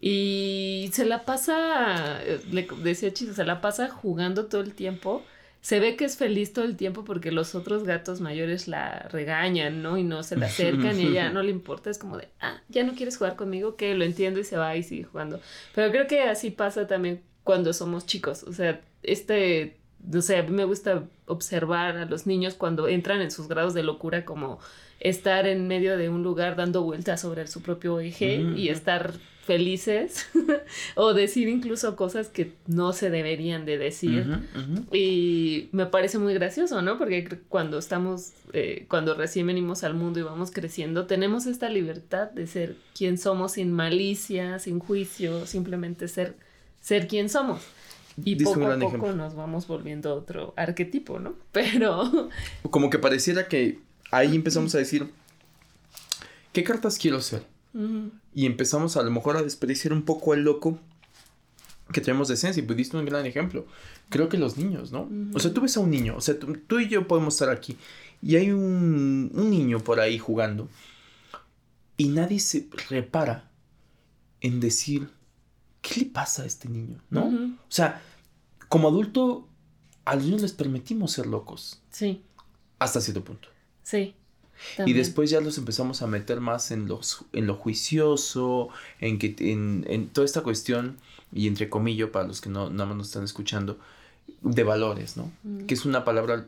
y 0.00 0.90
se 0.92 1.04
la 1.04 1.24
pasa, 1.24 2.18
le 2.50 2.66
decía 2.82 3.12
Chiso, 3.12 3.34
se 3.34 3.44
la 3.44 3.60
pasa 3.60 3.88
jugando 3.88 4.46
todo 4.46 4.62
el 4.62 4.74
tiempo 4.74 5.22
se 5.62 5.78
ve 5.78 5.94
que 5.94 6.04
es 6.04 6.16
feliz 6.16 6.52
todo 6.52 6.64
el 6.64 6.76
tiempo 6.76 7.04
porque 7.04 7.30
los 7.30 7.54
otros 7.54 7.84
gatos 7.84 8.20
mayores 8.20 8.66
la 8.66 9.08
regañan, 9.12 9.80
¿no? 9.80 9.96
Y 9.96 10.02
no 10.02 10.24
se 10.24 10.36
la 10.36 10.46
acercan 10.46 11.00
y 11.00 11.06
ella 11.06 11.30
no 11.32 11.42
le 11.44 11.52
importa, 11.52 11.88
es 11.88 11.98
como 11.98 12.18
de, 12.18 12.28
ah, 12.40 12.60
ya 12.68 12.82
no 12.82 12.94
quieres 12.94 13.16
jugar 13.16 13.36
conmigo, 13.36 13.76
que 13.76 13.94
lo 13.94 14.04
entiendo 14.04 14.40
y 14.40 14.44
se 14.44 14.56
va 14.56 14.76
y 14.76 14.82
sigue 14.82 15.04
jugando. 15.04 15.40
Pero 15.72 15.92
creo 15.92 16.08
que 16.08 16.24
así 16.24 16.50
pasa 16.50 16.88
también 16.88 17.22
cuando 17.44 17.72
somos 17.72 18.06
chicos, 18.06 18.42
o 18.42 18.52
sea, 18.52 18.80
este, 19.04 19.76
no 20.04 20.20
sé, 20.20 20.36
a 20.36 20.42
mí 20.42 20.50
me 20.50 20.64
gusta 20.64 21.04
observar 21.26 21.96
a 21.96 22.06
los 22.06 22.26
niños 22.26 22.54
cuando 22.54 22.88
entran 22.88 23.20
en 23.20 23.30
sus 23.30 23.46
grados 23.46 23.72
de 23.72 23.84
locura 23.84 24.24
como 24.24 24.58
estar 24.98 25.46
en 25.46 25.68
medio 25.68 25.96
de 25.96 26.08
un 26.08 26.24
lugar 26.24 26.56
dando 26.56 26.82
vueltas 26.82 27.20
sobre 27.20 27.46
su 27.46 27.62
propio 27.62 28.00
eje 28.00 28.40
y 28.56 28.68
estar 28.68 29.14
felices 29.42 30.26
o 30.94 31.14
decir 31.14 31.48
incluso 31.48 31.96
cosas 31.96 32.28
que 32.28 32.52
no 32.66 32.92
se 32.92 33.10
deberían 33.10 33.64
de 33.66 33.76
decir. 33.76 34.38
Y 34.92 35.68
me 35.72 35.86
parece 35.86 36.18
muy 36.18 36.32
gracioso 36.34 36.80
no 36.80 36.96
porque 36.96 37.40
cuando 37.48 37.78
estamos 37.78 38.32
eh, 38.52 38.86
cuando 38.88 39.14
recién 39.14 39.46
venimos 39.46 39.82
al 39.82 39.94
mundo 39.94 40.20
y 40.20 40.22
vamos 40.22 40.50
creciendo 40.52 41.06
tenemos 41.06 41.46
esta 41.46 41.68
libertad 41.68 42.30
de 42.30 42.46
ser 42.46 42.76
quien 42.96 43.18
somos 43.18 43.52
sin 43.52 43.72
malicia 43.72 44.58
sin 44.60 44.78
juicio 44.78 45.46
simplemente 45.46 46.08
ser 46.08 46.36
ser 46.80 47.08
quien 47.08 47.28
somos. 47.28 47.62
Y 48.24 48.36
poco 48.36 48.66
a 48.66 48.78
poco 48.78 49.12
nos 49.12 49.34
vamos 49.34 49.66
volviendo 49.66 50.14
otro 50.14 50.54
arquetipo 50.56 51.18
no 51.18 51.34
pero 51.52 52.28
como 52.70 52.90
que 52.90 52.98
pareciera 52.98 53.48
que 53.48 53.78
ahí 54.12 54.36
empezamos 54.36 54.74
a 54.76 54.78
decir, 54.78 55.10
¿qué 56.52 56.62
cartas 56.62 56.98
quiero 56.98 57.20
ser? 57.20 57.51
Y 58.34 58.46
empezamos 58.46 58.96
a 58.96 59.02
lo 59.02 59.10
mejor 59.10 59.36
a 59.36 59.42
desperdiciar 59.42 59.92
un 59.92 60.02
poco 60.02 60.34
el 60.34 60.42
loco 60.42 60.78
que 61.92 62.00
tenemos 62.00 62.28
de 62.28 62.34
esencia. 62.34 62.62
Y 62.62 62.66
pudiste 62.66 62.96
un 62.96 63.04
gran 63.04 63.26
ejemplo. 63.26 63.66
Creo 64.08 64.28
que 64.28 64.38
los 64.38 64.56
niños, 64.56 64.92
¿no? 64.92 65.08
O 65.34 65.38
sea, 65.38 65.52
tú 65.52 65.60
ves 65.60 65.76
a 65.76 65.80
un 65.80 65.90
niño, 65.90 66.16
o 66.16 66.20
sea, 66.20 66.36
tú, 66.38 66.78
y 66.78 66.88
yo 66.88 67.08
podemos 67.08 67.34
estar 67.34 67.48
aquí 67.48 67.76
y 68.20 68.36
hay 68.36 68.50
un, 68.52 69.32
un, 69.34 69.50
niño 69.50 69.80
por 69.80 69.98
ahí 69.98 70.16
jugando 70.16 70.68
y 71.96 72.08
nadie 72.08 72.38
se 72.38 72.68
repara 72.88 73.50
en 74.40 74.60
decir, 74.60 75.08
¿qué 75.80 76.00
le 76.00 76.06
pasa 76.06 76.42
a 76.42 76.46
este 76.46 76.68
niño? 76.68 77.00
¿No? 77.10 77.26
O 77.26 77.70
sea, 77.70 78.02
como 78.68 78.88
adulto, 78.88 79.48
a 80.04 80.14
los 80.14 80.24
niños 80.24 80.42
les 80.42 80.52
permitimos 80.52 81.12
ser 81.12 81.26
locos. 81.26 81.80
Sí. 81.90 82.22
Hasta 82.78 83.00
cierto 83.00 83.24
punto. 83.24 83.48
Sí. 83.82 84.14
Y 84.86 84.92
después 84.92 85.30
ya 85.30 85.40
los 85.40 85.58
empezamos 85.58 86.02
a 86.02 86.06
meter 86.06 86.40
más 86.40 86.70
en, 86.70 86.86
los, 86.88 87.24
en 87.32 87.46
lo 87.46 87.54
juicioso, 87.54 88.68
en, 89.00 89.18
que, 89.18 89.34
en, 89.38 89.84
en 89.88 90.08
toda 90.08 90.24
esta 90.24 90.42
cuestión, 90.42 90.98
y 91.32 91.48
entre 91.48 91.68
comillas, 91.68 92.10
para 92.10 92.26
los 92.26 92.40
que 92.40 92.50
no, 92.50 92.70
nada 92.70 92.86
más 92.86 92.96
nos 92.96 93.06
están 93.08 93.24
escuchando, 93.24 93.78
de 94.42 94.62
valores, 94.64 95.16
¿no? 95.16 95.30
Mm. 95.42 95.66
Que 95.66 95.74
es 95.74 95.84
una 95.84 96.04
palabra 96.04 96.46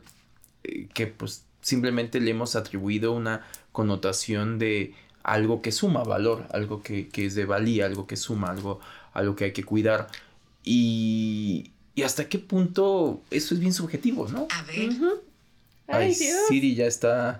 eh, 0.63 0.87
que 0.93 1.07
pues 1.07 1.43
simplemente 1.61 2.19
le 2.19 2.31
hemos 2.31 2.55
atribuido 2.55 3.11
una 3.11 3.45
connotación 3.71 4.59
de 4.59 4.93
algo 5.23 5.61
que 5.61 5.71
suma 5.71 6.03
valor, 6.03 6.45
algo 6.51 6.83
que, 6.83 7.09
que 7.09 7.25
es 7.25 7.35
de 7.35 7.45
valía, 7.45 7.85
algo 7.85 8.05
que 8.05 8.15
suma, 8.15 8.51
algo, 8.51 8.79
algo 9.13 9.35
que 9.35 9.45
hay 9.45 9.53
que 9.53 9.63
cuidar. 9.63 10.07
Y, 10.63 11.71
y 11.95 12.03
hasta 12.03 12.29
qué 12.29 12.37
punto 12.37 13.21
eso 13.31 13.55
es 13.55 13.59
bien 13.59 13.73
subjetivo, 13.73 14.27
¿no? 14.27 14.47
A 14.51 14.61
ver. 14.63 14.91
Ay, 15.87 16.13
Siri 16.13 16.75
ya 16.75 16.87
está. 16.87 17.39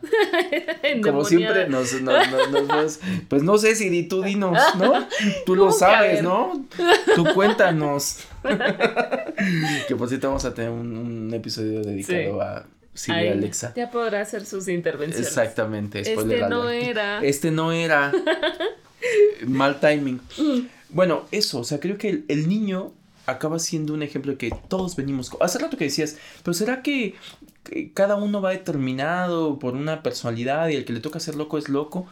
Como 1.04 1.26
siempre, 1.26 1.68
nos, 1.68 2.00
nos, 2.02 3.00
Pues 3.28 3.42
no 3.44 3.58
sé, 3.58 3.76
Siri, 3.76 4.08
tú 4.08 4.22
dinos, 4.22 4.58
¿no? 4.78 5.08
Tú 5.46 5.56
lo 5.56 5.72
sabes, 5.72 6.22
¿no? 6.22 6.66
Tú 7.16 7.26
cuéntanos. 7.34 8.20
que 9.88 9.96
por 9.96 10.08
cierto 10.08 10.28
vamos 10.28 10.46
a 10.46 10.54
tener 10.54 10.70
un, 10.70 11.34
episodio 11.34 11.82
dedicado 11.82 12.42
a 12.42 12.66
Siri 12.94 13.30
Alexa. 13.30 13.74
Ya 13.76 13.90
podrá 13.90 14.22
hacer 14.22 14.46
sus 14.46 14.68
intervenciones. 14.68 15.28
Exactamente. 15.28 16.02
Este 16.02 16.16
no 16.48 16.70
era. 16.70 17.20
Este 17.24 17.52
no 17.52 17.72
era. 17.72 18.12
Mal 19.48 19.80
timing. 19.80 20.20
Mm. 20.38 20.68
Bueno, 20.90 21.26
eso, 21.32 21.60
o 21.60 21.64
sea, 21.64 21.80
creo 21.80 21.98
que 21.98 22.24
el, 22.28 22.48
niño 22.48 22.94
acaba 23.26 23.60
siendo 23.60 23.94
un 23.94 24.04
ejemplo 24.04 24.34
de 24.34 24.38
que 24.38 24.52
todos 24.68 24.96
venimos. 24.96 25.32
Hace 25.40 25.60
rato 25.60 25.78
que 25.78 25.86
decías, 25.86 26.18
pero 26.44 26.54
¿será 26.54 26.82
que 26.82 27.16
cada 27.94 28.16
uno 28.16 28.42
va 28.42 28.52
determinado 28.52 29.60
por 29.60 29.76
una 29.76 30.04
personalidad 30.04 30.70
y 30.70 30.76
el 30.76 30.86
que 30.86 30.94
le 30.94 31.00
toca 31.00 31.20
ser 31.20 31.36
loco 31.36 31.58
es 31.58 31.70
loco? 31.70 32.08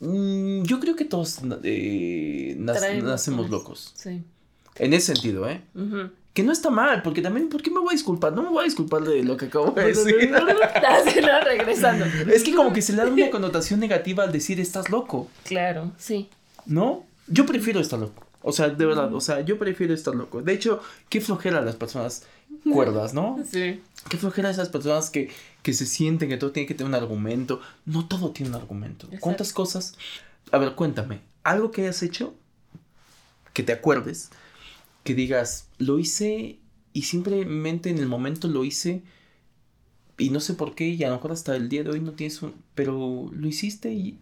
Mm, 0.00 0.64
yo 0.64 0.80
creo 0.80 0.96
que 0.96 1.04
todos 1.04 1.40
eh, 1.62 2.56
nacemos 2.58 3.50
locos. 3.50 3.92
Sí. 3.94 4.22
En 4.76 4.92
ese 4.94 5.14
sentido, 5.14 5.48
¿eh? 5.48 5.62
Que 6.34 6.42
no 6.42 6.50
está 6.50 6.70
mal, 6.70 7.02
porque 7.02 7.20
también, 7.20 7.48
¿por 7.48 7.62
qué 7.62 7.70
me 7.70 7.78
voy 7.78 7.90
a 7.90 7.92
disculpar? 7.92 8.32
No 8.32 8.42
me 8.42 8.48
voy 8.48 8.62
a 8.62 8.64
disculpar 8.64 9.02
de 9.02 9.22
lo 9.22 9.36
que 9.36 9.46
acabo 9.46 9.70
de 9.70 9.84
decir. 9.88 10.30
no, 10.30 11.40
regresando. 11.44 12.06
Es 12.32 12.42
que 12.42 12.54
como 12.54 12.72
que 12.72 12.82
se 12.82 12.92
le 12.94 13.02
da 13.02 13.08
una 13.08 13.30
connotación 13.30 13.80
negativa 13.80 14.24
al 14.24 14.32
decir 14.32 14.58
estás 14.58 14.88
loco. 14.88 15.28
Claro, 15.44 15.92
sí. 15.98 16.28
¿No? 16.64 17.04
Yo 17.28 17.46
prefiero 17.46 17.80
estar 17.80 17.98
loco. 17.98 18.24
O 18.42 18.52
sea, 18.52 18.68
de 18.68 18.84
verdad, 18.84 19.12
o 19.14 19.20
sea, 19.20 19.40
yo 19.40 19.58
prefiero 19.58 19.94
estar 19.94 20.14
loco. 20.14 20.42
De 20.42 20.52
hecho, 20.52 20.80
qué 21.08 21.20
flojera 21.20 21.60
las 21.60 21.76
personas 21.76 22.24
cuerdas, 22.70 23.14
¿no? 23.14 23.38
Sí. 23.50 23.80
Qué 24.08 24.16
flojera 24.16 24.50
esas 24.50 24.68
personas 24.68 25.10
que, 25.10 25.30
que 25.62 25.72
se 25.72 25.86
sienten 25.86 26.28
que 26.28 26.36
todo 26.36 26.50
tiene 26.50 26.66
que 26.66 26.74
tener 26.74 26.88
un 26.88 26.94
argumento. 26.94 27.60
No 27.86 28.08
todo 28.08 28.30
tiene 28.30 28.50
un 28.50 28.56
argumento. 28.56 29.08
¿Cuántas 29.20 29.52
cosas? 29.52 29.94
A 30.50 30.58
ver, 30.58 30.74
cuéntame. 30.74 31.20
Algo 31.44 31.70
que 31.70 31.82
hayas 31.82 32.02
hecho, 32.02 32.34
que 33.52 33.62
te 33.62 33.72
acuerdes, 33.72 34.30
que 35.04 35.14
digas, 35.14 35.68
lo 35.78 35.98
hice 35.98 36.58
y 36.92 37.02
simplemente 37.02 37.90
en 37.90 37.98
el 37.98 38.06
momento 38.06 38.48
lo 38.48 38.64
hice 38.64 39.02
y 40.18 40.30
no 40.30 40.40
sé 40.40 40.54
por 40.54 40.74
qué 40.74 40.88
y 40.88 41.02
a 41.04 41.08
lo 41.08 41.16
mejor 41.16 41.32
hasta 41.32 41.56
el 41.56 41.68
día 41.68 41.84
de 41.84 41.90
hoy 41.90 42.00
no 42.00 42.12
tienes 42.12 42.42
un... 42.42 42.54
Pero 42.74 43.30
lo 43.32 43.48
hiciste 43.48 43.92
y 43.92 44.18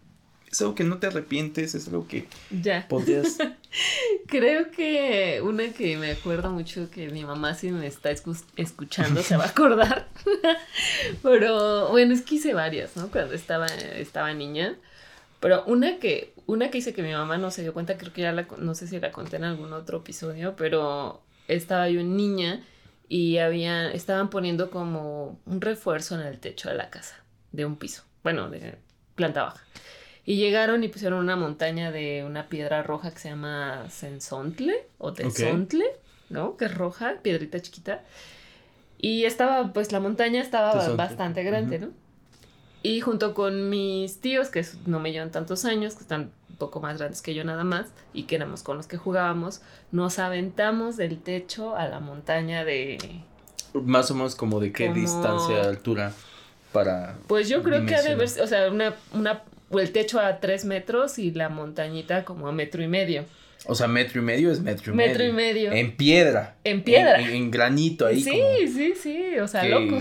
es 0.51 0.61
algo 0.61 0.75
que 0.75 0.83
no 0.83 0.97
te 0.97 1.07
arrepientes, 1.07 1.75
es 1.75 1.87
algo 1.87 2.07
que 2.07 2.27
ya. 2.49 2.85
podrías... 2.89 3.37
Creo 4.27 4.69
que 4.71 5.41
una 5.41 5.69
que 5.71 5.95
me 5.97 6.11
acuerdo 6.11 6.51
mucho 6.51 6.91
que 6.91 7.09
mi 7.09 7.23
mamá 7.23 7.53
si 7.55 7.71
me 7.71 7.87
está 7.87 8.11
escuchando 8.11 9.23
se 9.23 9.37
va 9.37 9.45
a 9.45 9.47
acordar. 9.47 10.09
Pero 11.23 11.89
bueno, 11.89 12.13
es 12.13 12.21
que 12.21 12.35
hice 12.35 12.53
varias, 12.53 12.97
¿no? 12.97 13.09
Cuando 13.09 13.33
estaba, 13.33 13.67
estaba 13.67 14.33
niña. 14.33 14.75
Pero 15.39 15.63
una 15.65 15.99
que, 15.99 16.33
una 16.47 16.69
que 16.69 16.79
hice 16.79 16.93
que 16.93 17.01
mi 17.01 17.13
mamá 17.13 17.37
no 17.37 17.49
se 17.49 17.61
dio 17.61 17.73
cuenta, 17.73 17.97
creo 17.97 18.11
que 18.11 18.21
ya 18.21 18.33
la, 18.33 18.45
no 18.57 18.75
sé 18.75 18.87
si 18.87 18.99
la 18.99 19.11
conté 19.11 19.37
en 19.37 19.45
algún 19.45 19.71
otro 19.71 19.99
episodio, 19.99 20.55
pero 20.57 21.23
estaba 21.47 21.89
yo 21.89 22.03
niña 22.03 22.61
y 23.07 23.37
había, 23.37 23.89
estaban 23.91 24.29
poniendo 24.29 24.69
como 24.69 25.39
un 25.45 25.61
refuerzo 25.61 26.15
en 26.19 26.27
el 26.27 26.39
techo 26.39 26.69
de 26.69 26.75
la 26.75 26.89
casa, 26.89 27.15
de 27.53 27.65
un 27.65 27.77
piso, 27.77 28.03
bueno, 28.23 28.49
de 28.49 28.75
planta 29.15 29.43
baja. 29.43 29.65
Y 30.31 30.37
llegaron 30.37 30.81
y 30.81 30.87
pusieron 30.87 31.19
una 31.19 31.35
montaña 31.35 31.91
de 31.91 32.23
una 32.25 32.47
piedra 32.47 32.83
roja 32.83 33.11
que 33.11 33.19
se 33.19 33.27
llama 33.27 33.89
Sensontle 33.89 34.87
o 34.97 35.11
Tensontle, 35.11 35.83
¿no? 36.29 36.55
Que 36.55 36.63
es 36.63 36.73
roja, 36.73 37.15
piedrita 37.21 37.61
chiquita. 37.61 38.05
Y 38.97 39.25
estaba, 39.25 39.73
pues 39.73 39.91
la 39.91 39.99
montaña 39.99 40.41
estaba 40.41 40.87
bastante 40.95 41.43
grande, 41.43 41.79
¿no? 41.79 41.89
Y 42.81 43.01
junto 43.01 43.33
con 43.33 43.69
mis 43.69 44.21
tíos, 44.21 44.47
que 44.47 44.65
no 44.85 45.01
me 45.01 45.11
llevan 45.11 45.31
tantos 45.31 45.65
años, 45.65 45.95
que 45.95 46.03
están 46.03 46.31
un 46.49 46.55
poco 46.55 46.79
más 46.79 46.97
grandes 46.97 47.21
que 47.21 47.33
yo 47.33 47.43
nada 47.43 47.65
más, 47.65 47.87
y 48.13 48.23
que 48.23 48.37
éramos 48.37 48.63
con 48.63 48.77
los 48.77 48.87
que 48.87 48.95
jugábamos, 48.95 49.61
nos 49.91 50.17
aventamos 50.17 50.95
del 50.95 51.19
techo 51.19 51.75
a 51.75 51.89
la 51.89 51.99
montaña 51.99 52.63
de... 52.63 52.99
Más 53.73 54.09
o 54.11 54.15
menos 54.15 54.35
como 54.35 54.61
de 54.61 54.71
qué 54.71 54.93
distancia 54.93 55.57
de 55.57 55.67
altura 55.67 56.13
para... 56.71 57.17
Pues 57.27 57.49
yo 57.49 57.61
creo 57.63 57.85
que 57.85 57.95
ha 57.95 58.01
de 58.01 58.11
haber, 58.11 58.29
o 58.41 58.47
sea, 58.47 58.71
una, 58.71 58.95
una 59.13 59.43
el 59.79 59.91
techo 59.91 60.19
a 60.19 60.39
tres 60.39 60.65
metros 60.65 61.19
y 61.19 61.31
la 61.31 61.49
montañita 61.49 62.25
como 62.25 62.47
a 62.47 62.51
metro 62.51 62.83
y 62.83 62.87
medio. 62.87 63.25
O 63.65 63.75
sea, 63.75 63.87
metro 63.87 64.21
y 64.21 64.23
medio 64.23 64.51
es 64.51 64.59
metro 64.61 64.91
y 64.91 64.95
medio. 64.95 65.09
Metro 65.09 65.25
y 65.25 65.31
medio. 65.31 65.71
En 65.71 65.95
piedra. 65.95 66.55
En 66.63 66.83
piedra. 66.83 67.21
En, 67.21 67.51
granito 67.51 68.07
ahí. 68.07 68.21
Sí, 68.21 68.41
sí, 68.67 68.93
sí. 68.95 69.39
O 69.39 69.47
sea, 69.47 69.63
loco. 69.65 69.99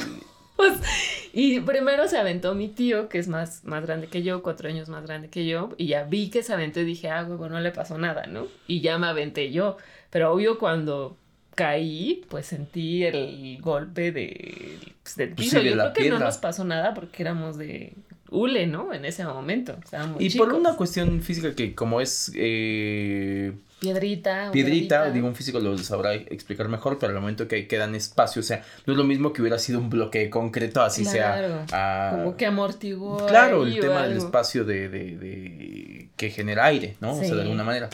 y 1.32 1.60
primero 1.60 2.08
se 2.08 2.18
aventó 2.18 2.54
mi 2.54 2.68
tío, 2.68 3.08
que 3.08 3.18
es 3.18 3.28
más, 3.28 3.64
más 3.64 3.84
grande 3.84 4.06
que 4.06 4.22
yo, 4.22 4.42
cuatro 4.42 4.68
años 4.68 4.88
más 4.88 5.04
grande 5.04 5.28
que 5.28 5.46
yo, 5.46 5.74
y 5.76 5.88
ya 5.88 6.04
vi 6.04 6.30
que 6.30 6.42
se 6.42 6.52
aventó 6.52 6.80
y 6.80 6.84
dije, 6.84 7.10
ah, 7.10 7.24
huevo, 7.28 7.48
no 7.48 7.60
le 7.60 7.70
pasó 7.70 7.98
nada, 7.98 8.26
¿no? 8.26 8.46
Y 8.66 8.80
ya 8.80 8.98
me 8.98 9.06
aventé 9.06 9.52
yo. 9.52 9.76
Pero 10.10 10.32
obvio, 10.32 10.58
cuando 10.58 11.16
caí, 11.54 12.24
pues 12.28 12.46
sentí 12.46 13.04
el 13.04 13.58
golpe 13.60 14.12
de, 14.12 14.78
pues, 15.02 15.16
del 15.16 15.34
pues 15.34 15.48
piso. 15.48 15.60
yo 15.60 15.72
creo 15.72 15.92
que 15.92 16.08
no 16.08 16.18
nos 16.18 16.38
pasó 16.38 16.64
nada 16.64 16.94
porque 16.94 17.22
éramos 17.22 17.58
de 17.58 17.92
hule, 18.30 18.66
¿no? 18.66 18.92
En 18.92 19.04
ese 19.04 19.24
momento. 19.24 19.76
y 20.18 20.36
por 20.36 20.52
una 20.52 20.76
cuestión 20.76 21.20
física 21.22 21.54
que 21.54 21.74
como 21.74 22.00
es... 22.00 22.32
Eh, 22.34 23.52
piedrita. 23.80 24.50
Piedrita, 24.52 25.10
digo, 25.10 25.26
un 25.26 25.34
físico 25.34 25.58
lo 25.58 25.76
sabrá 25.78 26.14
explicar 26.14 26.68
mejor, 26.68 26.98
pero 26.98 27.12
al 27.12 27.20
momento 27.20 27.48
que 27.48 27.66
quedan 27.66 27.94
espacio, 27.94 28.40
o 28.40 28.42
sea, 28.42 28.64
no 28.86 28.92
es 28.92 28.96
lo 28.96 29.04
mismo 29.04 29.32
que 29.32 29.42
hubiera 29.42 29.58
sido 29.58 29.78
un 29.78 29.90
bloque 29.90 30.20
de 30.20 30.30
concreto, 30.30 30.82
así 30.82 31.04
sea... 31.04 31.66
como 32.10 32.36
que 32.36 32.46
amortiguó. 32.46 33.26
Claro, 33.26 33.64
el 33.64 33.78
tema 33.80 34.02
del 34.06 34.18
espacio 34.18 34.64
de, 34.64 34.88
de, 34.88 35.16
de, 35.16 36.08
que 36.16 36.30
genera 36.30 36.66
aire, 36.66 36.96
¿no? 37.00 37.14
O 37.14 37.20
sea, 37.20 37.34
de 37.34 37.42
alguna 37.42 37.64
manera. 37.64 37.90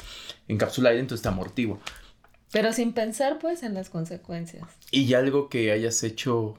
Encapsula 0.48 0.90
aire, 0.90 1.00
entonces 1.00 1.20
está 1.20 1.30
amortiguo. 1.30 1.80
Pero 2.52 2.72
sin 2.72 2.92
pensar, 2.92 3.38
pues, 3.38 3.62
en 3.62 3.74
las 3.74 3.90
consecuencias. 3.90 4.64
Y 4.90 5.12
algo 5.14 5.48
que 5.48 5.72
hayas 5.72 6.02
hecho 6.04 6.56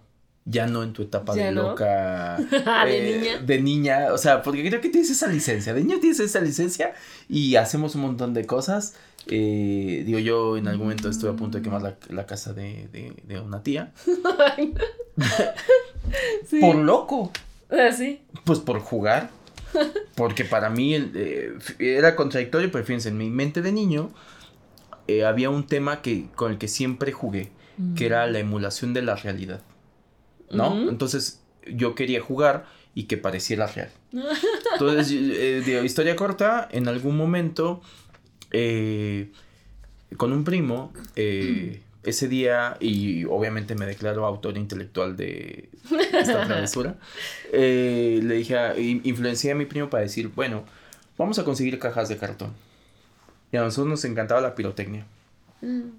ya 0.49 0.65
no 0.65 0.81
en 0.81 0.93
tu 0.93 1.03
etapa 1.03 1.35
de 1.35 1.51
loca. 1.51 2.37
Ah, 2.65 2.85
de 2.85 2.97
eh, 2.97 3.19
niña. 3.19 3.39
De 3.39 3.61
niña, 3.61 4.13
o 4.13 4.17
sea, 4.17 4.41
porque 4.41 4.67
creo 4.67 4.81
que 4.81 4.89
tienes 4.89 5.09
esa 5.11 5.27
licencia. 5.27 5.73
De 5.73 5.81
niña 5.81 5.97
tienes 5.99 6.19
esa 6.19 6.39
licencia 6.39 6.93
y 7.27 7.55
hacemos 7.55 7.95
un 7.95 8.01
montón 8.01 8.33
de 8.33 8.45
cosas. 8.45 8.95
Eh, 9.27 10.03
digo, 10.05 10.19
yo 10.19 10.57
en 10.57 10.67
algún 10.67 10.87
momento 10.87 11.09
estuve 11.09 11.31
a 11.31 11.35
punto 11.35 11.57
de 11.57 11.63
quemar 11.63 11.97
la, 12.09 12.25
casa 12.25 12.53
de, 12.53 12.87
de, 13.25 13.39
una 13.39 13.61
tía. 13.61 13.91
Por 16.61 16.75
loco. 16.75 17.31
Así. 17.69 18.21
Ah, 18.33 18.41
pues 18.45 18.59
por 18.59 18.79
jugar. 18.79 19.29
Porque 20.15 20.45
para 20.45 20.69
mí 20.69 20.95
eh, 20.95 21.57
era 21.79 22.15
contradictorio, 22.15 22.71
pero 22.71 22.85
fíjense, 22.85 23.09
en 23.09 23.17
mi 23.17 23.29
mente 23.29 23.61
de 23.61 23.73
niño 23.73 24.11
había 25.25 25.49
un 25.49 25.67
tema 25.67 26.01
que, 26.01 26.27
con 26.35 26.51
el 26.51 26.57
que 26.57 26.67
siempre 26.67 27.11
jugué, 27.11 27.49
que 27.95 28.05
era 28.05 28.27
la 28.27 28.39
emulación 28.39 28.93
de 28.93 29.01
la 29.01 29.15
realidad. 29.15 29.61
¿No? 30.49 30.89
Entonces 30.89 31.41
yo 31.65 31.95
quería 31.95 32.21
jugar 32.21 32.65
y 32.93 33.03
que 33.03 33.17
pareciera 33.17 33.67
real. 33.67 33.91
Entonces, 34.73 35.11
eh, 35.11 35.81
historia 35.85 36.15
corta, 36.15 36.67
en 36.71 36.87
algún 36.87 37.15
momento, 37.15 37.81
eh, 38.51 39.31
con 40.17 40.33
un 40.33 40.43
primo, 40.43 40.91
eh, 41.15 41.81
ese 42.03 42.27
día, 42.27 42.77
y 42.79 43.25
obviamente 43.25 43.75
me 43.75 43.85
declaro 43.85 44.25
autor 44.25 44.57
intelectual 44.57 45.17
de 45.17 45.69
esta 46.13 46.45
travesura, 46.47 46.95
le 47.51 48.19
dije, 48.21 48.57
a, 48.57 48.79
influencié 48.79 49.51
a 49.51 49.55
mi 49.55 49.65
primo 49.65 49.89
para 49.89 50.03
decir, 50.03 50.29
bueno, 50.29 50.63
vamos 51.17 51.37
a 51.39 51.43
conseguir 51.43 51.77
cajas 51.79 52.09
de 52.09 52.17
cartón. 52.17 52.53
Y 53.51 53.57
a 53.57 53.61
nosotros 53.61 53.87
nos 53.87 54.05
encantaba 54.05 54.41
la 54.41 54.55
pirotecnia. 54.55 55.05
Mm. 55.61 55.89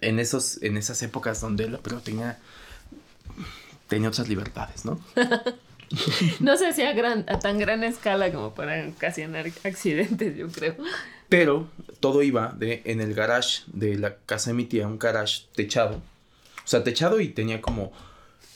En, 0.00 0.18
esos, 0.18 0.62
en 0.62 0.76
esas 0.76 1.02
épocas 1.02 1.40
donde 1.40 1.68
la 1.68 1.78
pirotecnia 1.78 2.38
tenía 3.94 4.08
otras 4.08 4.28
libertades, 4.28 4.84
¿no? 4.84 4.98
no 6.40 6.56
se 6.56 6.66
hacía 6.66 6.92
gran, 6.94 7.24
a 7.28 7.38
tan 7.38 7.58
gran 7.58 7.84
escala 7.84 8.32
como 8.32 8.52
para 8.52 8.88
ocasionar 8.88 9.46
accidentes, 9.62 10.36
yo 10.36 10.48
creo. 10.48 10.74
Pero 11.28 11.68
todo 12.00 12.24
iba 12.24 12.52
de 12.58 12.82
en 12.86 13.00
el 13.00 13.14
garage 13.14 13.62
de 13.68 13.96
la 13.96 14.16
casa 14.16 14.50
de 14.50 14.54
mi 14.54 14.64
tía, 14.64 14.88
un 14.88 14.98
garage 14.98 15.44
techado. 15.54 15.96
O 15.96 16.66
sea, 16.66 16.82
techado 16.82 17.20
y 17.20 17.28
tenía 17.28 17.62
como 17.62 17.92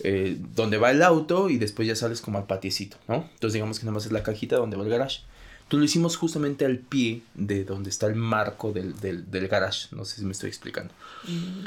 eh, 0.01 0.37
donde 0.57 0.77
va 0.77 0.91
el 0.91 1.05
auto 1.05 1.49
y 1.51 1.59
después 1.59 1.87
ya 1.87 1.95
sales 1.95 2.21
como 2.21 2.39
al 2.39 2.47
patiecito, 2.47 2.97
¿no? 3.07 3.29
Entonces 3.35 3.53
digamos 3.53 3.79
que 3.79 3.85
nada 3.85 3.95
más 3.95 4.07
es 4.07 4.13
la 4.13 4.25
cajita 4.25 4.57
donde 4.57 4.77
va 4.77 4.83
el 4.83 4.91
garage. 4.91 5.21
Entonces 5.59 5.79
lo 5.79 5.85
hicimos 5.85 6.17
justamente 6.17 6.65
al 6.65 6.79
pie 6.79 7.23
de 7.35 7.63
donde 7.63 7.91
está 7.91 8.09
el 8.09 8.17
marco 8.17 8.73
del, 8.73 8.99
del, 8.99 9.31
del 9.31 9.47
garage. 9.47 9.95
No 9.95 10.05
sé 10.05 10.17
si 10.17 10.25
me 10.25 10.33
estoy 10.33 10.49
explicando. 10.49 10.93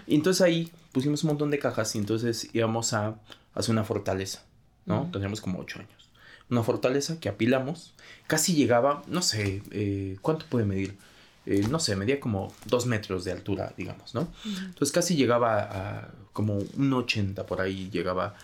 Y 0.08 0.16
entonces 0.16 0.42
ahí 0.42 0.72
pusimos 0.92 1.24
un 1.24 1.30
montón 1.30 1.52
de 1.52 1.60
cajas 1.60 1.96
y 1.96 1.98
entonces 1.98 2.50
íbamos 2.54 2.94
a 2.94 3.16
hace 3.54 3.72
una 3.72 3.84
fortaleza, 3.84 4.44
¿no? 4.86 5.10
Teníamos 5.12 5.42
como 5.42 5.60
ocho 5.60 5.80
años. 5.80 6.10
Una 6.50 6.64
fortaleza 6.64 7.20
que 7.20 7.30
apilamos, 7.30 7.94
casi 8.28 8.54
llegaba, 8.54 9.04
no 9.08 9.22
sé, 9.22 9.64
eh, 9.72 10.18
¿cuánto 10.22 10.46
puede 10.48 10.66
medir? 10.66 10.98
Eh, 11.46 11.66
no 11.70 11.80
sé, 11.80 11.96
medía 11.96 12.20
como 12.20 12.54
dos 12.66 12.86
metros 12.86 13.24
de 13.24 13.32
altura, 13.32 13.74
digamos, 13.78 14.14
¿no? 14.14 14.28
Entonces 14.46 14.92
casi 14.92 15.16
llegaba 15.16 15.60
a 15.62 16.12
como 16.34 16.60
un 16.78 16.94
80 16.94 17.46
por 17.46 17.62
ahí 17.62 17.90
llegaba 17.92 18.36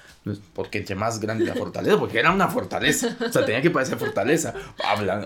porque 0.53 0.79
entre 0.79 0.95
más 0.95 1.19
grande 1.19 1.45
la 1.45 1.55
fortaleza, 1.55 1.97
porque 1.97 2.19
era 2.19 2.31
una 2.31 2.47
fortaleza, 2.47 3.17
o 3.19 3.31
sea, 3.31 3.45
tenía 3.45 3.61
que 3.61 3.69
parecer 3.69 3.97
fortaleza, 3.97 4.53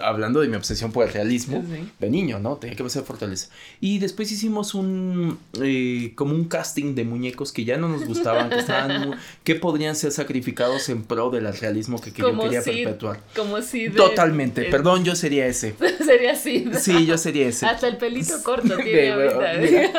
hablando 0.04 0.41
de 0.41 0.47
mi 0.47 0.56
obsesión 0.56 0.91
por 0.91 1.06
el 1.06 1.14
realismo 1.14 1.64
de 1.99 2.10
niño, 2.10 2.39
¿no? 2.39 2.58
Tenía 2.58 2.76
que 2.76 2.84
parecer 2.84 3.04
fortaleza. 3.04 3.49
Y 3.80 3.99
después 3.99 4.32
hicimos 4.32 4.74
un, 4.74 5.39
eh, 5.62 6.14
como 6.16 6.34
un 6.34 6.45
casting 6.45 6.95
de 6.95 7.04
muñecos 7.04 7.52
que 7.52 7.66
ya 7.66 7.78
no 7.78 7.89
nos 7.89 8.06
gustaban, 8.06 8.49
que 8.49 8.60
estaban, 8.60 9.16
que 9.43 9.56
podrían 9.56 9.95
ser 9.95 10.12
sacrificados 10.12 10.89
en 10.89 11.04
pro 11.04 11.30
del 11.30 11.52
realismo 11.58 11.99
que, 11.99 12.12
yo 12.12 12.38
quería 12.38 12.62
perpetuar. 12.62 13.20
Como 13.36 13.62
si 13.62 13.89
Totalmente, 13.89 14.66
perdón, 14.66 15.04
yo 15.04 15.16
sería 15.16 15.47
ese. 15.47 15.76
sería 16.06 16.36
Sid. 16.36 16.76
Sí, 16.78 17.06
yo 17.06 17.18
sería 17.18 17.47
ese. 17.47 17.66
Hasta 17.66 17.88
el 17.88 17.97
pelito 17.97 18.41
corto 18.43 18.76
tiene 18.84 19.12
¿eh? 19.12 19.91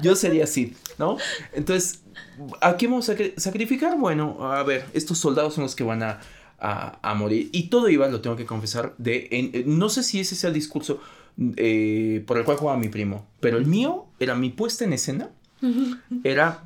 yo 0.00 0.14
sería 0.16 0.46
Sid, 0.46 0.72
¿no? 0.98 1.16
Entonces, 1.52 2.03
¿A 2.60 2.76
quién 2.76 2.90
vamos 2.90 3.08
a 3.08 3.16
sacrificar? 3.36 3.98
Bueno, 3.98 4.52
a 4.52 4.62
ver, 4.62 4.86
estos 4.92 5.18
soldados 5.18 5.54
son 5.54 5.64
los 5.64 5.74
que 5.74 5.84
van 5.84 6.02
a, 6.02 6.20
morir. 7.14 7.50
Y 7.52 7.64
todo 7.64 7.88
iba, 7.88 8.08
lo 8.08 8.20
tengo 8.20 8.36
que 8.36 8.46
confesar, 8.46 8.94
de... 8.98 9.64
no 9.66 9.88
sé 9.88 10.02
si 10.02 10.20
ese 10.20 10.34
sea 10.34 10.48
el 10.48 10.54
discurso 10.54 11.00
eh, 11.56 12.22
por 12.26 12.38
el 12.38 12.44
cual 12.44 12.56
jugaba 12.56 12.78
mi 12.78 12.88
primo, 12.88 13.26
pero 13.40 13.58
el 13.58 13.66
mío 13.66 14.06
era 14.20 14.34
mi 14.34 14.50
puesta 14.50 14.84
en 14.84 14.92
escena. 14.92 15.30
Era 16.24 16.64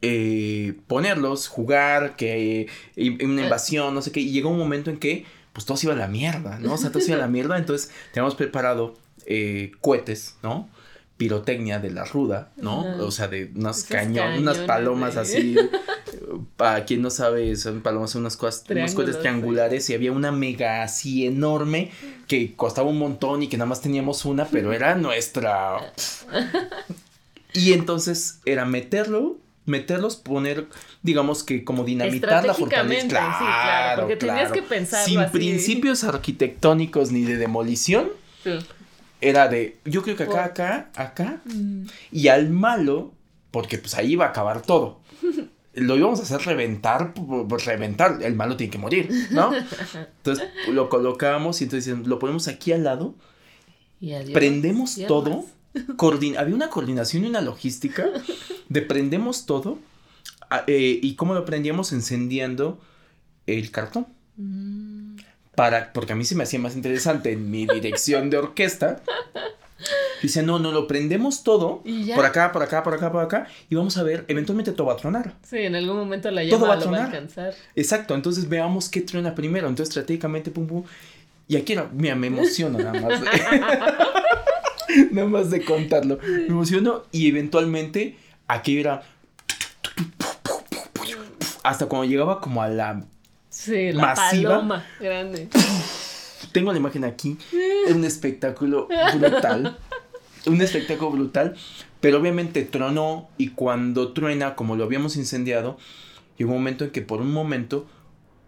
eh, 0.00 0.74
ponerlos, 0.86 1.48
jugar, 1.48 2.14
que 2.16 2.68
una 2.96 3.42
invasión, 3.42 3.94
no 3.94 4.02
sé 4.02 4.12
qué. 4.12 4.20
Y 4.20 4.30
llegó 4.30 4.50
un 4.50 4.58
momento 4.58 4.90
en 4.90 4.98
que, 4.98 5.24
pues 5.52 5.66
todo 5.66 5.76
se 5.76 5.86
iba 5.86 5.94
a 5.94 5.98
la 5.98 6.06
mierda, 6.06 6.58
¿no? 6.60 6.74
O 6.74 6.76
sea, 6.78 6.90
todo 6.90 7.00
se 7.00 7.08
iba 7.08 7.16
a 7.16 7.20
la 7.20 7.28
mierda. 7.28 7.58
Entonces, 7.58 7.90
teníamos 8.12 8.34
preparado 8.36 8.94
eh, 9.26 9.72
cohetes, 9.80 10.36
¿no? 10.42 10.68
Pirotecnia 11.16 11.78
de 11.78 11.90
la 11.90 12.04
ruda, 12.04 12.50
¿no? 12.56 12.82
O 12.98 13.10
sea, 13.10 13.28
de 13.28 13.50
unas 13.54 13.84
cañones, 13.84 14.40
unas 14.40 14.58
palomas 14.58 15.16
así. 15.16 15.56
Para 16.56 16.84
quien 16.84 17.02
no 17.02 17.10
sabe, 17.10 17.56
son 17.56 17.80
palomas, 17.80 18.10
son 18.10 18.22
unas 18.22 18.36
cosas, 18.36 18.64
unos 18.68 18.94
cohetes 18.94 19.20
triangulares 19.20 19.88
y 19.88 19.94
había 19.94 20.12
una 20.12 20.32
mega 20.32 20.82
así 20.82 21.26
enorme 21.26 21.90
que 22.28 22.54
costaba 22.54 22.88
un 22.88 22.98
montón 22.98 23.42
y 23.42 23.48
que 23.48 23.56
nada 23.56 23.68
más 23.68 23.80
teníamos 23.80 24.24
una, 24.24 24.46
pero 24.46 24.72
era 24.72 24.94
nuestra. 24.94 25.92
y 27.54 27.72
entonces 27.72 28.40
era 28.44 28.66
meterlo, 28.66 29.38
meterlos, 29.64 30.16
poner, 30.16 30.66
digamos 31.02 31.44
que 31.44 31.64
como 31.64 31.84
dinamitar 31.84 32.44
la 32.44 32.52
fortaleza. 32.52 33.08
Claro, 33.08 33.34
sí, 33.38 33.44
claro, 33.44 34.02
porque 34.02 34.16
tenías 34.16 34.52
que 34.52 34.62
pensar. 34.62 35.04
Sin 35.04 35.24
principios 35.30 36.04
arquitectónicos 36.04 37.10
ni 37.10 37.22
de 37.22 37.38
demolición. 37.38 38.10
Sí 38.44 38.58
era 39.28 39.48
de, 39.48 39.78
yo 39.84 40.02
creo 40.02 40.16
que 40.16 40.24
acá, 40.24 40.44
acá, 40.44 40.90
acá, 40.94 41.40
mm. 41.44 41.86
y 42.12 42.28
al 42.28 42.50
malo, 42.50 43.12
porque 43.50 43.78
pues 43.78 43.94
ahí 43.94 44.12
iba 44.12 44.26
a 44.26 44.28
acabar 44.28 44.62
todo. 44.62 45.00
Lo 45.74 45.96
íbamos 45.96 46.20
a 46.20 46.22
hacer 46.22 46.40
reventar, 46.42 47.12
reventar, 47.64 48.22
el 48.22 48.34
malo 48.34 48.56
tiene 48.56 48.70
que 48.70 48.78
morir, 48.78 49.10
¿no? 49.30 49.52
Entonces 50.18 50.48
lo 50.68 50.88
colocamos 50.88 51.60
y 51.60 51.64
entonces 51.64 51.98
lo 52.06 52.18
ponemos 52.18 52.48
aquí 52.48 52.72
al 52.72 52.84
lado, 52.84 53.14
y 54.00 54.12
prendemos 54.32 54.98
todo, 55.06 55.44
había 56.38 56.54
una 56.54 56.70
coordinación 56.70 57.24
y 57.24 57.28
una 57.28 57.40
logística 57.40 58.06
de 58.68 58.82
prendemos 58.82 59.44
todo, 59.44 59.78
eh, 60.66 61.00
y 61.02 61.14
cómo 61.16 61.34
lo 61.34 61.44
prendíamos 61.44 61.92
encendiendo 61.92 62.80
el 63.46 63.70
cartón. 63.70 64.06
Mm 64.36 64.85
para, 65.56 65.92
porque 65.92 66.12
a 66.12 66.16
mí 66.16 66.24
se 66.24 66.36
me 66.36 66.44
hacía 66.44 66.60
más 66.60 66.76
interesante 66.76 67.32
en 67.32 67.50
mi 67.50 67.66
dirección 67.66 68.30
de 68.30 68.36
orquesta. 68.36 69.00
Dice, 70.22 70.42
no, 70.42 70.58
no, 70.58 70.70
lo 70.72 70.86
prendemos 70.86 71.42
todo, 71.42 71.82
por 72.14 72.24
acá, 72.24 72.52
por 72.52 72.62
acá, 72.62 72.82
por 72.82 72.94
acá, 72.94 73.12
por 73.12 73.22
acá, 73.22 73.46
y 73.68 73.74
vamos 73.74 73.96
a 73.98 74.02
ver, 74.02 74.24
eventualmente 74.28 74.72
todo 74.72 74.86
va 74.86 74.94
a 74.94 74.96
tronar. 74.96 75.34
Sí, 75.42 75.58
en 75.58 75.74
algún 75.74 75.96
momento 75.96 76.30
la 76.30 76.44
llama 76.44 76.68
va, 76.68 76.76
lo 76.76 76.90
va 76.90 76.98
a 76.98 77.04
alcanzar. 77.04 77.54
Exacto, 77.74 78.14
entonces 78.14 78.48
veamos 78.48 78.88
qué 78.88 79.02
truena 79.02 79.34
primero, 79.34 79.68
entonces 79.68 79.90
estratégicamente, 79.90 80.50
pum, 80.50 80.66
pum, 80.66 80.84
y 81.48 81.56
aquí 81.56 81.74
era, 81.74 81.88
mira, 81.92 82.14
me 82.14 82.28
emociono 82.28 82.78
nada 82.78 82.98
más. 83.00 83.20
nada 85.10 85.28
más 85.28 85.50
de 85.50 85.64
contarlo, 85.64 86.18
me 86.22 86.46
emociono, 86.46 87.02
y 87.12 87.28
eventualmente 87.28 88.16
aquí 88.48 88.80
era, 88.80 89.02
hasta 91.62 91.86
cuando 91.86 92.06
llegaba 92.06 92.40
como 92.40 92.62
a 92.62 92.68
la 92.68 93.04
Sí, 93.66 93.92
la 93.92 94.14
paloma 94.14 94.86
grande. 95.00 95.48
Tengo 96.52 96.70
la 96.70 96.78
imagen 96.78 97.04
aquí. 97.04 97.36
Es 97.86 97.92
un 97.92 98.04
espectáculo 98.04 98.86
brutal. 99.18 99.76
un 100.46 100.62
espectáculo 100.62 101.10
brutal. 101.10 101.56
Pero 102.00 102.18
obviamente 102.20 102.62
tronó 102.62 103.28
y 103.38 103.48
cuando 103.48 104.12
truena, 104.12 104.54
como 104.54 104.76
lo 104.76 104.84
habíamos 104.84 105.16
incendiado, 105.16 105.78
llegó 106.38 106.52
un 106.52 106.58
momento 106.58 106.84
en 106.84 106.90
que 106.90 107.02
por 107.02 107.20
un 107.20 107.32
momento 107.32 107.86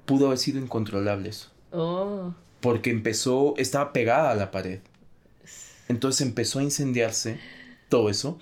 pudo 0.04 0.26
haber 0.26 0.38
sido 0.38 0.60
incontrolable 0.60 1.30
eso. 1.30 1.50
Oh. 1.72 2.32
Porque 2.60 2.90
empezó, 2.90 3.54
estaba 3.56 3.92
pegada 3.92 4.30
a 4.30 4.36
la 4.36 4.52
pared. 4.52 4.78
Entonces 5.88 6.24
empezó 6.24 6.60
a 6.60 6.62
incendiarse 6.62 7.40
todo 7.88 8.08
eso. 8.08 8.38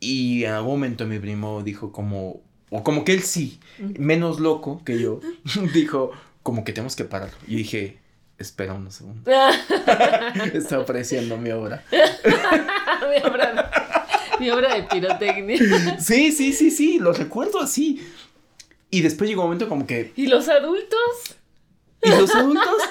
Y 0.00 0.42
en 0.42 0.52
algún 0.54 0.72
momento 0.72 1.06
mi 1.06 1.20
primo 1.20 1.62
dijo 1.62 1.92
como, 1.92 2.42
o 2.76 2.82
como 2.82 3.04
que 3.04 3.12
él 3.12 3.22
sí, 3.22 3.60
menos 3.78 4.40
loco 4.40 4.82
que 4.84 4.98
yo, 4.98 5.20
dijo, 5.72 6.10
como 6.42 6.64
que 6.64 6.72
tenemos 6.72 6.96
que 6.96 7.04
pararlo. 7.04 7.36
Y 7.46 7.54
dije, 7.54 7.98
espera 8.36 8.74
unos 8.74 8.96
segundos. 8.96 9.32
Estaba 10.52 10.82
apreciando 10.82 11.36
mi 11.36 11.52
obra. 11.52 11.84
mi 11.92 13.30
obra. 13.30 13.70
Mi 14.40 14.50
obra 14.50 14.74
de 14.74 14.82
pirotecnia. 14.82 16.00
Sí, 16.00 16.32
sí, 16.32 16.52
sí, 16.52 16.72
sí, 16.72 16.98
lo 16.98 17.12
recuerdo 17.12 17.60
así. 17.60 18.04
Y 18.90 19.02
después 19.02 19.30
llegó 19.30 19.42
un 19.42 19.50
momento 19.50 19.68
como 19.68 19.86
que... 19.86 20.12
¿Y 20.16 20.26
los 20.26 20.48
adultos? 20.48 21.36
Y 22.04 22.10
los 22.10 22.34
adultos, 22.34 22.82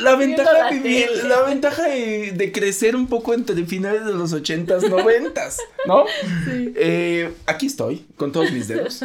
la 0.00 0.16
ventaja, 0.16 0.70
de, 0.70 1.08
la 1.24 1.42
ventaja 1.42 1.88
de, 1.88 2.52
crecer 2.52 2.96
un 2.96 3.06
poco 3.06 3.34
entre 3.34 3.64
finales 3.64 4.04
de 4.04 4.12
los 4.12 4.32
ochentas, 4.32 4.82
noventas, 4.88 5.58
¿no? 5.86 6.04
Sí. 6.44 6.72
Eh, 6.76 7.32
aquí 7.46 7.66
estoy, 7.66 8.06
con 8.16 8.32
todos 8.32 8.52
mis 8.52 8.68
dedos. 8.68 9.00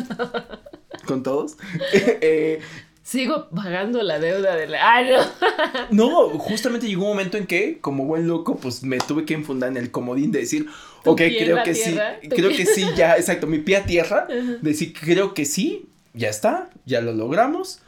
con 1.06 1.24
todos. 1.24 1.58
Eh, 1.94 2.62
Sigo 3.08 3.48
pagando 3.56 4.04
la 4.04 4.20
deuda 4.20 4.58
de 4.58 4.68
la... 4.68 5.32
no! 5.92 6.28
justamente 6.40 6.88
llegó 6.88 7.04
un 7.04 7.12
momento 7.12 7.38
en 7.38 7.48
que, 7.48 7.78
como 7.80 8.04
buen 8.04 8.28
loco, 8.28 8.58
pues 8.58 8.84
me 8.84 8.98
tuve 8.98 9.24
que 9.24 9.34
enfundar 9.34 9.70
en 9.70 9.78
el 9.78 9.92
comodín 9.92 10.34
de 10.34 10.40
decir, 10.40 10.68
ok, 11.06 11.16
creo 11.16 11.64
que 11.64 11.74
sí, 11.74 11.98
creo 12.30 12.50
que 12.50 12.66
sí, 12.66 12.86
ya, 12.98 13.16
exacto, 13.16 13.48
mi 13.48 13.60
pie 13.60 13.78
a 13.78 13.86
tierra, 13.86 14.28
decir, 14.62 14.94
creo 14.94 15.34
que 15.34 15.46
sí, 15.46 15.88
ya 16.14 16.28
está, 16.28 16.70
ya 16.86 17.00
lo 17.00 17.14
logramos 17.14 17.80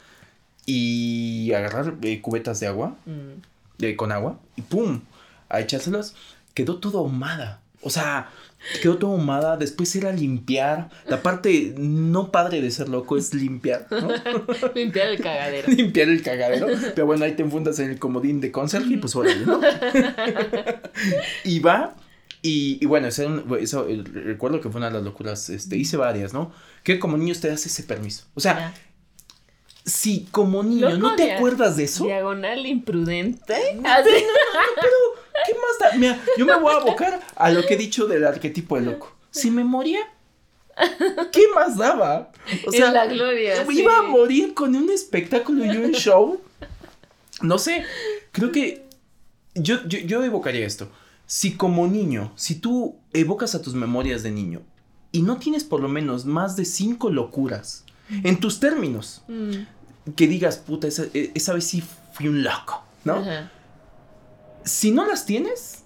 y 0.70 1.52
agarrar 1.52 1.96
eh, 2.02 2.20
cubetas 2.20 2.60
de 2.60 2.68
agua, 2.68 2.96
mm. 3.04 3.94
con 3.96 4.12
agua, 4.12 4.38
y 4.54 4.62
pum, 4.62 5.00
a 5.48 5.60
echárselas, 5.60 6.14
quedó 6.54 6.76
todo 6.76 6.98
ahumada. 6.98 7.60
O 7.82 7.90
sea, 7.90 8.30
quedó 8.80 8.96
todo 8.98 9.10
ahumada, 9.10 9.56
después 9.56 9.96
era 9.96 10.12
limpiar. 10.12 10.90
La 11.08 11.22
parte 11.24 11.74
no 11.76 12.30
padre 12.30 12.60
de 12.62 12.70
ser 12.70 12.88
loco 12.88 13.16
es 13.16 13.34
limpiar, 13.34 13.88
¿no? 13.90 14.10
limpiar 14.76 15.08
el 15.08 15.20
cagadero. 15.20 15.68
limpiar 15.76 16.08
el 16.08 16.22
cagadero. 16.22 16.68
Pero 16.94 17.06
bueno, 17.06 17.24
ahí 17.24 17.32
te 17.32 17.42
enfundas 17.42 17.80
en 17.80 17.90
el 17.90 17.98
comodín 17.98 18.40
de 18.40 18.52
conserje 18.52 18.94
y 18.94 18.96
pues 18.98 19.16
órale, 19.16 19.44
¿no? 19.44 19.60
y 21.44 21.58
va, 21.58 21.96
y, 22.42 22.86
bueno, 22.86 23.08
eso, 23.08 23.56
eso 23.56 23.88
recuerdo 24.12 24.60
que 24.60 24.70
fue 24.70 24.78
una 24.78 24.86
de 24.86 24.94
las 24.94 25.02
locuras, 25.02 25.50
este, 25.50 25.76
hice 25.76 25.96
varias, 25.96 26.32
¿no? 26.32 26.52
Que 26.84 27.00
como 27.00 27.16
niño 27.16 27.34
te 27.40 27.48
das 27.48 27.66
ese 27.66 27.82
permiso. 27.82 28.26
O 28.34 28.40
sea, 28.40 28.72
si 29.84 30.26
como 30.30 30.62
niño 30.62 30.96
no 30.98 31.16
te 31.16 31.32
acuerdas 31.32 31.76
de 31.76 31.84
eso. 31.84 32.04
Diagonal 32.04 32.66
imprudente. 32.66 33.54
pero, 33.82 34.96
¿qué 35.46 35.54
más 35.54 35.92
da? 35.92 35.98
Mira, 35.98 36.20
yo 36.36 36.46
me 36.46 36.56
voy 36.58 36.72
a 36.74 36.78
abocar 36.78 37.20
a 37.34 37.50
lo 37.50 37.64
que 37.66 37.74
he 37.74 37.76
dicho 37.76 38.06
del 38.06 38.26
arquetipo 38.26 38.76
de 38.76 38.82
loco. 38.82 39.12
Si 39.30 39.50
me 39.50 39.64
moría, 39.64 40.00
¿qué 41.32 41.42
más 41.54 41.76
daba? 41.76 42.32
O 42.66 42.72
sea, 42.72 42.90
la 42.92 43.06
gloria. 43.06 43.64
Iba 43.70 43.98
a 43.98 44.02
morir 44.02 44.54
con 44.54 44.74
un 44.74 44.90
espectáculo 44.90 45.64
y 45.64 45.76
un 45.76 45.92
show. 45.92 46.40
No 47.42 47.58
sé, 47.58 47.84
creo 48.32 48.52
que 48.52 48.84
yo, 49.54 49.82
yo, 49.86 49.98
yo 50.00 50.22
evocaría 50.22 50.66
esto. 50.66 50.88
Si 51.26 51.56
como 51.56 51.86
niño, 51.86 52.32
si 52.34 52.56
tú 52.56 52.96
evocas 53.12 53.54
a 53.54 53.62
tus 53.62 53.74
memorias 53.74 54.22
de 54.22 54.30
niño 54.30 54.62
y 55.12 55.22
no 55.22 55.38
tienes 55.38 55.64
por 55.64 55.80
lo 55.80 55.88
menos 55.88 56.24
más 56.24 56.56
de 56.56 56.64
cinco 56.64 57.08
locuras 57.08 57.84
en 58.24 58.40
tus 58.40 58.60
términos. 58.60 59.22
Mm. 59.28 60.12
Que 60.16 60.26
digas, 60.26 60.58
puta, 60.58 60.88
e, 60.88 61.32
esa, 61.34 61.52
vez 61.52 61.64
sí 61.64 61.82
fui 62.12 62.28
un 62.28 62.42
loco, 62.42 62.82
¿no? 63.04 63.22
Si 64.64 64.90
no 64.90 65.06
las 65.06 65.26
tienes, 65.26 65.84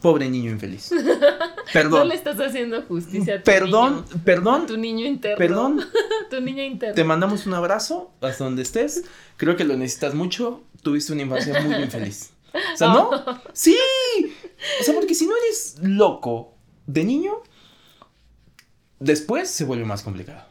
pobre 0.00 0.28
niño 0.28 0.50
infeliz. 0.50 0.90
Perdón. 1.72 2.00
No 2.00 2.04
le 2.06 2.14
estás 2.14 2.38
haciendo 2.40 2.82
justicia 2.82 3.36
a 3.36 3.38
tu 3.38 3.44
Perdón, 3.44 3.94
niño, 3.94 4.24
perdón. 4.24 4.66
tu 4.66 4.76
niño 4.76 5.06
interno. 5.06 5.38
Perdón. 5.38 5.80
tu 6.30 6.40
niña 6.40 6.64
interna. 6.64 6.94
Te 6.94 7.04
mandamos 7.04 7.46
un 7.46 7.54
abrazo 7.54 8.12
hasta 8.20 8.44
donde 8.44 8.62
estés. 8.62 9.04
Creo 9.36 9.56
que 9.56 9.64
lo 9.64 9.76
necesitas 9.76 10.14
mucho. 10.14 10.62
Tuviste 10.82 11.12
una 11.12 11.22
infancia 11.22 11.60
muy 11.60 11.76
infeliz. 11.76 12.30
O 12.52 12.76
sea, 12.76 12.88
¿no? 12.88 13.10
Sí. 13.52 13.76
O 14.80 14.84
sea, 14.84 14.94
porque 14.94 15.14
si 15.14 15.26
no 15.26 15.34
eres 15.36 15.76
loco 15.80 16.54
de 16.86 17.04
niño, 17.04 17.42
Después 19.02 19.50
se 19.50 19.64
vuelve 19.64 19.84
más 19.84 20.02
complicado. 20.02 20.44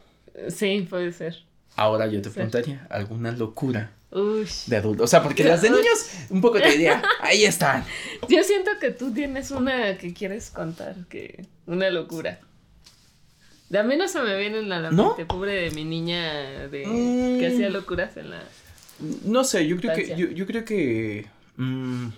Sí, 0.48 0.86
puede 0.88 1.12
ser. 1.12 1.36
Ahora 1.76 2.06
yo 2.06 2.20
te 2.20 2.30
preguntaría, 2.30 2.86
¿alguna 2.90 3.32
locura 3.32 3.92
de 4.10 4.76
adulto? 4.76 5.04
O 5.04 5.06
sea, 5.06 5.22
porque 5.22 5.42
las 5.42 5.62
de 5.62 5.70
niños 5.70 6.10
un 6.28 6.40
poco 6.40 6.60
te 6.60 6.70
diría, 6.70 7.02
ahí 7.20 7.44
están. 7.44 7.84
Yo 8.28 8.42
siento 8.42 8.72
que 8.80 8.90
tú 8.90 9.12
tienes 9.12 9.50
una 9.50 9.96
que 9.96 10.12
quieres 10.12 10.50
contar, 10.50 10.96
que 11.08 11.46
una 11.66 11.88
locura. 11.90 12.40
De 13.70 13.78
a 13.78 13.82
mí 13.82 13.96
no 13.96 14.06
se 14.06 14.20
me 14.20 14.36
viene 14.36 14.58
en 14.58 14.68
la 14.68 14.90
mente, 14.90 15.24
pobre 15.24 15.52
de 15.52 15.70
mi 15.70 15.84
niña 15.84 16.68
de 16.68 16.82
que 16.82 17.46
hacía 17.46 17.70
mm. 17.70 17.72
locuras 17.72 18.16
en 18.18 18.30
la. 18.30 18.42
No 19.24 19.44
sé, 19.44 19.66
yo 19.66 19.78
creo 19.78 19.94
que. 19.94 20.34
Yo, 20.34 20.46
creo 20.46 20.64
que. 20.66 21.26
Mm, 21.56 22.08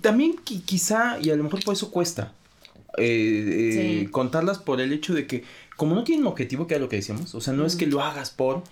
también 0.00 0.36
quizá, 0.44 1.18
y 1.20 1.30
a 1.30 1.36
lo 1.36 1.42
mejor 1.42 1.64
por 1.64 1.74
eso 1.74 1.90
cuesta. 1.90 2.32
Eh, 2.98 4.02
eh, 4.02 4.10
contarlas 4.10 4.58
por 4.58 4.80
el 4.80 4.92
hecho 4.92 5.14
de 5.14 5.26
que, 5.26 5.44
como 5.76 5.94
no 5.94 6.04
tienen 6.04 6.26
objetivo, 6.26 6.66
que 6.66 6.74
era 6.74 6.82
lo 6.82 6.88
que 6.88 6.96
decíamos, 6.96 7.34
o 7.34 7.40
sea, 7.40 7.52
no 7.52 7.66
es 7.66 7.76
que 7.76 7.86
lo 7.86 8.02
hagas 8.02 8.30
por. 8.30 8.62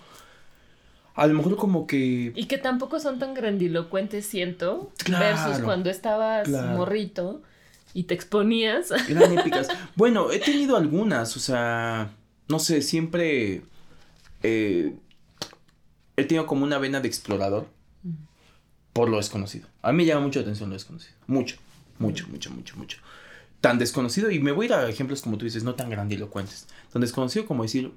A 1.13 1.27
lo 1.27 1.33
mejor 1.33 1.57
como 1.57 1.87
que. 1.87 2.31
Y 2.35 2.45
que 2.45 2.57
tampoco 2.57 2.99
son 2.99 3.19
tan 3.19 3.33
grandilocuentes, 3.33 4.25
siento. 4.25 4.91
versus 5.07 5.59
cuando 5.63 5.89
estabas 5.89 6.47
morrito 6.47 7.41
y 7.93 8.03
te 8.03 8.13
exponías. 8.13 8.91
Eran 9.09 9.37
épicas. 9.37 9.67
Bueno, 9.95 10.31
he 10.31 10.39
tenido 10.39 10.77
algunas, 10.77 11.35
o 11.35 11.39
sea, 11.39 12.11
no 12.47 12.59
sé, 12.59 12.81
siempre 12.81 13.63
eh, 14.43 14.95
he 16.15 16.23
tenido 16.23 16.45
como 16.45 16.63
una 16.63 16.77
vena 16.77 16.99
de 17.01 17.07
explorador 17.07 17.67
por 18.93 19.09
lo 19.09 19.17
desconocido. 19.17 19.67
A 19.81 19.91
mí 19.91 19.97
me 19.97 20.05
llama 20.05 20.21
mucho 20.21 20.39
la 20.39 20.43
atención 20.43 20.69
lo 20.69 20.73
desconocido. 20.73 21.15
Mucho, 21.27 21.57
mucho, 21.99 22.27
mucho, 22.27 22.51
mucho, 22.51 22.75
mucho. 22.77 22.97
Tan 23.61 23.77
desconocido, 23.77 24.31
y 24.31 24.39
me 24.39 24.51
voy 24.51 24.65
a 24.65 24.67
ir 24.67 24.73
a 24.73 24.89
ejemplos 24.89 25.21
como 25.21 25.37
tú 25.37 25.45
dices, 25.45 25.63
no 25.63 25.75
tan 25.75 25.89
grandilocuentes. 25.89 26.67
Tan 26.91 27.01
desconocido 27.01 27.45
como 27.45 27.63
decir, 27.63 27.91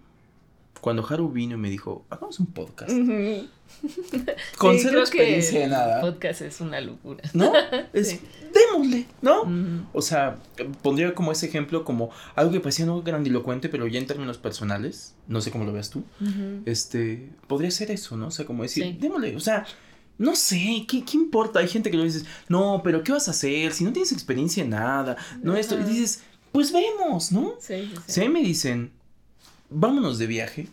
cuando 0.84 1.06
Haru 1.08 1.30
vino 1.30 1.54
y 1.54 1.58
me 1.58 1.70
dijo, 1.70 2.04
hagamos 2.10 2.38
un 2.40 2.46
podcast. 2.46 2.90
Con 4.58 4.78
cero 4.78 5.00
experiencia 5.00 5.60
de 5.60 5.68
nada. 5.68 6.02
podcast 6.02 6.42
es 6.42 6.60
una 6.60 6.78
locura. 6.82 7.24
¿No? 7.32 7.50
Es, 7.94 8.20
démosle, 8.52 9.06
¿no? 9.22 9.86
O 9.94 10.02
sea, 10.02 10.36
pondría 10.82 11.14
como 11.14 11.32
ese 11.32 11.46
ejemplo 11.46 11.84
como 11.84 12.10
algo 12.34 12.52
que 12.52 12.60
parecía 12.60 12.84
no 12.84 13.02
grandilocuente, 13.02 13.70
pero 13.70 13.86
ya 13.86 13.98
en 13.98 14.06
términos 14.06 14.36
personales, 14.36 15.14
no 15.26 15.40
sé 15.40 15.50
cómo 15.50 15.64
lo 15.64 15.72
veas 15.72 15.88
tú, 15.88 16.04
este, 16.66 17.30
podría 17.46 17.70
ser 17.70 17.90
eso, 17.90 18.18
¿no? 18.18 18.26
O 18.26 18.30
sea, 18.30 18.44
como 18.44 18.62
decir, 18.62 18.98
démosle, 18.98 19.36
o 19.36 19.40
sea, 19.40 19.64
no 20.18 20.36
sé, 20.36 20.86
¿qué, 20.88 21.04
¿qué, 21.04 21.16
importa? 21.16 21.58
Hay 21.58 21.68
gente 21.68 21.90
que 21.90 21.96
lo 21.96 22.04
dice, 22.04 22.24
no, 22.48 22.80
pero 22.84 23.02
¿qué 23.02 23.12
vas 23.12 23.28
a 23.28 23.32
hacer? 23.32 23.72
Si 23.72 23.84
no 23.84 23.92
tienes 23.92 24.12
experiencia 24.12 24.62
en 24.62 24.70
nada, 24.70 25.16
no 25.42 25.56
esto, 25.56 25.78
y 25.78 25.84
dices, 25.84 26.22
pues 26.52 26.72
vemos, 26.72 27.32
¿no? 27.32 27.54
Sí, 27.60 27.92
sí, 28.06 28.22
Si 28.22 28.28
me 28.28 28.40
dicen, 28.40 28.92
vámonos 29.70 30.18
de 30.18 30.26
viaje, 30.26 30.68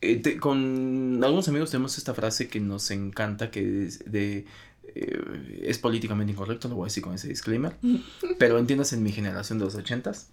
eh, 0.00 0.38
con 0.38 1.20
algunos 1.22 1.48
amigos 1.48 1.70
tenemos 1.70 1.98
esta 1.98 2.14
frase 2.14 2.48
que 2.48 2.60
nos 2.60 2.90
encanta, 2.90 3.50
que 3.50 3.86
es 3.86 4.10
de... 4.10 4.46
Eh, 4.94 5.60
es 5.62 5.78
políticamente 5.78 6.32
incorrecto, 6.32 6.68
lo 6.68 6.74
voy 6.74 6.84
a 6.84 6.86
decir 6.86 7.02
con 7.02 7.14
ese 7.14 7.28
disclaimer, 7.28 7.76
pero 8.38 8.58
entiendas 8.58 8.92
en 8.92 9.02
mi 9.02 9.12
generación 9.12 9.58
de 9.58 9.66
los 9.66 9.74
ochentas, 9.74 10.28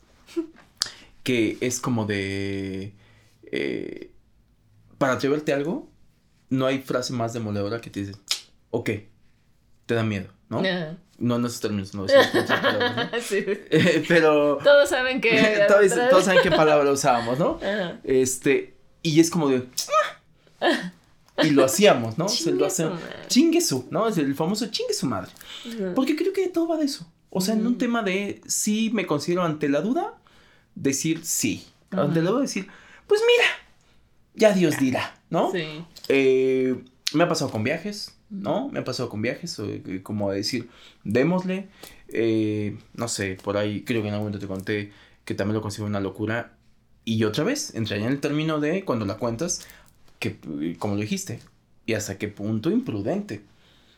que 1.24 1.58
es 1.62 1.80
como 1.80 2.06
de... 2.06 2.94
Eh, 3.52 4.12
para 4.98 5.14
atreverte 5.14 5.54
a 5.54 5.58
algo, 5.58 5.90
no 6.50 6.66
hay 6.66 6.80
frase 6.80 7.14
más 7.14 7.34
demoledora 7.34 7.82
que 7.82 7.90
te 7.90 8.02
dice, 8.02 8.16
ok, 8.72 8.90
te 9.86 9.96
da 9.96 10.04
miedo, 10.04 10.30
¿no? 10.50 10.62
No 11.18 11.36
en 11.38 11.46
esos 11.46 11.60
términos, 11.60 11.94
no. 11.96 12.06
sí. 12.08 13.46
pero... 14.08 14.58
Todos 14.64 14.90
saben 14.90 15.20
que... 15.20 15.66
todos, 15.68 16.10
todos, 16.10 16.26
saben 16.26 16.42
qué 16.44 16.52
palabra 16.52 16.92
usábamos, 16.92 17.40
¿no? 17.40 17.60
Este, 18.04 18.76
y 19.02 19.20
es 19.20 19.32
como 19.32 19.50
de... 19.50 19.68
y 21.44 21.50
lo 21.50 21.66
hacíamos, 21.66 22.18
¿no? 22.18 22.30
Se 22.30 22.52
lo 22.52 22.66
hacemos. 22.66 23.00
Chingue 23.28 23.62
su, 23.62 23.88
¿no? 23.90 24.08
Es 24.08 24.18
el 24.18 24.36
famoso 24.36 24.68
chingue 24.68 24.94
su 24.94 25.08
madre. 25.08 25.32
Porque 25.96 26.16
creo 26.16 26.34
que 26.34 26.48
todo 26.50 26.68
va 26.68 26.78
de 26.78 26.86
eso. 26.86 27.12
O 27.30 27.42
sea, 27.42 27.56
en 27.56 27.66
un 27.68 27.78
tema 27.78 28.04
de 28.04 28.42
sí 28.48 28.90
me 28.94 29.06
considero 29.06 29.44
ante 29.44 29.70
la 29.70 29.82
duda, 29.82 30.16
decir 30.76 31.26
sí. 31.26 31.68
Ante 31.92 32.22
la 32.22 32.32
duda 32.32 32.42
decir, 32.42 32.68
pues 33.08 33.22
mira, 33.22 33.48
ya 34.36 34.54
Dios 34.54 34.78
dirá, 34.78 35.20
¿no? 35.30 35.52
Sí. 35.52 35.84
Eh, 36.10 36.76
me 37.14 37.24
ha 37.24 37.30
pasado 37.30 37.52
con 37.52 37.64
viajes, 37.64 38.18
¿no? 38.30 38.70
Me 38.70 38.80
ha 38.80 38.84
pasado 38.84 39.10
con 39.10 39.22
viajes, 39.22 39.58
eh, 39.60 40.02
como 40.04 40.32
decir, 40.32 40.70
démosle. 41.04 41.70
Eh, 42.10 42.78
no 42.94 43.08
sé, 43.08 43.38
por 43.44 43.58
ahí 43.58 43.84
creo 43.84 44.02
que 44.02 44.10
en 44.10 44.14
algún 44.14 44.28
momento 44.28 44.46
te 44.46 44.48
conté 44.48 44.92
que 45.26 45.34
también 45.34 45.56
lo 45.56 45.62
considero 45.62 45.88
una 45.88 46.00
locura. 46.00 46.58
Y 47.06 47.24
otra 47.24 47.44
vez, 47.44 47.74
entraría 47.76 48.08
en 48.08 48.14
el 48.14 48.20
término 48.20 48.60
de 48.60 48.84
cuando 48.84 49.06
la 49.06 49.16
cuentas, 49.16 49.66
que 50.20 50.38
como 50.78 50.96
lo 50.96 51.02
dijiste, 51.02 51.40
y 51.86 51.94
hasta 51.94 52.18
qué 52.18 52.28
punto 52.28 52.70
imprudente. 52.70 53.44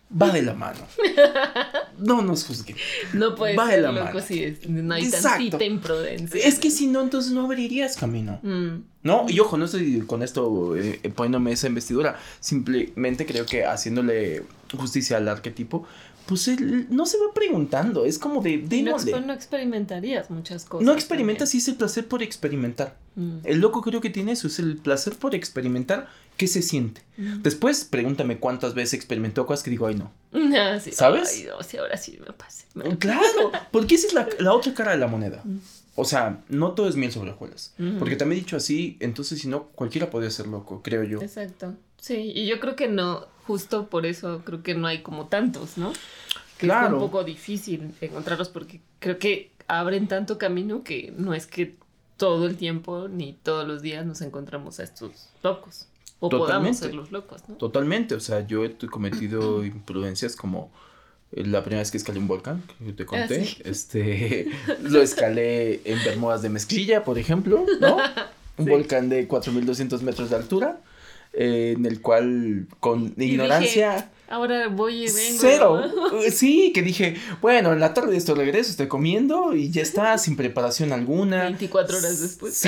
Va 0.09 0.31
de 0.31 0.41
la 0.41 0.53
mano. 0.53 0.79
No 1.99 2.21
nos 2.21 2.45
juzguen. 2.45 2.77
No 3.13 3.35
puede 3.35 3.55
va 3.55 3.67
de 3.67 3.81
la 3.81 3.91
mano. 3.91 4.19
si 4.21 4.57
no 4.67 4.93
hay 4.93 5.09
tantita 5.09 5.63
imprudencia. 5.63 6.41
Es 6.45 6.59
que 6.59 6.71
si 6.71 6.87
no, 6.87 7.01
entonces 7.01 7.31
no 7.31 7.45
abrirías 7.45 7.97
camino. 7.97 8.39
Mm. 8.43 8.83
¿No? 9.03 9.25
Y 9.29 9.39
ojo, 9.39 9.57
no 9.57 9.65
estoy 9.65 10.01
con 10.01 10.23
esto 10.23 10.75
eh, 10.75 10.99
poniéndome 11.15 11.51
esa 11.51 11.67
investidura. 11.67 12.19
Simplemente 12.39 13.25
creo 13.25 13.45
que 13.45 13.65
haciéndole 13.65 14.43
justicia 14.77 15.17
al 15.17 15.27
arquetipo, 15.27 15.85
pues 16.29 16.47
él 16.47 16.85
no 16.91 17.07
se 17.07 17.17
va 17.17 17.33
preguntando, 17.33 18.05
es 18.05 18.19
como 18.19 18.41
de, 18.43 18.59
no, 18.83 19.21
no, 19.21 19.33
experimentarías 19.33 20.29
muchas 20.29 20.63
cosas. 20.63 20.85
No 20.85 20.93
experimentas, 20.93 21.49
sí 21.49 21.57
es 21.57 21.67
el 21.69 21.75
placer 21.75 22.07
por 22.07 22.21
experimentar. 22.21 22.97
Mm. 23.15 23.37
El 23.45 23.59
loco 23.59 23.81
creo 23.81 23.99
que 23.99 24.11
tiene 24.11 24.33
eso, 24.33 24.45
es 24.45 24.59
el 24.59 24.77
placer 24.77 25.15
por 25.15 25.33
experimentar 25.33 26.07
qué 26.39 26.47
se 26.47 26.61
siente. 26.61 27.01
Después 27.17 27.83
pregúntame 27.83 28.39
cuántas 28.39 28.73
veces 28.73 28.93
experimentó 28.93 29.45
cosas 29.45 29.61
que 29.61 29.69
digo, 29.69 29.87
ay 29.87 29.95
no. 29.95 30.11
Ah, 30.57 30.79
¿Sabes? 30.79 31.33
Ay, 31.35 31.47
no, 31.47 31.81
ahora 31.81 31.97
sí 31.97 32.17
me 32.25 32.31
pasa. 32.33 32.65
Claro, 32.97 33.51
porque 33.71 33.95
esa 33.95 34.07
es 34.07 34.13
la, 34.13 34.27
la 34.39 34.53
otra 34.53 34.73
cara 34.73 34.93
de 34.93 34.97
la 34.97 35.07
moneda. 35.07 35.43
O 35.95 36.05
sea, 36.05 36.41
no 36.47 36.71
todo 36.71 36.87
es 36.87 36.95
miel 36.95 37.11
sobre 37.11 37.31
hojuelas. 37.31 37.75
Porque 37.99 38.15
también 38.15 38.39
he 38.39 38.43
dicho 38.43 38.55
así, 38.55 38.95
entonces 39.01 39.41
si 39.41 39.49
no, 39.49 39.65
cualquiera 39.65 40.09
podría 40.09 40.31
ser 40.31 40.47
loco, 40.47 40.81
creo 40.81 41.03
yo. 41.03 41.21
Exacto. 41.21 41.75
Sí, 41.97 42.31
y 42.33 42.47
yo 42.47 42.61
creo 42.61 42.77
que 42.77 42.87
no, 42.87 43.27
justo 43.45 43.89
por 43.89 44.05
eso 44.05 44.41
creo 44.45 44.63
que 44.63 44.75
no 44.75 44.87
hay 44.87 45.01
como 45.01 45.27
tantos, 45.27 45.77
¿no? 45.77 45.91
Que 46.57 46.67
claro. 46.67 46.87
es 46.87 46.93
un 46.93 46.99
poco 46.99 47.25
difícil 47.25 47.93
encontrarlos 47.99 48.47
porque 48.47 48.79
creo 48.99 49.19
que 49.19 49.51
abren 49.67 50.07
tanto 50.07 50.37
camino 50.37 50.85
que 50.85 51.13
no 51.17 51.33
es 51.33 51.47
que 51.47 51.75
todo 52.15 52.47
el 52.47 52.55
tiempo 52.55 53.09
ni 53.09 53.33
todos 53.33 53.67
los 53.67 53.81
días 53.81 54.05
nos 54.05 54.21
encontramos 54.21 54.79
a 54.79 54.83
estos 54.83 55.27
locos. 55.43 55.87
O 56.19 56.29
podamos 56.29 56.77
ser 56.77 56.93
los 56.93 57.11
locos, 57.11 57.43
¿no? 57.47 57.55
Totalmente, 57.55 58.15
o 58.15 58.19
sea, 58.19 58.45
yo 58.45 58.65
he 58.65 58.75
cometido 58.75 59.63
imprudencias 59.65 60.35
como 60.35 60.71
la 61.31 61.63
primera 61.63 61.81
vez 61.81 61.91
que 61.91 61.97
escalé 61.97 62.19
un 62.19 62.27
volcán, 62.27 62.63
que 62.83 62.93
te 62.93 63.05
conté, 63.05 63.47
ah, 63.47 63.61
este, 63.65 64.49
lo 64.83 65.01
escalé 65.01 65.81
en 65.85 66.03
Bermudas 66.03 66.41
de 66.41 66.49
Mezclilla, 66.49 67.03
por 67.03 67.17
ejemplo, 67.17 67.65
¿no? 67.79 67.97
Un 68.57 68.65
volcán 68.65 69.07
de 69.07 69.25
4200 69.25 70.03
metros 70.03 70.29
de 70.31 70.35
altura. 70.35 70.81
Eh, 71.31 71.75
en 71.77 71.85
el 71.85 72.01
cual 72.01 72.67
con 72.79 73.13
ignorancia... 73.17 74.09
Ahora 74.27 74.67
voy 74.67 75.05
y 75.05 75.11
vengo. 75.11 75.39
Cero. 75.39 75.83
Sí, 76.31 76.71
que 76.73 76.81
dije, 76.81 77.15
bueno, 77.41 77.71
en 77.71 77.79
la 77.79 77.93
tarde 77.93 78.11
de 78.11 78.17
esto 78.17 78.35
regreso, 78.35 78.69
estoy 78.69 78.87
comiendo 78.87 79.55
y 79.55 79.71
ya 79.71 79.81
está, 79.81 80.17
sin 80.17 80.35
preparación 80.35 80.91
alguna. 80.91 81.43
24 81.43 81.97
horas 81.97 82.19
después. 82.19 82.61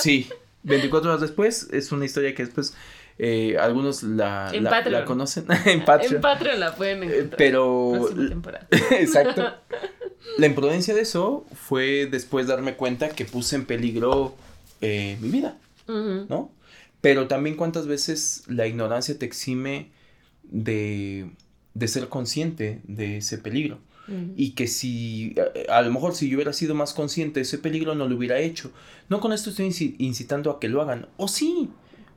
sí, 0.00 0.26
24 0.64 1.10
horas 1.10 1.20
después. 1.20 1.68
Es 1.72 1.92
una 1.92 2.04
historia 2.04 2.34
que 2.34 2.44
después 2.44 2.74
eh, 3.18 3.56
algunos 3.58 4.02
la, 4.02 4.52
la, 4.52 5.04
conocen. 5.04 5.46
en 5.66 5.84
Patreon. 5.84 6.16
En 6.16 6.20
Patreon 6.20 6.60
la 6.60 6.74
pueden 6.74 7.02
eh, 7.02 7.06
encontrar. 7.06 7.38
Pero. 7.38 8.08
Exacto. 8.90 9.54
La 10.38 10.46
imprudencia 10.46 10.94
de 10.94 11.02
eso 11.02 11.46
fue 11.54 12.08
después 12.10 12.46
darme 12.46 12.76
cuenta 12.76 13.10
que 13.10 13.26
puse 13.26 13.56
en 13.56 13.66
peligro 13.66 14.34
mi 14.80 15.28
vida. 15.30 15.58
¿No? 15.86 16.50
Pero 17.02 17.28
también 17.28 17.56
cuántas 17.56 17.86
veces 17.86 18.42
la 18.48 18.66
ignorancia 18.66 19.18
te 19.18 19.26
exime 19.26 19.90
de, 20.42 21.30
de 21.74 21.88
ser 21.88 22.08
consciente 22.08 22.80
de 22.84 23.18
ese 23.18 23.36
peligro. 23.36 23.78
Y 24.36 24.50
que 24.50 24.66
si, 24.66 25.34
a, 25.68 25.82
lo 25.82 25.90
mejor 25.90 26.14
si 26.14 26.28
yo 26.28 26.36
hubiera 26.36 26.52
sido 26.52 26.74
más 26.74 26.92
consciente 26.92 27.40
de 27.40 27.42
ese 27.42 27.58
peligro, 27.58 27.94
no 27.94 28.06
lo 28.06 28.16
hubiera 28.16 28.38
hecho. 28.38 28.70
No 29.08 29.20
con 29.20 29.32
esto 29.32 29.50
estoy 29.50 29.66
incitando 29.98 30.50
a 30.50 30.60
que 30.60 30.68
lo 30.68 30.82
hagan. 30.82 31.08
O 31.16 31.28
sí, 31.28 31.70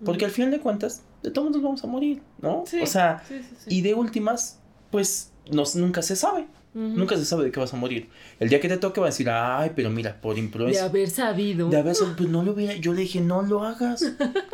porque 0.03 0.25
al 0.25 0.31
final 0.31 0.51
de 0.51 0.59
cuentas, 0.59 1.03
de 1.23 1.31
todos 1.31 1.51
nos 1.51 1.61
vamos 1.61 1.83
a 1.83 1.87
morir, 1.87 2.21
¿no? 2.41 2.63
o 2.63 2.85
sea, 2.85 3.23
y 3.67 3.81
de 3.81 3.93
últimas, 3.93 4.59
pues 4.91 5.31
nos, 5.51 5.75
nunca 5.75 6.01
se 6.01 6.15
sabe. 6.15 6.47
Nunca 6.77 7.17
se 7.17 7.25
sabe 7.25 7.45
de 7.45 7.51
qué 7.51 7.59
vas 7.59 7.73
a 7.73 7.77
morir. 7.77 8.07
El 8.39 8.49
día 8.49 8.59
que 8.59 8.69
te 8.69 8.77
toque 8.77 9.01
va 9.01 9.07
a 9.07 9.09
decir, 9.09 9.27
ay, 9.31 9.71
pero 9.75 9.89
mira, 9.89 10.21
por 10.21 10.37
imprudencia. 10.37 10.83
De 10.83 10.89
haber 10.89 11.09
sabido. 11.09 11.69
De 11.69 11.77
haber 11.77 11.95
sabido, 11.95 12.15
pues 12.17 12.29
no 12.29 12.43
lo 12.43 12.51
hubiera, 12.51 12.75
yo 12.75 12.93
le 12.93 13.01
dije, 13.01 13.19
no 13.19 13.41
lo 13.41 13.63
hagas, 13.63 14.05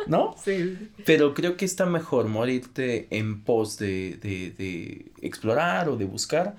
¿no? 0.06 0.34
Sí. 0.42 0.78
Pero 1.04 1.34
creo 1.34 1.58
que 1.58 1.66
está 1.66 1.84
mejor 1.84 2.28
morirte 2.28 3.08
en 3.10 3.42
pos 3.42 3.76
de, 3.76 4.18
de, 4.22 4.54
de 4.56 5.12
explorar 5.20 5.90
o 5.90 5.96
de 5.96 6.06
buscar. 6.06 6.56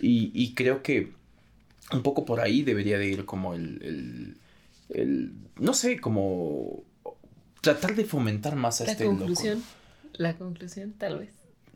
Y, 0.00 0.30
y 0.34 0.54
creo 0.54 0.82
que 0.82 1.12
un 1.92 2.02
poco 2.02 2.24
por 2.24 2.40
ahí 2.40 2.62
debería 2.62 2.98
de 2.98 3.08
ir 3.08 3.24
como 3.24 3.54
el, 3.54 3.80
el, 3.82 4.36
el 4.90 5.32
no 5.58 5.74
sé, 5.74 6.00
como 6.00 6.84
tratar 7.60 7.94
de 7.94 8.04
fomentar 8.04 8.56
más 8.56 8.80
a 8.80 8.84
la 8.84 8.92
este 8.92 9.06
conclusión, 9.06 9.62
La 10.14 10.36
conclusión, 10.36 10.92
tal 10.92 11.18
vez. 11.18 11.30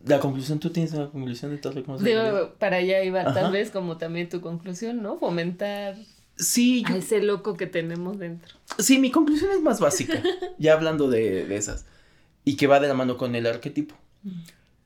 La 0.04 0.18
conclusión, 0.18 0.58
tú 0.58 0.70
tienes 0.70 0.92
la 0.92 1.08
conclusión 1.08 1.52
de 1.52 1.58
todo 1.58 1.74
lo 1.74 1.84
que 1.84 2.04
Digo, 2.04 2.54
para 2.58 2.76
allá 2.78 3.04
iba, 3.04 3.32
tal 3.32 3.52
vez 3.52 3.70
como 3.70 3.98
también 3.98 4.28
tu 4.28 4.40
conclusión, 4.40 5.00
¿no? 5.02 5.18
Fomentar 5.18 5.96
sí, 6.36 6.84
a 6.88 6.96
ese 6.96 7.22
loco 7.22 7.56
que 7.56 7.66
tenemos 7.66 8.18
dentro. 8.18 8.56
Sí, 8.78 8.98
mi 8.98 9.10
conclusión 9.12 9.52
es 9.52 9.62
más 9.62 9.78
básica, 9.78 10.20
ya 10.58 10.72
hablando 10.72 11.08
de, 11.08 11.46
de, 11.46 11.56
esas, 11.56 11.86
y 12.44 12.56
que 12.56 12.66
va 12.66 12.80
de 12.80 12.88
la 12.88 12.94
mano 12.94 13.16
con 13.16 13.34
el 13.36 13.46
arquetipo. 13.46 13.94
Mm. 14.24 14.40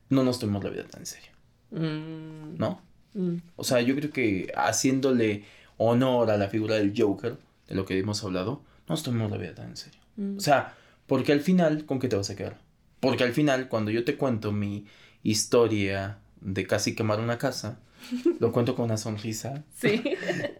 No 0.09 0.23
nos 0.23 0.39
tomemos 0.39 0.63
la 0.63 0.69
vida 0.69 0.85
tan 0.85 1.01
en 1.01 1.05
serio. 1.07 1.31
Mm. 1.71 2.57
¿No? 2.57 2.81
Mm. 3.13 3.37
O 3.55 3.63
sea, 3.63 3.81
yo 3.81 3.95
creo 3.95 4.11
que 4.11 4.51
haciéndole 4.55 5.43
honor 5.77 6.31
a 6.31 6.37
la 6.37 6.49
figura 6.49 6.75
del 6.75 6.93
Joker, 6.95 7.37
de 7.67 7.75
lo 7.75 7.85
que 7.85 7.97
hemos 7.97 8.23
hablado, 8.23 8.61
no 8.87 8.93
nos 8.93 9.03
tomemos 9.03 9.31
la 9.31 9.37
vida 9.37 9.55
tan 9.55 9.69
en 9.69 9.77
serio. 9.77 9.99
O 10.37 10.39
sea, 10.39 10.75
porque 11.05 11.31
al 11.31 11.41
final, 11.41 11.85
¿con 11.85 11.99
qué 11.99 12.07
te 12.07 12.15
vas 12.15 12.29
a 12.29 12.35
quedar? 12.35 12.57
Porque 12.99 13.23
al 13.23 13.33
final, 13.33 13.69
cuando 13.69 13.91
yo 13.91 14.03
te 14.03 14.15
cuento 14.15 14.51
mi 14.51 14.85
historia 15.21 16.17
de 16.41 16.65
casi 16.65 16.95
quemar 16.95 17.19
una 17.19 17.37
casa, 17.37 17.79
lo 18.39 18.51
cuento 18.51 18.75
con 18.75 18.85
una 18.85 18.97
sonrisa. 18.97 19.63
Sí. 19.79 20.01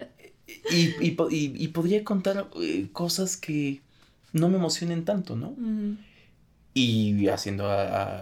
y, 0.72 0.94
y, 1.00 1.68
podría 1.70 2.04
contar 2.04 2.50
eh, 2.62 2.88
cosas 2.92 3.38
que 3.38 3.82
no 4.34 4.50
me 4.50 4.58
emocionen 4.58 5.06
tanto, 5.06 5.36
¿no? 5.36 5.56
Y 6.74 7.28
haciendo 7.30 7.68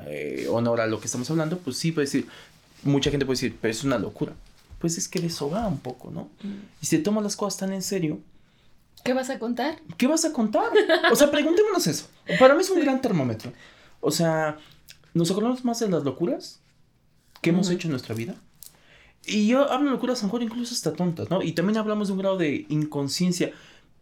eh, 0.08 0.48
honor 0.50 0.80
a 0.80 0.88
lo 0.88 1.00
que 1.00 1.08
estamos 1.08 1.30
hablando, 1.30 1.58
pues 1.58 1.78
sí, 1.78 1.92
puede 1.92 2.06
decir, 2.06 2.28
mucha 2.86 3.12
gente 3.12 3.26
puede 3.26 3.36
decir, 3.36 3.58
pero 3.62 3.72
es 3.72 3.84
una 3.84 3.98
locura. 3.98 4.34
Pues 4.80 4.98
es 4.98 5.08
que 5.08 5.20
le 5.20 5.30
sobra 5.30 5.68
un 5.68 5.80
poco, 5.80 6.12
¿no? 6.12 6.30
Y 6.82 6.86
si 6.86 6.98
te 6.98 7.04
tomas 7.04 7.24
las 7.24 7.36
cosas 7.36 7.60
tan 7.60 7.74
en 7.74 7.82
serio. 7.82 8.20
¿Qué 9.04 9.14
vas 9.14 9.30
a 9.30 9.40
contar? 9.40 9.82
¿Qué 9.98 10.08
vas 10.08 10.26
a 10.26 10.32
contar? 10.32 10.72
O 11.12 11.16
sea, 11.16 11.30
preguntémonos 11.30 11.86
eso. 11.88 12.08
Para 12.40 12.56
mí 12.56 12.62
es 12.62 12.70
un 12.70 12.80
gran 12.80 13.02
termómetro. 13.02 13.52
O 14.02 14.12
sea, 14.12 14.58
¿nos 15.14 15.32
acordamos 15.32 15.66
más 15.66 15.80
de 15.80 15.90
las 15.90 16.04
locuras 16.04 16.60
que 17.42 17.50
hemos 17.50 17.70
hecho 17.70 17.88
en 17.88 17.92
nuestra 17.92 18.16
vida? 18.16 18.36
Y 19.26 19.48
yo 19.48 19.72
hablo 19.72 19.90
de 19.90 19.96
locuras, 19.96 20.20
a 20.20 20.22
lo 20.22 20.28
mejor 20.28 20.44
incluso 20.44 20.74
hasta 20.74 20.94
tontas, 20.94 21.30
¿no? 21.30 21.42
Y 21.42 21.54
también 21.54 21.78
hablamos 21.78 22.08
de 22.08 22.14
un 22.14 22.20
grado 22.20 22.38
de 22.38 22.66
inconsciencia. 22.70 23.52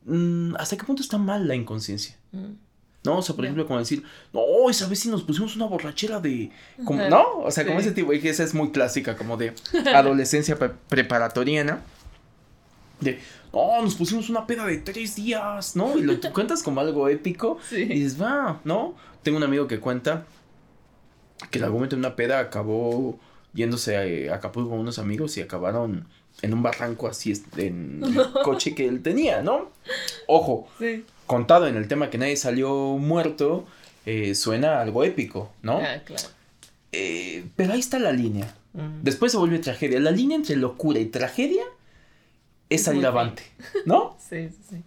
Mm, 0.06 0.56
¿Hasta 0.58 0.78
qué 0.78 0.84
punto 0.84 1.02
está 1.02 1.18
mal 1.18 1.48
la 1.48 1.56
inconsciencia? 1.56 2.18
Mm. 2.32 2.54
¿No? 3.04 3.18
O 3.18 3.22
sea, 3.22 3.36
por 3.36 3.44
ejemplo, 3.44 3.68
como 3.68 3.80
decir, 3.80 4.04
no, 4.32 4.70
esa 4.70 4.88
vez 4.88 5.00
si 5.00 5.10
nos 5.10 5.24
pusimos 5.24 5.56
una 5.56 5.66
borrachera 5.66 6.20
de. 6.20 6.52
Como, 6.86 7.08
¿No? 7.10 7.40
O 7.40 7.52
sea, 7.52 7.66
como 7.66 7.80
ese 7.80 7.92
tipo, 7.92 8.14
y 8.14 8.22
que 8.22 8.30
esa 8.30 8.44
es 8.44 8.54
muy 8.54 8.72
clásica, 8.72 9.18
como 9.18 9.36
de 9.36 9.54
adolescencia 9.94 10.58
preparatoriana. 10.88 11.82
De, 13.02 13.20
no, 13.52 13.82
nos 13.82 13.96
pusimos 13.96 14.30
una 14.30 14.48
peda 14.48 14.66
de 14.66 14.78
tres 14.78 15.16
días, 15.16 15.76
¿no? 15.76 15.98
Y 15.98 16.02
lo 16.02 16.20
cuentas 16.34 16.64
como 16.64 16.80
algo 16.80 17.10
épico. 17.10 17.58
Y 17.72 17.86
dices, 17.86 18.22
va, 18.22 18.62
¿no? 18.64 18.96
Tengo 19.22 19.38
un 19.38 19.44
amigo 19.44 19.68
que 19.68 19.80
cuenta 19.80 20.26
que 21.52 21.60
en 21.60 21.66
algún 21.66 21.80
momento 21.80 21.96
en 21.96 22.00
una 22.00 22.16
peda 22.16 22.40
acabó 22.40 23.20
yéndose 23.54 24.30
a, 24.30 24.36
Acapulco 24.36 24.72
con 24.72 24.80
unos 24.80 25.00
amigos 25.00 25.38
y 25.38 25.42
acabaron 25.42 26.08
en 26.42 26.54
un 26.54 26.64
barranco 26.64 27.08
así 27.08 27.34
en 27.58 28.02
el 28.04 28.32
coche 28.44 28.74
que 28.74 28.88
él 28.88 29.02
tenía, 29.02 29.42
¿no? 29.42 29.72
Ojo, 30.28 30.68
contado 31.26 31.68
en 31.68 31.76
el 31.76 31.88
tema 31.88 32.10
que 32.10 32.18
nadie 32.18 32.38
salió 32.38 32.98
muerto, 32.98 33.66
eh, 34.06 34.36
suena 34.36 34.82
algo 34.82 35.04
épico, 35.04 35.52
¿no? 35.62 35.78
Ah, 35.78 36.02
claro. 36.04 36.28
Eh, 36.92 37.46
pero 37.56 37.74
ahí 37.74 37.80
está 37.80 38.00
la 38.00 38.12
línea. 38.12 38.56
Después 39.04 39.32
se 39.32 39.38
vuelve 39.38 39.60
tragedia. 39.60 40.00
La 40.00 40.10
línea 40.10 40.36
entre 40.36 40.56
locura 40.56 41.00
y 41.00 41.06
tragedia 41.06 41.64
es, 42.70 42.84
salir 42.84 43.06
avante, 43.06 43.44
¿no? 43.86 44.18
sí, 44.20 44.50
sí. 44.70 44.78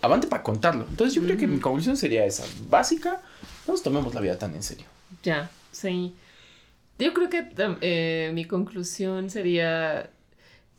Avante 0.00 0.28
para 0.28 0.42
contarlo. 0.42 0.86
Entonces 0.88 1.14
yo 1.14 1.22
creo 1.22 1.36
que 1.36 1.46
mi 1.46 1.58
conclusión 1.58 1.96
sería 1.96 2.24
esa. 2.24 2.44
Básica, 2.68 3.20
no 3.66 3.74
nos 3.74 3.82
tomemos 3.82 4.14
la 4.14 4.20
vida 4.20 4.38
tan 4.38 4.54
en 4.54 4.62
serio. 4.62 4.86
Ya, 5.22 5.50
sí. 5.72 6.14
Yo 6.98 7.12
creo 7.12 7.28
que 7.28 7.44
eh, 7.80 8.30
mi 8.32 8.44
conclusión 8.44 9.28
sería, 9.28 10.10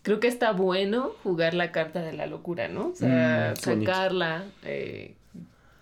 creo 0.09 0.19
que 0.19 0.27
está 0.27 0.53
bueno 0.53 1.11
jugar 1.21 1.53
la 1.53 1.71
carta 1.71 2.01
de 2.01 2.13
la 2.13 2.25
locura, 2.25 2.67
¿no? 2.67 2.87
O 2.87 2.95
sea, 2.95 3.53
mm, 3.53 3.59
sacarla 3.59 4.43
eh, 4.63 5.13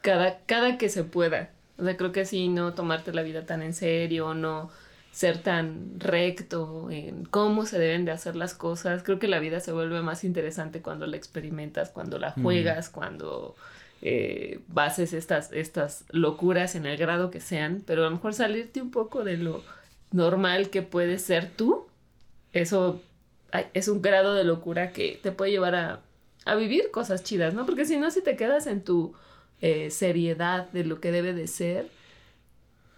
cada, 0.01 0.39
cada 0.39 0.78
que 0.78 0.89
se 0.89 1.05
pueda. 1.05 1.51
O 1.78 1.86
sea, 1.86 1.95
creo 1.95 2.11
que 2.11 2.25
sí, 2.25 2.49
no 2.49 2.73
tomarte 2.73 3.13
la 3.13 3.21
vida 3.21 3.45
tan 3.45 3.61
en 3.61 3.73
serio, 3.73 4.34
no 4.34 4.69
ser 5.13 5.38
tan 5.38 5.97
recto 5.97 6.91
en 6.91 7.23
cómo 7.23 7.65
se 7.65 7.80
deben 7.80 8.03
de 8.03 8.11
hacer 8.11 8.36
las 8.36 8.53
cosas. 8.53 9.01
Creo 9.01 9.17
que 9.17 9.30
la 9.30 9.39
vida 9.39 9.61
se 9.61 9.71
vuelve 9.71 10.01
más 10.01 10.25
interesante 10.25 10.82
cuando 10.82 11.07
la 11.07 11.15
experimentas, 11.15 11.89
cuando 11.89 12.19
la 12.19 12.34
mm. 12.36 12.43
juegas, 12.43 12.89
cuando 12.89 13.55
eh, 14.01 14.59
bases 14.67 15.13
estas, 15.13 15.53
estas 15.53 16.03
locuras 16.09 16.75
en 16.75 16.86
el 16.86 16.97
grado 16.97 17.32
que 17.32 17.39
sean, 17.39 17.82
pero 17.88 18.01
a 18.01 18.09
lo 18.09 18.11
mejor 18.11 18.34
salirte 18.34 18.82
un 18.82 18.91
poco 18.91 19.23
de 19.23 19.38
lo 19.38 19.63
normal 20.11 20.69
que 20.69 20.82
puedes 20.82 21.21
ser 21.21 21.49
tú, 21.49 21.88
eso 22.51 23.01
es 23.74 23.88
un 23.88 24.02
grado 24.02 24.34
de 24.34 24.43
locura 24.43 24.91
que 24.91 25.20
te 25.22 25.32
puede 25.32 25.52
llevar 25.52 25.76
a, 25.76 26.02
a 26.45 26.56
vivir 26.56 26.91
cosas 26.91 27.24
chidas, 27.24 27.54
¿no? 27.54 27.66
Porque 27.66 27.86
si 27.86 27.98
no, 27.98 28.10
si 28.12 28.22
te 28.22 28.36
quedas 28.36 28.68
en 28.68 28.84
tu 28.84 29.14
eh, 29.62 29.89
seriedad 29.89 30.70
de 30.72 30.84
lo 30.84 31.00
que 31.00 31.12
debe 31.12 31.34
de 31.34 31.48
ser, 31.48 31.89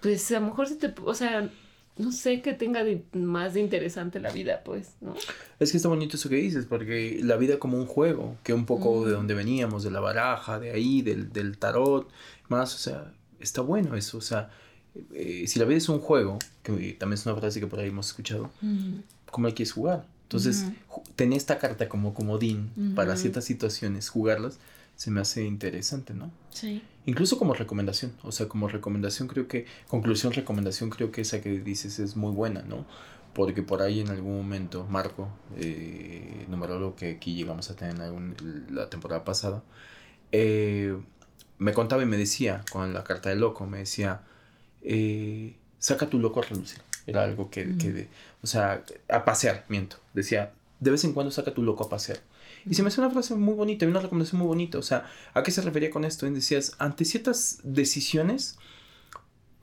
pues 0.02 0.32
a 0.32 0.39
lo 0.39 0.47
mejor 0.47 0.68
si 0.68 0.76
te, 0.76 0.93
o 1.04 1.14
sea, 1.14 1.50
no 1.97 2.12
sé 2.12 2.41
qué 2.41 2.54
tenga 2.54 2.84
más 3.14 3.54
de 3.54 3.60
interesante 3.60 4.20
la 4.20 4.32
vida, 4.32 4.62
pues, 4.64 4.95
¿no? 5.02 5.16
Es 5.60 5.72
que 5.72 5.78
está 5.78 5.89
bonito 5.89 6.16
eso 6.16 6.30
que 6.30 6.36
dices, 6.36 6.66
porque 6.66 7.20
la 7.24 7.36
vida 7.36 7.60
como 7.60 7.78
un 7.78 7.86
juego, 7.86 8.38
que 8.43 8.54
un 8.54 8.66
poco 8.66 9.06
de 9.06 9.12
donde 9.12 9.34
veníamos, 9.34 9.84
de 9.84 9.91
la 9.91 10.00
baraja, 10.00 10.60
de 10.60 10.72
ahí, 10.72 11.02
del, 11.02 11.34
del 11.34 11.58
tarot, 11.58 12.10
más, 12.47 12.74
o 12.76 12.78
sea, 12.78 13.14
está 13.39 13.62
bueno 13.62 13.95
eso, 13.95 14.18
o 14.18 14.22
sea, 14.22 14.50
eh, 15.14 15.45
si 15.47 15.60
la 15.60 15.66
vida 15.66 15.78
es 15.78 15.89
un 15.89 16.00
juego, 16.00 16.39
que 16.64 16.72
también 16.93 17.20
es 17.20 17.26
una 17.26 17.36
frase 17.36 17.60
que 17.60 17.68
por 17.68 17.80
ahí 17.80 17.89
hemos 17.89 18.08
escuchado, 18.08 18.50
¿cómo 19.30 19.47
hay 19.47 19.54
que 19.54 19.66
jugar? 19.66 20.06
Entonces, 20.30 20.65
tener 21.15 21.38
esta 21.38 21.57
carta 21.57 21.89
como 21.89 22.13
comodín 22.13 22.93
para 22.95 23.17
ciertas 23.17 23.45
situaciones, 23.45 24.09
jugarlas, 24.09 24.59
se 24.95 25.09
me 25.09 25.21
hace 25.21 25.43
interesante, 25.43 26.13
¿no? 26.13 26.30
Sí. 26.51 26.84
Incluso 27.07 27.39
como 27.39 27.55
recomendación, 27.55 28.11
o 28.21 28.32
sea, 28.32 28.47
como 28.47 28.67
recomendación 28.67 29.27
creo 29.27 29.47
que, 29.47 29.65
conclusión, 29.88 30.32
recomendación 30.32 30.91
creo 30.91 31.11
que 31.11 31.21
esa 31.21 31.41
que 31.41 31.59
dices 31.61 31.97
es 31.97 32.15
muy 32.15 32.32
buena, 32.32 32.61
¿no? 32.61 32.86
Porque 33.34 33.63
por 33.63 33.82
ahí 33.82 34.01
en 34.01 34.09
algún 34.09 34.38
momento, 34.38 34.86
Marco, 34.88 35.30
eh, 35.57 36.45
numerólogo 36.47 36.95
que 36.95 37.13
aquí 37.13 37.34
llegamos 37.34 37.71
a 37.71 37.75
tener 37.75 37.95
en 37.99 38.67
la 38.69 38.88
temporada 38.91 39.25
pasada, 39.25 39.63
eh, 40.32 40.95
me 41.57 41.73
contaba 41.73 42.03
y 42.03 42.05
me 42.05 42.17
decía, 42.17 42.63
con 42.71 42.93
la 42.93 43.03
carta 43.03 43.30
de 43.30 43.36
loco, 43.36 43.65
me 43.65 43.80
decía, 43.80 44.21
eh, 44.84 45.55
saca 45.80 46.07
tu 46.07 46.19
loco 46.19 46.39
a 46.39 46.43
relucir. 46.43 46.82
Era 47.07 47.23
algo 47.23 47.49
que, 47.49 47.75
que 47.77 48.07
o 48.42 48.48
sea, 48.48 48.84
a 49.10 49.26
pasear, 49.26 49.66
miento. 49.70 49.98
Decía, 50.14 50.54
de 50.80 50.92
vez 50.92 51.04
en 51.04 51.14
cuando 51.14 51.32
saca 51.32 51.54
tu 51.54 51.64
loco 51.64 51.84
a 51.84 51.90
pasear. 51.90 52.20
Y 52.66 52.74
se 52.74 52.84
me 52.84 52.90
hace 52.90 53.02
una 53.02 53.10
frase 53.10 53.36
muy 53.36 53.54
bonita 53.54 53.86
y 53.86 53.88
una 53.88 54.02
recomendación 54.02 54.40
muy 54.40 54.48
bonita. 54.48 54.78
O 54.78 54.82
sea, 54.82 55.10
¿a 55.34 55.44
qué 55.44 55.52
se 55.52 55.62
refería 55.62 55.90
con 55.90 56.06
esto? 56.06 56.28
Y 56.28 56.32
decías, 56.32 56.74
ante 56.78 57.06
ciertas 57.06 57.60
decisiones, 57.64 58.58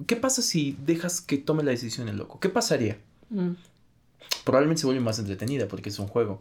¿qué 0.06 0.16
pasa 0.16 0.42
si 0.42 0.76
dejas 0.84 1.20
que 1.20 1.38
tome 1.38 1.62
la 1.62 1.70
decisión 1.70 2.08
el 2.08 2.16
loco? 2.16 2.40
¿Qué 2.40 2.48
pasaría? 2.48 2.98
Mm. 3.30 3.52
Probablemente 4.44 4.80
se 4.80 4.86
vuelve 4.86 5.00
más 5.00 5.18
entretenida 5.18 5.68
porque 5.68 5.90
es 5.90 5.98
un 5.98 6.06
juego. 6.06 6.40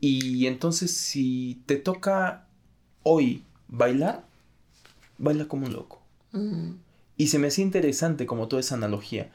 Y 0.00 0.46
entonces, 0.46 0.94
si 0.94 1.62
te 1.66 1.76
toca 1.76 2.46
hoy 3.02 3.44
bailar, 3.68 4.24
baila 5.18 5.46
como 5.46 5.66
un 5.66 5.72
loco. 5.72 6.02
Mm. 6.32 6.72
Y 7.16 7.28
se 7.28 7.38
me 7.38 7.48
hace 7.48 7.62
interesante 7.62 8.26
como 8.26 8.48
toda 8.48 8.60
esa 8.60 8.74
analogía. 8.74 9.30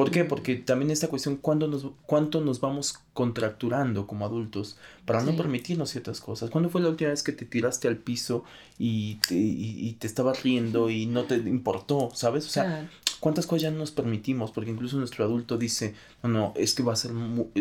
¿Por 0.00 0.10
qué? 0.10 0.24
Porque 0.24 0.56
también 0.56 0.90
esta 0.90 1.08
cuestión, 1.08 1.36
¿cuándo 1.36 1.68
nos, 1.68 1.86
¿cuánto 2.06 2.40
nos 2.40 2.58
vamos 2.58 3.00
contracturando 3.12 4.06
como 4.06 4.24
adultos 4.24 4.78
para 5.04 5.22
no 5.22 5.36
permitirnos 5.36 5.90
ciertas 5.90 6.22
cosas? 6.22 6.48
¿Cuándo 6.48 6.70
fue 6.70 6.80
la 6.80 6.88
última 6.88 7.10
vez 7.10 7.22
que 7.22 7.32
te 7.32 7.44
tiraste 7.44 7.86
al 7.86 7.98
piso 7.98 8.42
y 8.78 9.16
te, 9.16 9.34
y, 9.34 9.92
te 9.98 10.06
estabas 10.06 10.42
riendo 10.42 10.88
y 10.88 11.04
no 11.04 11.24
te 11.24 11.34
importó, 11.34 12.08
¿sabes? 12.14 12.46
O 12.46 12.48
sea, 12.48 12.88
¿cuántas 13.20 13.46
cosas 13.46 13.64
ya 13.64 13.70
no 13.70 13.76
nos 13.76 13.90
permitimos? 13.90 14.52
Porque 14.52 14.70
incluso 14.70 14.96
nuestro 14.96 15.22
adulto 15.22 15.58
dice, 15.58 15.94
no, 16.22 16.30
no, 16.30 16.54
es 16.56 16.72
que 16.72 16.82
va 16.82 16.94
a 16.94 16.96
ser, 16.96 17.10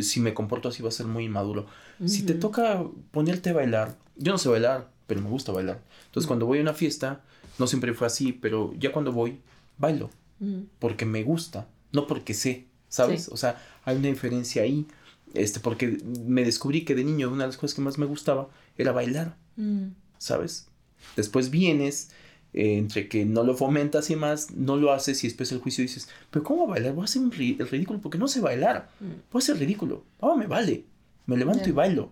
si 0.02 0.22
me 0.22 0.34
comporto 0.34 0.70
así 0.70 0.82
va 0.82 0.88
a 0.88 0.94
ser 0.94 1.08
muy 1.08 1.26
inmaduro. 1.26 1.66
Si 2.06 2.24
te 2.24 2.36
toca 2.36 2.86
ponerte 3.12 3.50
a 3.50 3.54
bailar, 3.54 3.98
yo 4.16 4.32
no 4.32 4.38
sé 4.38 4.48
bailar, 4.48 4.90
pero 5.08 5.22
me 5.22 5.30
gusta 5.30 5.52
bailar. 5.52 5.82
Entonces, 6.06 6.26
cuando 6.26 6.46
voy 6.46 6.60
a 6.60 6.62
una 6.62 6.74
fiesta, 6.74 7.22
no 7.58 7.68
siempre 7.68 7.94
fue 7.94 8.08
así, 8.08 8.32
pero 8.32 8.74
ya 8.80 8.94
cuando 8.94 9.12
voy, 9.12 9.42
bailo, 9.78 10.10
porque 10.80 11.06
me 11.06 11.24
gusta, 11.24 11.68
no 11.92 12.08
porque 12.08 12.34
sé, 12.34 12.66
¿sabes? 12.88 13.30
O 13.30 13.38
sea, 13.38 13.62
hay 13.86 13.98
una 13.98 14.08
diferencia 14.08 14.64
ahí, 14.64 14.86
este, 15.34 15.60
porque 15.60 15.98
me 16.26 16.44
descubrí 16.44 16.86
que 16.86 16.96
de 16.96 17.04
niño 17.04 17.30
una 17.30 17.44
de 17.44 17.48
las 17.50 17.58
cosas 17.58 17.76
que 17.76 17.82
más 17.82 17.98
me 17.98 18.06
gustaba 18.06 18.50
era 18.78 18.92
bailar, 18.92 19.36
mm. 19.58 19.88
¿sabes? 20.18 20.68
Después 21.16 21.50
vienes, 21.50 22.12
eh, 22.54 22.78
entre 22.78 23.08
que 23.08 23.26
no 23.26 23.44
lo 23.44 23.56
fomentas 23.56 24.10
y 24.10 24.16
más, 24.16 24.52
no 24.52 24.78
lo 24.78 24.92
haces 24.92 25.24
y 25.24 25.28
después 25.28 25.52
el 25.52 25.60
juicio 25.60 25.82
dices, 25.82 26.10
pero 26.32 26.44
¿cómo 26.44 26.68
bailar? 26.68 26.94
Voy 26.94 27.04
a 27.04 27.06
hacer 27.06 27.22
un 27.22 27.32
el 27.34 27.68
ridículo 27.68 28.00
porque 28.02 28.18
no 28.18 28.28
sé 28.28 28.42
bailar, 28.42 28.90
mm. 29.00 29.32
voy 29.32 29.40
a 29.40 29.44
hacer 29.44 29.58
ridículo, 29.58 30.04
ah, 30.22 30.36
me 30.38 30.48
vale, 30.48 30.84
me 31.26 31.38
levanto 31.38 31.70
y 31.70 31.72
bailo. 31.72 32.12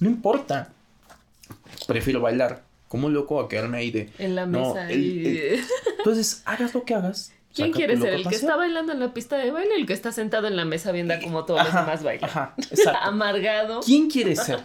No 0.00 0.08
importa. 0.08 0.72
Prefiero 1.86 2.20
bailar 2.20 2.64
como 2.88 3.06
un 3.06 3.14
loco 3.14 3.40
a 3.40 3.48
quedarme 3.48 3.78
ahí 3.78 3.90
de... 3.90 4.10
En 4.18 4.34
la 4.34 4.46
mesa. 4.46 4.90
Entonces, 4.90 6.42
hagas 6.44 6.74
lo 6.74 6.84
que 6.84 6.94
hagas. 6.94 7.32
¿Quién 7.56 7.72
quiere 7.72 7.96
ser? 7.96 8.12
¿El 8.14 8.28
que 8.28 8.34
está 8.34 8.56
bailando 8.56 8.92
en 8.92 9.00
la 9.00 9.14
pista 9.14 9.36
de 9.38 9.50
baile 9.50 9.74
o 9.74 9.76
el 9.78 9.86
que 9.86 9.94
está 9.94 10.12
sentado 10.12 10.46
en 10.46 10.56
la 10.56 10.64
mesa 10.64 10.92
viendo 10.92 11.14
como 11.22 11.44
todos 11.44 11.64
los 11.64 11.74
demás 11.74 12.02
bailan? 12.02 12.28
Ajá, 12.28 12.54
exacto. 12.58 13.00
Amargado. 13.02 13.80
¿Quién 13.80 14.10
quiere 14.10 14.36
ser? 14.36 14.60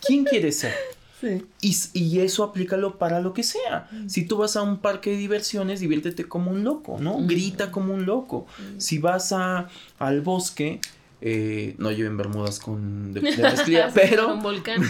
¿Quién 0.00 0.24
quiere 0.24 0.52
ser? 0.52 0.74
Sí. 1.18 1.46
Y, 1.94 2.20
eso 2.20 2.44
aplícalo 2.44 2.98
para 2.98 3.20
lo 3.20 3.32
que 3.32 3.42
sea. 3.42 3.88
Mm. 3.90 4.08
Si 4.10 4.26
tú 4.26 4.36
vas 4.36 4.54
a 4.54 4.60
un 4.60 4.76
parque 4.76 5.12
de 5.12 5.16
diversiones, 5.16 5.80
diviértete 5.80 6.28
como 6.28 6.50
un 6.50 6.62
loco, 6.62 6.98
¿no? 7.00 7.18
Mm. 7.18 7.26
Grita 7.26 7.70
como 7.70 7.94
un 7.94 8.04
loco. 8.04 8.46
Mm. 8.58 8.80
Si 8.80 8.98
vas 8.98 9.32
a, 9.32 9.70
al 9.98 10.20
bosque, 10.20 10.78
eh, 11.22 11.74
no 11.78 11.90
lleven 11.90 12.18
bermudas 12.18 12.58
con 12.58 13.14
de, 13.14 13.22
pero 13.94 14.34
un 14.34 14.42
volcán. 14.42 14.82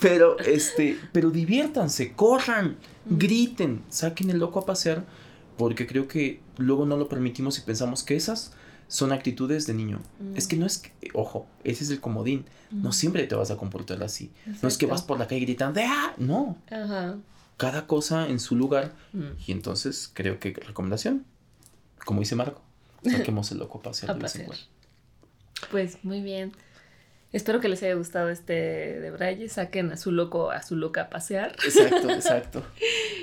pero 0.00 0.36
este, 0.40 0.98
pero 1.12 1.30
diviértanse, 1.30 2.14
corran, 2.14 2.76
griten, 3.06 3.82
saquen 3.88 4.30
el 4.30 4.38
loco 4.38 4.58
a 4.58 4.66
pasear, 4.66 5.04
porque 5.60 5.86
creo 5.86 6.08
que 6.08 6.40
luego 6.56 6.86
no 6.86 6.96
lo 6.96 7.06
permitimos 7.06 7.58
y 7.58 7.60
pensamos 7.60 8.02
que 8.02 8.16
esas 8.16 8.54
son 8.88 9.12
actitudes 9.12 9.66
de 9.66 9.74
niño. 9.74 10.00
Es 10.34 10.48
que 10.48 10.56
no 10.56 10.64
es 10.64 10.78
que, 10.78 10.90
ojo, 11.12 11.46
ese 11.64 11.84
es 11.84 11.90
el 11.90 12.00
comodín. 12.00 12.46
No 12.70 12.94
siempre 12.94 13.26
te 13.26 13.34
vas 13.34 13.50
a 13.50 13.58
comportar 13.58 14.02
así. 14.02 14.32
No 14.62 14.68
es 14.68 14.78
que 14.78 14.86
vas 14.86 15.02
por 15.02 15.18
la 15.18 15.28
calle 15.28 15.42
gritando, 15.42 15.82
¡ah! 15.84 16.14
No. 16.16 16.56
Cada 17.58 17.86
cosa 17.86 18.26
en 18.26 18.40
su 18.40 18.56
lugar. 18.56 18.94
Y 19.46 19.52
entonces 19.52 20.10
creo 20.14 20.40
que 20.40 20.54
recomendación, 20.54 21.26
como 22.06 22.20
dice 22.20 22.36
Marco, 22.36 22.62
saquemos 23.04 23.52
el 23.52 23.58
loco 23.58 23.80
a 23.80 23.82
pasear. 23.82 24.18
Pues 25.70 26.02
muy 26.02 26.22
bien. 26.22 26.52
Espero 27.32 27.60
que 27.60 27.68
les 27.68 27.82
haya 27.82 27.94
gustado 27.94 28.28
este 28.28 28.52
de 29.00 29.10
Braille. 29.10 29.48
Saquen 29.48 29.92
a 29.92 29.96
su 29.96 30.10
loco, 30.10 30.50
a 30.50 30.62
su 30.62 30.76
loca 30.76 31.02
a 31.02 31.10
pasear. 31.10 31.52
Exacto, 31.64 32.10
exacto. 32.10 32.62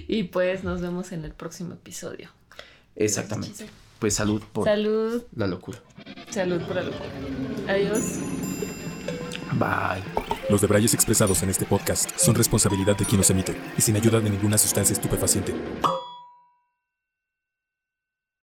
y 0.08 0.24
pues 0.24 0.64
nos 0.64 0.82
vemos 0.82 1.12
en 1.12 1.26
el 1.26 1.32
próximo 1.32 1.74
episodio. 1.74 2.30
Exactamente. 2.96 3.68
Pues 4.00 4.14
salud 4.14 4.42
por 4.54 4.66
salud. 4.66 5.24
la 5.36 5.48
locura. 5.48 5.80
Salud 6.30 6.62
por 6.62 6.76
la 6.76 6.84
locura. 6.84 7.10
Adiós. 7.68 8.20
Bye. 9.54 10.04
Los 10.50 10.62
debrayes 10.62 10.94
expresados 10.94 11.44
en 11.44 11.50
este 11.50 11.66
podcast 11.66 12.12
son 12.18 12.36
responsabilidad 12.36 12.96
de 12.96 13.06
quien 13.06 13.18
los 13.18 13.30
emite 13.30 13.56
y 13.78 13.82
sin 13.82 13.96
ayuda 13.96 14.20
de 14.20 14.30
ninguna 14.30 14.58
sustancia 14.58 14.94
estupefaciente. 14.94 15.54